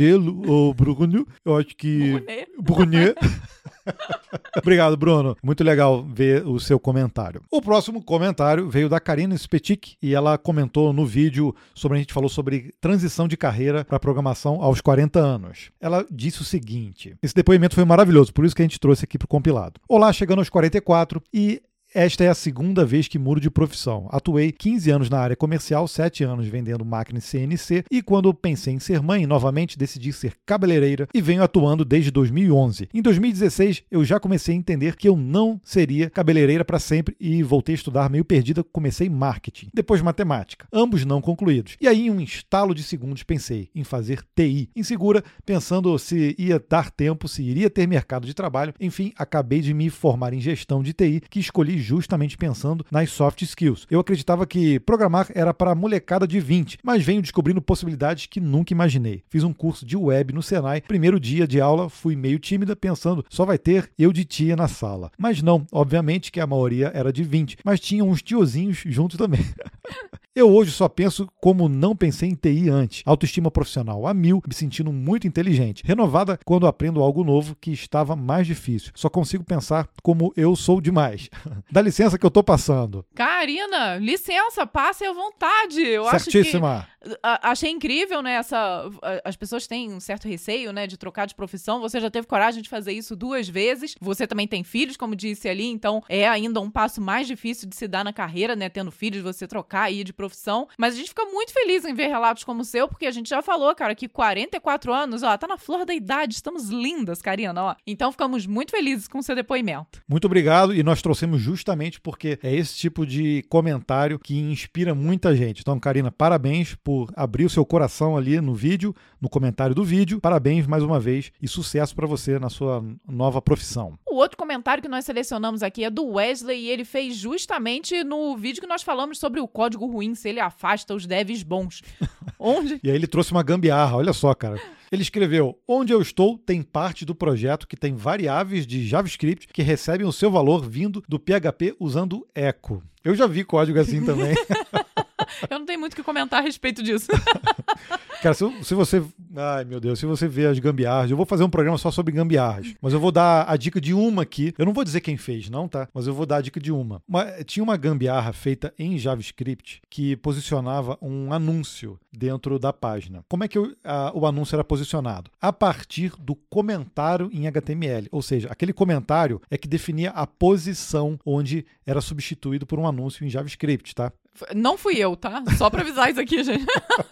Bruno. 0.76 1.26
Eu 1.44 1.56
acho 1.56 1.76
que. 1.76 2.24
Brunet. 2.60 3.14
Obrigado, 4.56 4.96
Bruno. 4.96 5.36
Muito 5.42 5.64
legal 5.64 6.04
ver 6.04 6.46
o 6.46 6.58
seu 6.60 6.78
comentário. 6.78 7.42
O 7.50 7.60
próximo 7.60 8.02
comentário 8.02 8.68
veio 8.68 8.88
da 8.88 9.00
Karina 9.00 9.36
Spetik 9.36 9.96
e 10.00 10.14
ela 10.14 10.38
comentou 10.38 10.92
no 10.92 11.06
vídeo 11.06 11.54
sobre 11.74 11.98
a 11.98 12.00
gente 12.00 12.12
falou 12.12 12.28
sobre 12.28 12.72
transição 12.80 13.26
de 13.26 13.36
carreira 13.36 13.84
para 13.84 13.98
programação 13.98 14.62
aos 14.62 14.80
40 14.80 15.18
anos. 15.18 15.70
Ela 15.80 16.06
disse 16.10 16.42
o 16.42 16.44
seguinte: 16.44 17.16
esse 17.22 17.34
depoimento 17.34 17.74
foi 17.74 17.84
maravilhoso, 17.84 18.32
por 18.32 18.44
isso 18.44 18.54
que 18.54 18.62
a 18.62 18.64
gente 18.64 18.80
trouxe 18.80 19.04
aqui 19.04 19.18
para 19.18 19.26
o 19.26 19.28
compilado. 19.28 19.80
Olá, 19.88 20.12
chegando 20.12 20.38
aos 20.38 20.48
44 20.50 21.22
e 21.32 21.62
esta 21.94 22.24
é 22.24 22.28
a 22.28 22.34
segunda 22.34 22.84
vez 22.84 23.06
que 23.06 23.18
mudo 23.18 23.40
de 23.40 23.50
profissão. 23.50 24.08
Atuei 24.10 24.50
15 24.50 24.90
anos 24.90 25.10
na 25.10 25.18
área 25.18 25.36
comercial, 25.36 25.86
7 25.86 26.24
anos 26.24 26.46
vendendo 26.46 26.84
máquinas 26.84 27.24
CNC 27.24 27.84
e 27.90 28.02
quando 28.02 28.32
pensei 28.32 28.74
em 28.74 28.78
ser 28.78 29.02
mãe, 29.02 29.26
novamente 29.26 29.78
decidi 29.78 30.12
ser 30.12 30.34
cabeleireira 30.46 31.06
e 31.12 31.20
venho 31.20 31.42
atuando 31.42 31.84
desde 31.84 32.10
2011. 32.10 32.88
Em 32.94 33.02
2016, 33.02 33.84
eu 33.90 34.04
já 34.04 34.18
comecei 34.18 34.54
a 34.54 34.58
entender 34.58 34.96
que 34.96 35.08
eu 35.08 35.16
não 35.16 35.60
seria 35.62 36.08
cabeleireira 36.08 36.64
para 36.64 36.78
sempre 36.78 37.14
e 37.20 37.42
voltei 37.42 37.74
a 37.74 37.76
estudar 37.76 38.08
meio 38.08 38.24
perdida, 38.24 38.64
comecei 38.64 39.08
marketing, 39.08 39.68
depois 39.74 40.00
matemática, 40.00 40.66
ambos 40.72 41.04
não 41.04 41.20
concluídos. 41.20 41.76
E 41.80 41.86
aí, 41.86 42.06
em 42.06 42.10
um 42.10 42.20
estalo 42.20 42.74
de 42.74 42.82
segundos, 42.82 43.22
pensei 43.22 43.68
em 43.74 43.84
fazer 43.84 44.22
TI. 44.34 44.70
Insegura, 44.74 45.22
pensando 45.44 45.98
se 45.98 46.34
ia 46.38 46.58
dar 46.58 46.90
tempo, 46.90 47.28
se 47.28 47.42
iria 47.42 47.68
ter 47.68 47.86
mercado 47.86 48.26
de 48.26 48.34
trabalho, 48.34 48.74
enfim, 48.80 49.12
acabei 49.16 49.60
de 49.60 49.74
me 49.74 49.90
formar 49.90 50.32
em 50.32 50.40
gestão 50.40 50.82
de 50.82 50.92
TI, 50.92 51.22
que 51.28 51.40
escolhi 51.40 51.81
justamente 51.82 52.36
pensando 52.36 52.84
nas 52.90 53.10
soft 53.10 53.42
skills. 53.42 53.86
Eu 53.90 54.00
acreditava 54.00 54.46
que 54.46 54.80
programar 54.80 55.26
era 55.34 55.52
para 55.52 55.74
molecada 55.74 56.26
de 56.26 56.40
20, 56.40 56.78
mas 56.82 57.04
venho 57.04 57.22
descobrindo 57.22 57.60
possibilidades 57.60 58.26
que 58.26 58.40
nunca 58.40 58.72
imaginei. 58.72 59.22
Fiz 59.28 59.44
um 59.44 59.52
curso 59.52 59.84
de 59.84 59.96
web 59.96 60.32
no 60.32 60.42
Senai. 60.42 60.80
Primeiro 60.80 61.18
dia 61.18 61.46
de 61.46 61.60
aula, 61.60 61.88
fui 61.88 62.16
meio 62.16 62.38
tímida, 62.38 62.76
pensando 62.76 63.24
só 63.28 63.44
vai 63.44 63.58
ter 63.58 63.90
eu 63.98 64.12
de 64.12 64.24
tia 64.24 64.56
na 64.56 64.68
sala. 64.68 65.10
Mas 65.18 65.42
não, 65.42 65.66
obviamente 65.72 66.30
que 66.30 66.40
a 66.40 66.46
maioria 66.46 66.90
era 66.94 67.12
de 67.12 67.24
20, 67.24 67.58
mas 67.64 67.80
tinha 67.80 68.04
uns 68.04 68.22
tiozinhos 68.22 68.82
juntos 68.86 69.16
também. 69.16 69.40
Eu 70.34 70.50
hoje 70.50 70.70
só 70.70 70.88
penso 70.88 71.28
como 71.42 71.68
não 71.68 71.94
pensei 71.94 72.30
em 72.30 72.34
TI 72.34 72.70
antes. 72.70 73.02
Autoestima 73.04 73.50
profissional 73.50 74.06
a 74.06 74.14
mil, 74.14 74.42
me 74.48 74.54
sentindo 74.54 74.90
muito 74.90 75.26
inteligente. 75.26 75.82
Renovada 75.84 76.38
quando 76.42 76.66
aprendo 76.66 77.02
algo 77.02 77.22
novo 77.22 77.54
que 77.60 77.70
estava 77.70 78.16
mais 78.16 78.46
difícil. 78.46 78.92
Só 78.94 79.10
consigo 79.10 79.44
pensar 79.44 79.86
como 80.02 80.32
eu 80.34 80.56
sou 80.56 80.80
demais. 80.80 81.28
Dá 81.70 81.82
licença 81.82 82.18
que 82.18 82.24
eu 82.24 82.30
tô 82.30 82.42
passando. 82.42 83.04
Karina, 83.14 83.96
licença, 83.98 84.66
passe 84.66 85.04
à 85.04 85.12
vontade. 85.12 85.82
Eu 85.82 86.06
Certíssima. 86.06 86.76
Acho 86.76 86.86
que 86.86 86.91
achei 87.22 87.70
incrível, 87.70 88.22
né? 88.22 88.34
Essa, 88.34 88.84
as 89.24 89.36
pessoas 89.36 89.66
têm 89.66 89.92
um 89.92 90.00
certo 90.00 90.28
receio, 90.28 90.72
né, 90.72 90.86
de 90.86 90.96
trocar 90.96 91.26
de 91.26 91.34
profissão. 91.34 91.80
Você 91.80 92.00
já 92.00 92.10
teve 92.10 92.26
coragem 92.26 92.62
de 92.62 92.68
fazer 92.68 92.92
isso 92.92 93.16
duas 93.16 93.48
vezes. 93.48 93.94
Você 94.00 94.26
também 94.26 94.46
tem 94.46 94.64
filhos, 94.64 94.96
como 94.96 95.16
disse 95.16 95.48
ali, 95.48 95.66
então 95.66 96.02
é 96.08 96.28
ainda 96.28 96.60
um 96.60 96.70
passo 96.70 97.00
mais 97.00 97.26
difícil 97.26 97.68
de 97.68 97.76
se 97.76 97.88
dar 97.88 98.04
na 98.04 98.12
carreira, 98.12 98.54
né? 98.54 98.68
Tendo 98.68 98.90
filhos, 98.90 99.22
você 99.22 99.46
trocar 99.46 99.84
aí 99.84 100.04
de 100.04 100.12
profissão. 100.12 100.68
Mas 100.78 100.94
a 100.94 100.96
gente 100.96 101.08
fica 101.08 101.24
muito 101.24 101.52
feliz 101.52 101.84
em 101.84 101.94
ver 101.94 102.08
relatos 102.08 102.44
como 102.44 102.62
o 102.62 102.64
seu, 102.64 102.88
porque 102.88 103.06
a 103.06 103.10
gente 103.10 103.28
já 103.28 103.42
falou, 103.42 103.74
cara, 103.74 103.94
que 103.94 104.08
44 104.08 104.92
anos, 104.92 105.22
ó, 105.22 105.36
tá 105.36 105.46
na 105.46 105.58
flor 105.58 105.84
da 105.84 105.94
idade, 105.94 106.34
estamos 106.34 106.68
lindas, 106.68 107.20
Karina, 107.20 107.62
ó. 107.62 107.74
Então 107.86 108.12
ficamos 108.12 108.46
muito 108.46 108.70
felizes 108.70 109.08
com 109.08 109.18
o 109.18 109.22
seu 109.22 109.34
depoimento. 109.34 110.02
Muito 110.08 110.26
obrigado 110.26 110.74
e 110.74 110.82
nós 110.82 111.02
trouxemos 111.02 111.40
justamente 111.40 112.00
porque 112.00 112.38
é 112.42 112.54
esse 112.54 112.76
tipo 112.76 113.06
de 113.06 113.44
comentário 113.48 114.18
que 114.18 114.38
inspira 114.38 114.94
muita 114.94 115.34
gente. 115.34 115.60
Então, 115.60 115.78
Karina, 115.78 116.10
parabéns 116.10 116.74
por 116.74 116.91
por 116.92 117.10
abrir 117.16 117.46
o 117.46 117.50
seu 117.50 117.64
coração 117.64 118.18
ali 118.18 118.38
no 118.38 118.54
vídeo, 118.54 118.94
no 119.18 119.26
comentário 119.26 119.74
do 119.74 119.82
vídeo. 119.82 120.20
Parabéns 120.20 120.66
mais 120.66 120.82
uma 120.82 121.00
vez 121.00 121.32
e 121.40 121.48
sucesso 121.48 121.96
para 121.96 122.06
você 122.06 122.38
na 122.38 122.50
sua 122.50 122.84
nova 123.08 123.40
profissão. 123.40 123.98
O 124.06 124.16
outro 124.16 124.36
comentário 124.36 124.82
que 124.82 124.88
nós 124.90 125.06
selecionamos 125.06 125.62
aqui 125.62 125.84
é 125.84 125.88
do 125.88 126.04
Wesley 126.04 126.64
e 126.64 126.68
ele 126.68 126.84
fez 126.84 127.16
justamente 127.16 128.04
no 128.04 128.36
vídeo 128.36 128.60
que 128.60 128.66
nós 128.66 128.82
falamos 128.82 129.18
sobre 129.18 129.40
o 129.40 129.48
código 129.48 129.86
ruim, 129.86 130.14
se 130.14 130.28
ele 130.28 130.38
afasta 130.38 130.94
os 130.94 131.06
devs 131.06 131.42
bons. 131.42 131.80
Onde? 132.38 132.78
e 132.82 132.90
aí 132.90 132.94
ele 132.94 133.06
trouxe 133.06 133.32
uma 133.32 133.42
gambiarra, 133.42 133.96
olha 133.96 134.12
só, 134.12 134.34
cara. 134.34 134.60
Ele 134.90 135.00
escreveu: 135.00 135.58
Onde 135.66 135.94
eu 135.94 136.02
estou 136.02 136.36
tem 136.36 136.60
parte 136.60 137.06
do 137.06 137.14
projeto 137.14 137.66
que 137.66 137.76
tem 137.76 137.94
variáveis 137.94 138.66
de 138.66 138.86
JavaScript 138.86 139.48
que 139.48 139.62
recebem 139.62 140.06
o 140.06 140.12
seu 140.12 140.30
valor 140.30 140.68
vindo 140.68 141.02
do 141.08 141.18
PHP 141.18 141.74
usando 141.80 142.26
echo. 142.34 142.82
Eu 143.02 143.14
já 143.14 143.26
vi 143.26 143.42
código 143.42 143.80
assim 143.80 144.04
também. 144.04 144.34
Eu 145.48 145.58
não 145.58 145.66
tenho 145.66 145.80
muito 145.80 145.92
o 145.92 145.96
que 145.96 146.02
comentar 146.02 146.40
a 146.40 146.42
respeito 146.42 146.82
disso. 146.82 147.08
Cara, 148.22 148.34
se, 148.34 148.44
se, 148.62 148.74
você. 148.74 149.02
Ai, 149.34 149.64
meu 149.64 149.80
Deus, 149.80 149.98
se 149.98 150.06
você 150.06 150.28
vê 150.28 150.46
as 150.46 150.58
gambiarras, 150.58 151.10
eu 151.10 151.16
vou 151.16 151.26
fazer 151.26 151.42
um 151.42 151.50
programa 151.50 151.76
só 151.76 151.90
sobre 151.90 152.14
gambiarras. 152.14 152.72
Mas 152.80 152.92
eu 152.92 153.00
vou 153.00 153.10
dar 153.10 153.50
a 153.50 153.56
dica 153.56 153.80
de 153.80 153.92
uma 153.92 154.22
aqui. 154.22 154.54
Eu 154.56 154.64
não 154.64 154.72
vou 154.72 154.84
dizer 154.84 155.00
quem 155.00 155.16
fez, 155.16 155.50
não, 155.50 155.66
tá? 155.66 155.88
Mas 155.92 156.06
eu 156.06 156.14
vou 156.14 156.24
dar 156.24 156.36
a 156.36 156.40
dica 156.40 156.60
de 156.60 156.70
uma. 156.70 157.02
uma 157.08 157.24
tinha 157.44 157.64
uma 157.64 157.76
gambiarra 157.76 158.32
feita 158.32 158.72
em 158.78 158.96
JavaScript 158.96 159.82
que 159.90 160.14
posicionava 160.16 160.96
um 161.02 161.32
anúncio 161.32 161.98
dentro 162.12 162.58
da 162.60 162.72
página. 162.72 163.24
Como 163.28 163.42
é 163.42 163.48
que 163.48 163.58
eu, 163.58 163.74
a, 163.82 164.12
o 164.14 164.24
anúncio 164.24 164.54
era 164.54 164.62
posicionado? 164.62 165.30
A 165.40 165.52
partir 165.52 166.12
do 166.18 166.36
comentário 166.36 167.28
em 167.32 167.48
HTML. 167.48 168.08
Ou 168.12 168.22
seja, 168.22 168.48
aquele 168.50 168.72
comentário 168.72 169.42
é 169.50 169.58
que 169.58 169.66
definia 169.66 170.10
a 170.10 170.26
posição 170.26 171.18
onde 171.26 171.66
era 171.84 172.00
substituído 172.00 172.66
por 172.66 172.78
um 172.78 172.86
anúncio 172.86 173.26
em 173.26 173.30
JavaScript, 173.30 173.94
tá? 173.94 174.12
Não 174.54 174.78
fui 174.78 174.96
eu, 174.96 175.14
tá? 175.14 175.42
Só 175.56 175.68
pra 175.68 175.82
avisar 175.82 176.10
isso 176.10 176.20
aqui, 176.20 176.42
gente. 176.42 176.64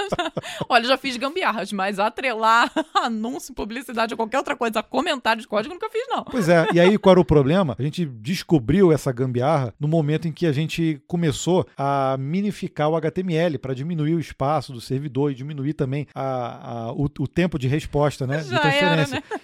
Olha, 0.68 0.84
já 0.84 0.96
fiz 0.96 1.16
gambiarras, 1.16 1.72
mas 1.72 1.98
atrelar 1.98 2.72
anúncio, 2.94 3.54
publicidade 3.54 4.14
ou 4.14 4.16
qualquer 4.16 4.38
outra 4.38 4.56
coisa, 4.56 4.82
comentário 4.82 5.42
de 5.42 5.48
código, 5.48 5.74
nunca 5.74 5.88
fiz, 5.90 6.06
não. 6.08 6.24
Pois 6.24 6.48
é, 6.48 6.66
e 6.72 6.80
aí 6.80 6.96
qual 6.98 7.12
era 7.12 7.20
o 7.20 7.24
problema? 7.24 7.76
A 7.78 7.82
gente 7.82 8.06
descobriu 8.06 8.92
essa 8.92 9.12
gambiarra 9.12 9.74
no 9.78 9.86
momento 9.86 10.26
em 10.26 10.32
que 10.32 10.46
a 10.46 10.52
gente 10.52 11.00
começou 11.06 11.66
a 11.76 12.16
minificar 12.18 12.88
o 12.88 12.96
HTML 12.96 13.58
para 13.58 13.74
diminuir 13.74 14.14
o 14.14 14.20
espaço 14.20 14.72
do 14.72 14.80
servidor 14.80 15.30
e 15.30 15.34
diminuir 15.34 15.74
também 15.74 16.06
a, 16.14 16.88
a 16.88 16.92
o, 16.92 17.04
o, 17.18 17.28
tempo 17.28 17.58
de 17.58 17.68
resposta, 17.68 18.26
né? 18.26 18.42
Já 18.42 18.56
de 18.56 18.60
transferência. 18.60 19.16
Era, 19.16 19.24
né? 19.30 19.39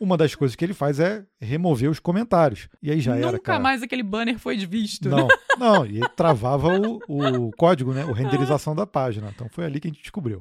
Uma 0.00 0.16
das 0.16 0.34
coisas 0.34 0.54
que 0.54 0.64
ele 0.64 0.74
faz 0.74 1.00
é 1.00 1.24
remover 1.40 1.90
os 1.90 1.98
comentários. 1.98 2.68
E 2.80 2.90
aí 2.90 3.00
já 3.00 3.14
Nunca 3.14 3.26
era. 3.26 3.36
Nunca 3.36 3.58
mais 3.58 3.82
aquele 3.82 4.02
banner 4.02 4.38
foi 4.38 4.56
visto. 4.58 5.08
Não, 5.08 5.26
não, 5.58 5.84
e 5.84 6.00
travava 6.10 6.68
o, 6.78 7.00
o 7.08 7.50
código, 7.52 7.92
né? 7.92 8.04
O 8.04 8.12
renderização 8.12 8.76
da 8.76 8.86
página. 8.86 9.32
Então 9.34 9.48
foi 9.50 9.64
ali 9.64 9.80
que 9.80 9.88
a 9.88 9.90
gente 9.90 10.00
descobriu. 10.00 10.40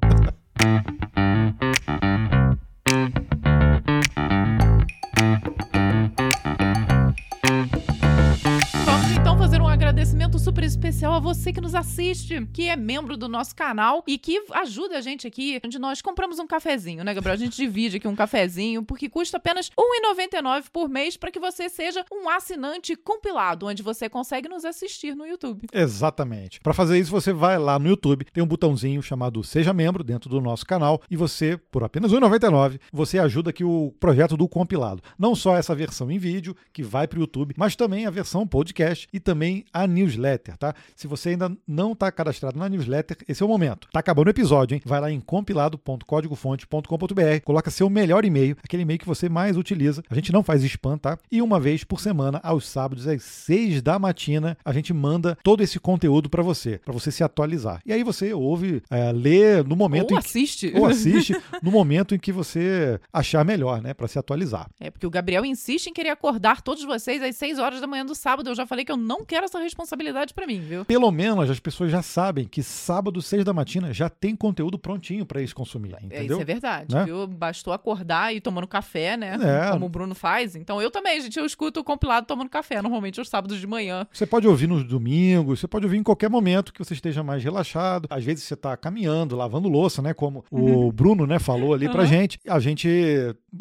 Especial 10.67 11.13
a 11.13 11.19
você 11.19 11.51
que 11.51 11.60
nos 11.60 11.73
assiste, 11.73 12.45
que 12.53 12.69
é 12.69 12.75
membro 12.75 13.17
do 13.17 13.27
nosso 13.27 13.56
canal 13.56 14.03
e 14.06 14.17
que 14.17 14.43
ajuda 14.51 14.97
a 14.97 15.01
gente 15.01 15.25
aqui, 15.25 15.60
onde 15.65 15.80
nós 15.80 16.01
compramos 16.01 16.38
um 16.38 16.45
cafezinho, 16.45 17.03
né, 17.03 17.13
Gabriel? 17.13 17.34
A 17.34 17.38
gente 17.38 17.58
divide 17.58 17.97
aqui 17.97 18.08
um 18.08 18.15
cafezinho, 18.15 18.84
porque 18.84 19.10
custa 19.10 19.38
apenas 19.38 19.69
R$1,99 19.69 20.65
por 20.71 20.88
mês 20.88 21.17
para 21.17 21.32
que 21.32 21.39
você 21.39 21.67
seja 21.67 22.06
um 22.12 22.30
assinante 22.30 22.95
compilado, 22.95 23.65
onde 23.65 23.82
você 23.82 24.08
consegue 24.08 24.47
nos 24.47 24.63
assistir 24.63 25.15
no 25.15 25.25
YouTube. 25.25 25.67
Exatamente. 25.73 26.60
Para 26.60 26.73
fazer 26.73 26.99
isso, 26.99 27.10
você 27.10 27.34
vai 27.34 27.58
lá 27.58 27.80
no 27.80 27.89
YouTube, 27.89 28.25
tem 28.32 28.43
um 28.43 28.47
botãozinho 28.47 29.01
chamado 29.01 29.43
Seja 29.43 29.73
Membro 29.73 30.03
dentro 30.03 30.30
do 30.30 30.39
nosso 30.39 30.65
canal 30.65 31.01
e 31.10 31.15
você, 31.15 31.58
por 31.71 31.84
apenas 31.84 32.12
R$1,99, 32.12 32.80
você 32.93 33.17
ajuda 33.17 33.49
aqui 33.49 33.63
o 33.63 33.93
projeto 33.99 34.38
do 34.38 34.47
compilado. 34.47 35.01
Não 35.17 35.34
só 35.34 35.56
essa 35.56 35.73
versão 35.73 36.12
em 36.12 36.19
vídeo, 36.19 36.56
que 36.71 36.84
vai 36.84 37.08
para 37.08 37.17
o 37.17 37.21
YouTube, 37.21 37.56
mas 37.58 37.75
também 37.75 38.06
a 38.06 38.12
versão 38.12 38.45
podcast 38.45 39.08
e 39.12 39.19
também 39.19 39.65
a 39.73 39.88
a 39.88 40.57
newsletter, 40.58 40.58
tá? 40.58 40.74
Se 40.96 41.08
você 41.08 41.30
ainda 41.30 41.56
não 41.67 41.93
está 41.93 42.12
cadastrado 42.12 42.60
na 42.60 42.67
newsletter, 42.67 43.17
esse 43.28 43.41
é 43.41 43.46
o 43.46 43.50
momento. 43.50 43.88
Tá 43.91 44.00
acabando 44.00 44.28
o 44.28 44.32
episódio, 44.32 44.76
hein? 44.76 44.82
Vai 44.84 45.00
lá 45.00 45.10
em 45.12 45.22
compilado.códigofonte.com.br, 45.22 47.41
coloca 47.46 47.72
seu 47.72 47.89
melhor 47.89 48.26
e-mail, 48.26 48.58
aquele 48.63 48.82
e-mail 48.82 49.00
que 49.00 49.06
você 49.06 49.30
mais 49.30 49.56
utiliza. 49.56 50.04
A 50.10 50.15
gente 50.15 50.34
não 50.34 50.41
faz 50.43 50.63
spam, 50.63 50.98
tá? 50.98 51.20
E 51.32 51.39
uma 51.41 51.60
vez 51.60 51.84
por 51.84 52.02
semana, 52.02 52.39
aos 52.43 52.67
sábados, 52.67 53.08
às 53.08 53.22
seis 53.24 53.82
da 53.82 54.00
matina, 54.00 54.58
a 54.65 54.74
gente 54.74 54.93
manda 54.93 55.38
todo 55.43 55.62
esse 55.62 55.80
conteúdo 55.80 56.30
para 56.30 56.41
você, 56.41 56.80
para 56.84 56.93
você 56.93 57.12
se 57.12 57.24
atualizar. 57.24 57.82
E 57.86 57.93
aí 57.93 58.04
você 58.04 58.34
ouve, 58.34 58.82
é, 58.89 59.12
lê 59.12 59.62
no 59.63 59.76
momento. 59.76 60.12
Ou 60.12 60.17
assiste. 60.17 60.72
Que, 60.72 60.78
ou 60.78 60.86
assiste 60.88 61.36
no 61.62 61.72
momento 61.72 62.15
em 62.15 62.20
que 62.20 62.32
você 62.32 63.00
achar 63.13 63.46
melhor, 63.46 63.82
né? 63.82 63.93
Para 63.93 64.08
se 64.08 64.17
atualizar. 64.17 64.67
É, 64.80 64.89
porque 64.89 65.06
o 65.06 65.10
Gabriel 65.10 65.43
insiste 65.46 65.88
em 65.88 65.93
querer 65.93 66.10
acordar 66.10 66.62
todos 66.62 66.84
vocês 66.84 67.22
às 67.22 67.36
seis 67.36 67.60
horas 67.60 67.82
da 67.82 67.88
manhã 67.88 68.06
do 68.06 68.15
sábado. 68.15 68.50
Eu 68.50 68.56
já 68.56 68.65
falei 68.65 68.86
que 68.86 68.91
eu 68.91 68.98
não 68.98 69.26
quero 69.26 69.46
essa 69.46 69.60
responsabilidade 69.60 70.34
para 70.34 70.47
mim, 70.48 70.62
viu? 70.62 70.86
Pelo 70.86 71.12
menos 71.12 71.50
as 71.50 71.60
pessoas 71.60 71.92
já 71.92 72.02
sabem 72.02 72.46
que 72.46 72.64
sábado, 72.64 73.22
seis 73.22 73.44
da 73.44 73.54
matina, 73.54 73.94
já 73.94 74.10
tem 74.10 74.36
conteúdo 74.36 74.80
prontinho 74.80 75.26
para 75.26 75.40
eles 75.40 75.54
consumir. 75.54 75.96
Entendeu? 76.02 76.18
É, 76.18 76.26
isso 76.26 76.42
é 76.42 76.46
verdade, 76.46 76.96
né? 76.96 77.06
viu? 77.06 77.28
Bastou 77.28 77.74
acordar 77.74 78.34
e 78.34 78.42
tomando 78.42 78.68
café, 78.68 79.18
né? 79.18 79.38
É. 79.42 79.72
Como 79.72 79.86
o 79.86 79.90
Bruno 79.90 80.16
faz. 80.16 80.56
Então 80.56 80.82
eu 80.82 80.90
também, 80.90 81.22
gente, 81.22 81.38
eu 81.38 81.46
escuto 81.46 81.82
o 81.82 81.84
compilado 81.84 82.26
tomando 82.26 82.50
café, 82.50 82.82
normalmente 82.82 83.20
aos 83.20 83.30
sábados 83.30 83.60
de 83.60 83.68
manhã. 83.68 84.08
Você 84.12 84.26
pode 84.26 84.48
ouvir 84.48 84.68
nos 84.68 84.84
domingos, 84.84 85.60
você 85.60 85.68
pode 85.68 85.86
ouvir 85.86 85.98
em 85.98 86.04
qualquer 86.04 86.30
momento 86.30 86.74
que 86.74 86.80
você 86.80 86.94
esteja 86.94 87.22
mais 87.22 87.44
relaxado. 87.44 88.08
Às 88.10 88.24
vezes 88.24 88.43
você 88.45 88.54
está 88.54 88.76
caminhando, 88.78 89.36
lavando 89.36 89.68
louça, 89.68 90.02
né? 90.02 90.14
Como 90.14 90.43
o 90.50 90.91
Bruno, 90.91 91.28
né, 91.28 91.39
falou 91.39 91.74
ali 91.74 91.89
pra 91.89 92.02
uhum. 92.02 92.08
gente. 92.08 92.39
A 92.48 92.60
gente 92.60 92.88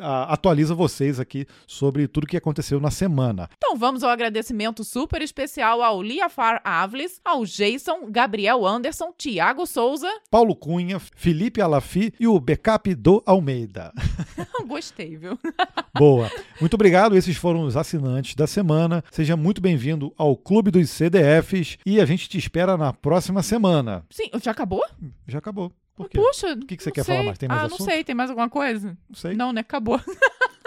a, 0.01 0.33
atualiza 0.33 0.75
vocês 0.75 1.19
aqui 1.19 1.47
sobre 1.67 2.07
tudo 2.07 2.27
que 2.27 2.37
aconteceu 2.37 2.81
na 2.81 2.91
semana. 2.91 3.49
Então 3.57 3.77
vamos 3.77 4.03
ao 4.03 4.11
agradecimento 4.11 4.85
super 4.85 5.23
especial 5.23 5.83
ao 5.83 6.03
Liafar 6.03 6.61
Avles, 6.83 7.21
ao 7.25 7.45
Jason, 7.45 8.11
Gabriel 8.11 8.67
Anderson, 8.67 9.13
Tiago 9.17 9.67
Souza, 9.67 10.09
Paulo 10.31 10.55
Cunha, 10.55 10.99
Felipe 10.99 11.61
Alafi 11.61 12.13
e 12.21 12.27
o 12.27 12.39
backup 12.39 12.95
do 12.95 13.23
Almeida. 13.25 13.93
Gostei, 14.67 15.17
viu? 15.17 15.39
Boa. 15.97 16.31
Muito 16.61 16.75
obrigado. 16.75 17.17
Esses 17.17 17.37
foram 17.37 17.63
os 17.63 17.77
assinantes 17.77 18.35
da 18.35 18.47
semana. 18.47 19.03
Seja 19.11 19.37
muito 19.37 19.61
bem-vindo 19.61 20.13
ao 20.19 20.37
Clube 20.37 20.71
dos 20.71 20.91
CDFs 20.91 21.79
e 21.87 22.01
a 22.01 22.05
gente 22.05 22.29
te 22.29 22.37
espera 22.39 22.77
na 22.77 22.93
próxima 22.93 23.43
semana. 23.43 24.05
Sim, 24.11 24.31
já 24.43 24.51
acabou? 24.51 24.85
Já 25.27 25.39
acabou. 25.39 25.73
Por 25.95 26.11
quê? 26.11 26.19
Puxa, 26.19 26.53
o 26.53 26.67
que, 26.67 26.77
que 26.77 26.83
você 26.83 26.91
quer 26.93 27.05
sei. 27.05 27.15
falar 27.15 27.25
mais? 27.27 27.39
Tem 27.39 27.49
mais 27.49 27.63
Ah, 27.63 27.65
assunto? 27.67 27.79
não 27.81 27.87
sei. 27.87 28.05
Tem 28.05 28.15
mais 28.15 28.29
alguma 28.29 28.51
coisa? 28.51 28.99
Não 29.09 29.17
sei. 29.17 29.33
Não, 29.35 29.51
né? 29.53 29.63
Acabou. 29.63 29.99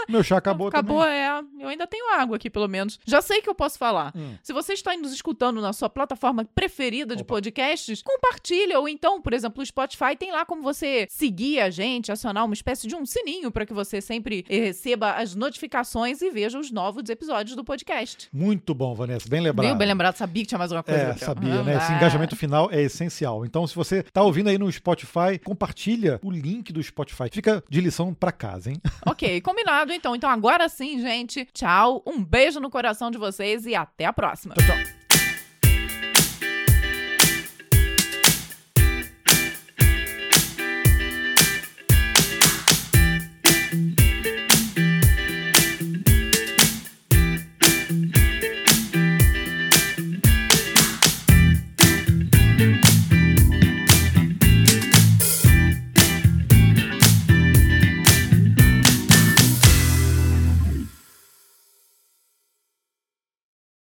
Meu 0.10 0.24
chá 0.24 0.38
acabou, 0.38 0.68
acabou 0.68 1.01
também. 1.01 1.16
é. 1.16 1.39
Eu 1.60 1.68
ainda 1.68 1.86
tenho 1.86 2.14
água 2.16 2.38
aqui, 2.38 2.49
pelo 2.49 2.68
menos. 2.68 2.99
Já 3.05 3.22
sei 3.22 3.41
que 3.41 3.49
eu 3.49 3.55
posso 3.55 3.78
falar. 3.78 4.12
Hum. 4.16 4.34
Se 4.41 4.51
você 4.51 4.74
está 4.74 4.95
nos 4.97 5.14
escutando 5.14 5.62
na 5.62 5.72
sua 5.72 5.89
plataforma 5.89 6.43
preferida 6.55 7.16
de 7.16 7.22
Opa. 7.22 7.36
podcasts, 7.36 8.01
compartilha. 8.01 8.80
Ou 8.80 8.89
então, 8.89 9.22
por 9.22 9.34
exemplo, 9.34 9.62
o 9.62 9.66
Spotify 9.66 10.16
tem 10.18 10.32
lá 10.32 10.45
como 10.45 10.62
você 10.62 11.05
seguir 11.10 11.60
a 11.60 11.70
gente, 11.70 12.12
acionar 12.12 12.45
uma 12.45 12.53
espécie 12.53 12.88
de 12.88 12.95
um 12.95 13.05
sininho 13.05 13.51
para 13.51 13.66
que 13.66 13.74
você 13.74 14.01
sempre 14.01 14.45
receba 14.49 15.12
as 15.14 15.36
notificações 15.36 16.22
e 16.22 16.30
veja 16.30 16.57
os 16.57 16.72
novos 16.72 17.10
episódios 17.10 17.55
do 17.55 17.64
podcast. 17.64 18.30
Muito 18.34 18.74
bom, 18.74 18.95
Vanessa. 18.95 19.30
Bem 19.30 19.41
lembrado. 19.41 19.78
bem 19.78 19.88
lembrado. 19.88 20.16
Sabia 20.16 20.43
que 20.43 20.47
tinha 20.49 20.60
mais 20.60 20.72
uma 20.72 20.82
coisa. 20.82 20.99
É, 21.01 21.14
sabia, 21.18 21.62
né? 21.64 21.78
Esse 21.78 21.91
engajamento 21.93 22.36
final 22.36 22.70
é 22.72 22.82
essencial. 22.82 23.45
Então, 23.45 23.68
se 23.68 23.76
você 23.76 23.99
está 23.99 24.24
ouvindo 24.24 24.49
aí 24.49 24.57
no 24.57 24.72
Spotify, 24.72 25.38
compartilha 25.43 26.20
o 26.24 26.32
link 26.32 26.72
do 26.74 26.82
Spotify. 26.82 27.30
Fica 27.32 27.64
de 27.70 27.82
lição 27.82 28.14
para 28.14 28.32
casa, 28.32 28.72
hein? 28.72 28.78
Ok, 29.05 29.41
combinado 29.41 29.93
então. 29.99 30.15
Então 30.15 30.29
agora 30.29 30.67
sim, 30.67 30.99
gente. 30.99 31.45
Tchau. 31.53 32.01
Um 32.07 32.23
beijo 32.23 32.59
no 32.59 32.69
coração 32.69 33.11
de 33.11 33.17
vocês 33.17 33.65
e 33.65 33.75
até 33.75 34.05
a 34.05 34.13
próxima. 34.13 34.55
Tchau, 34.55 34.65
tchau. 34.65 34.98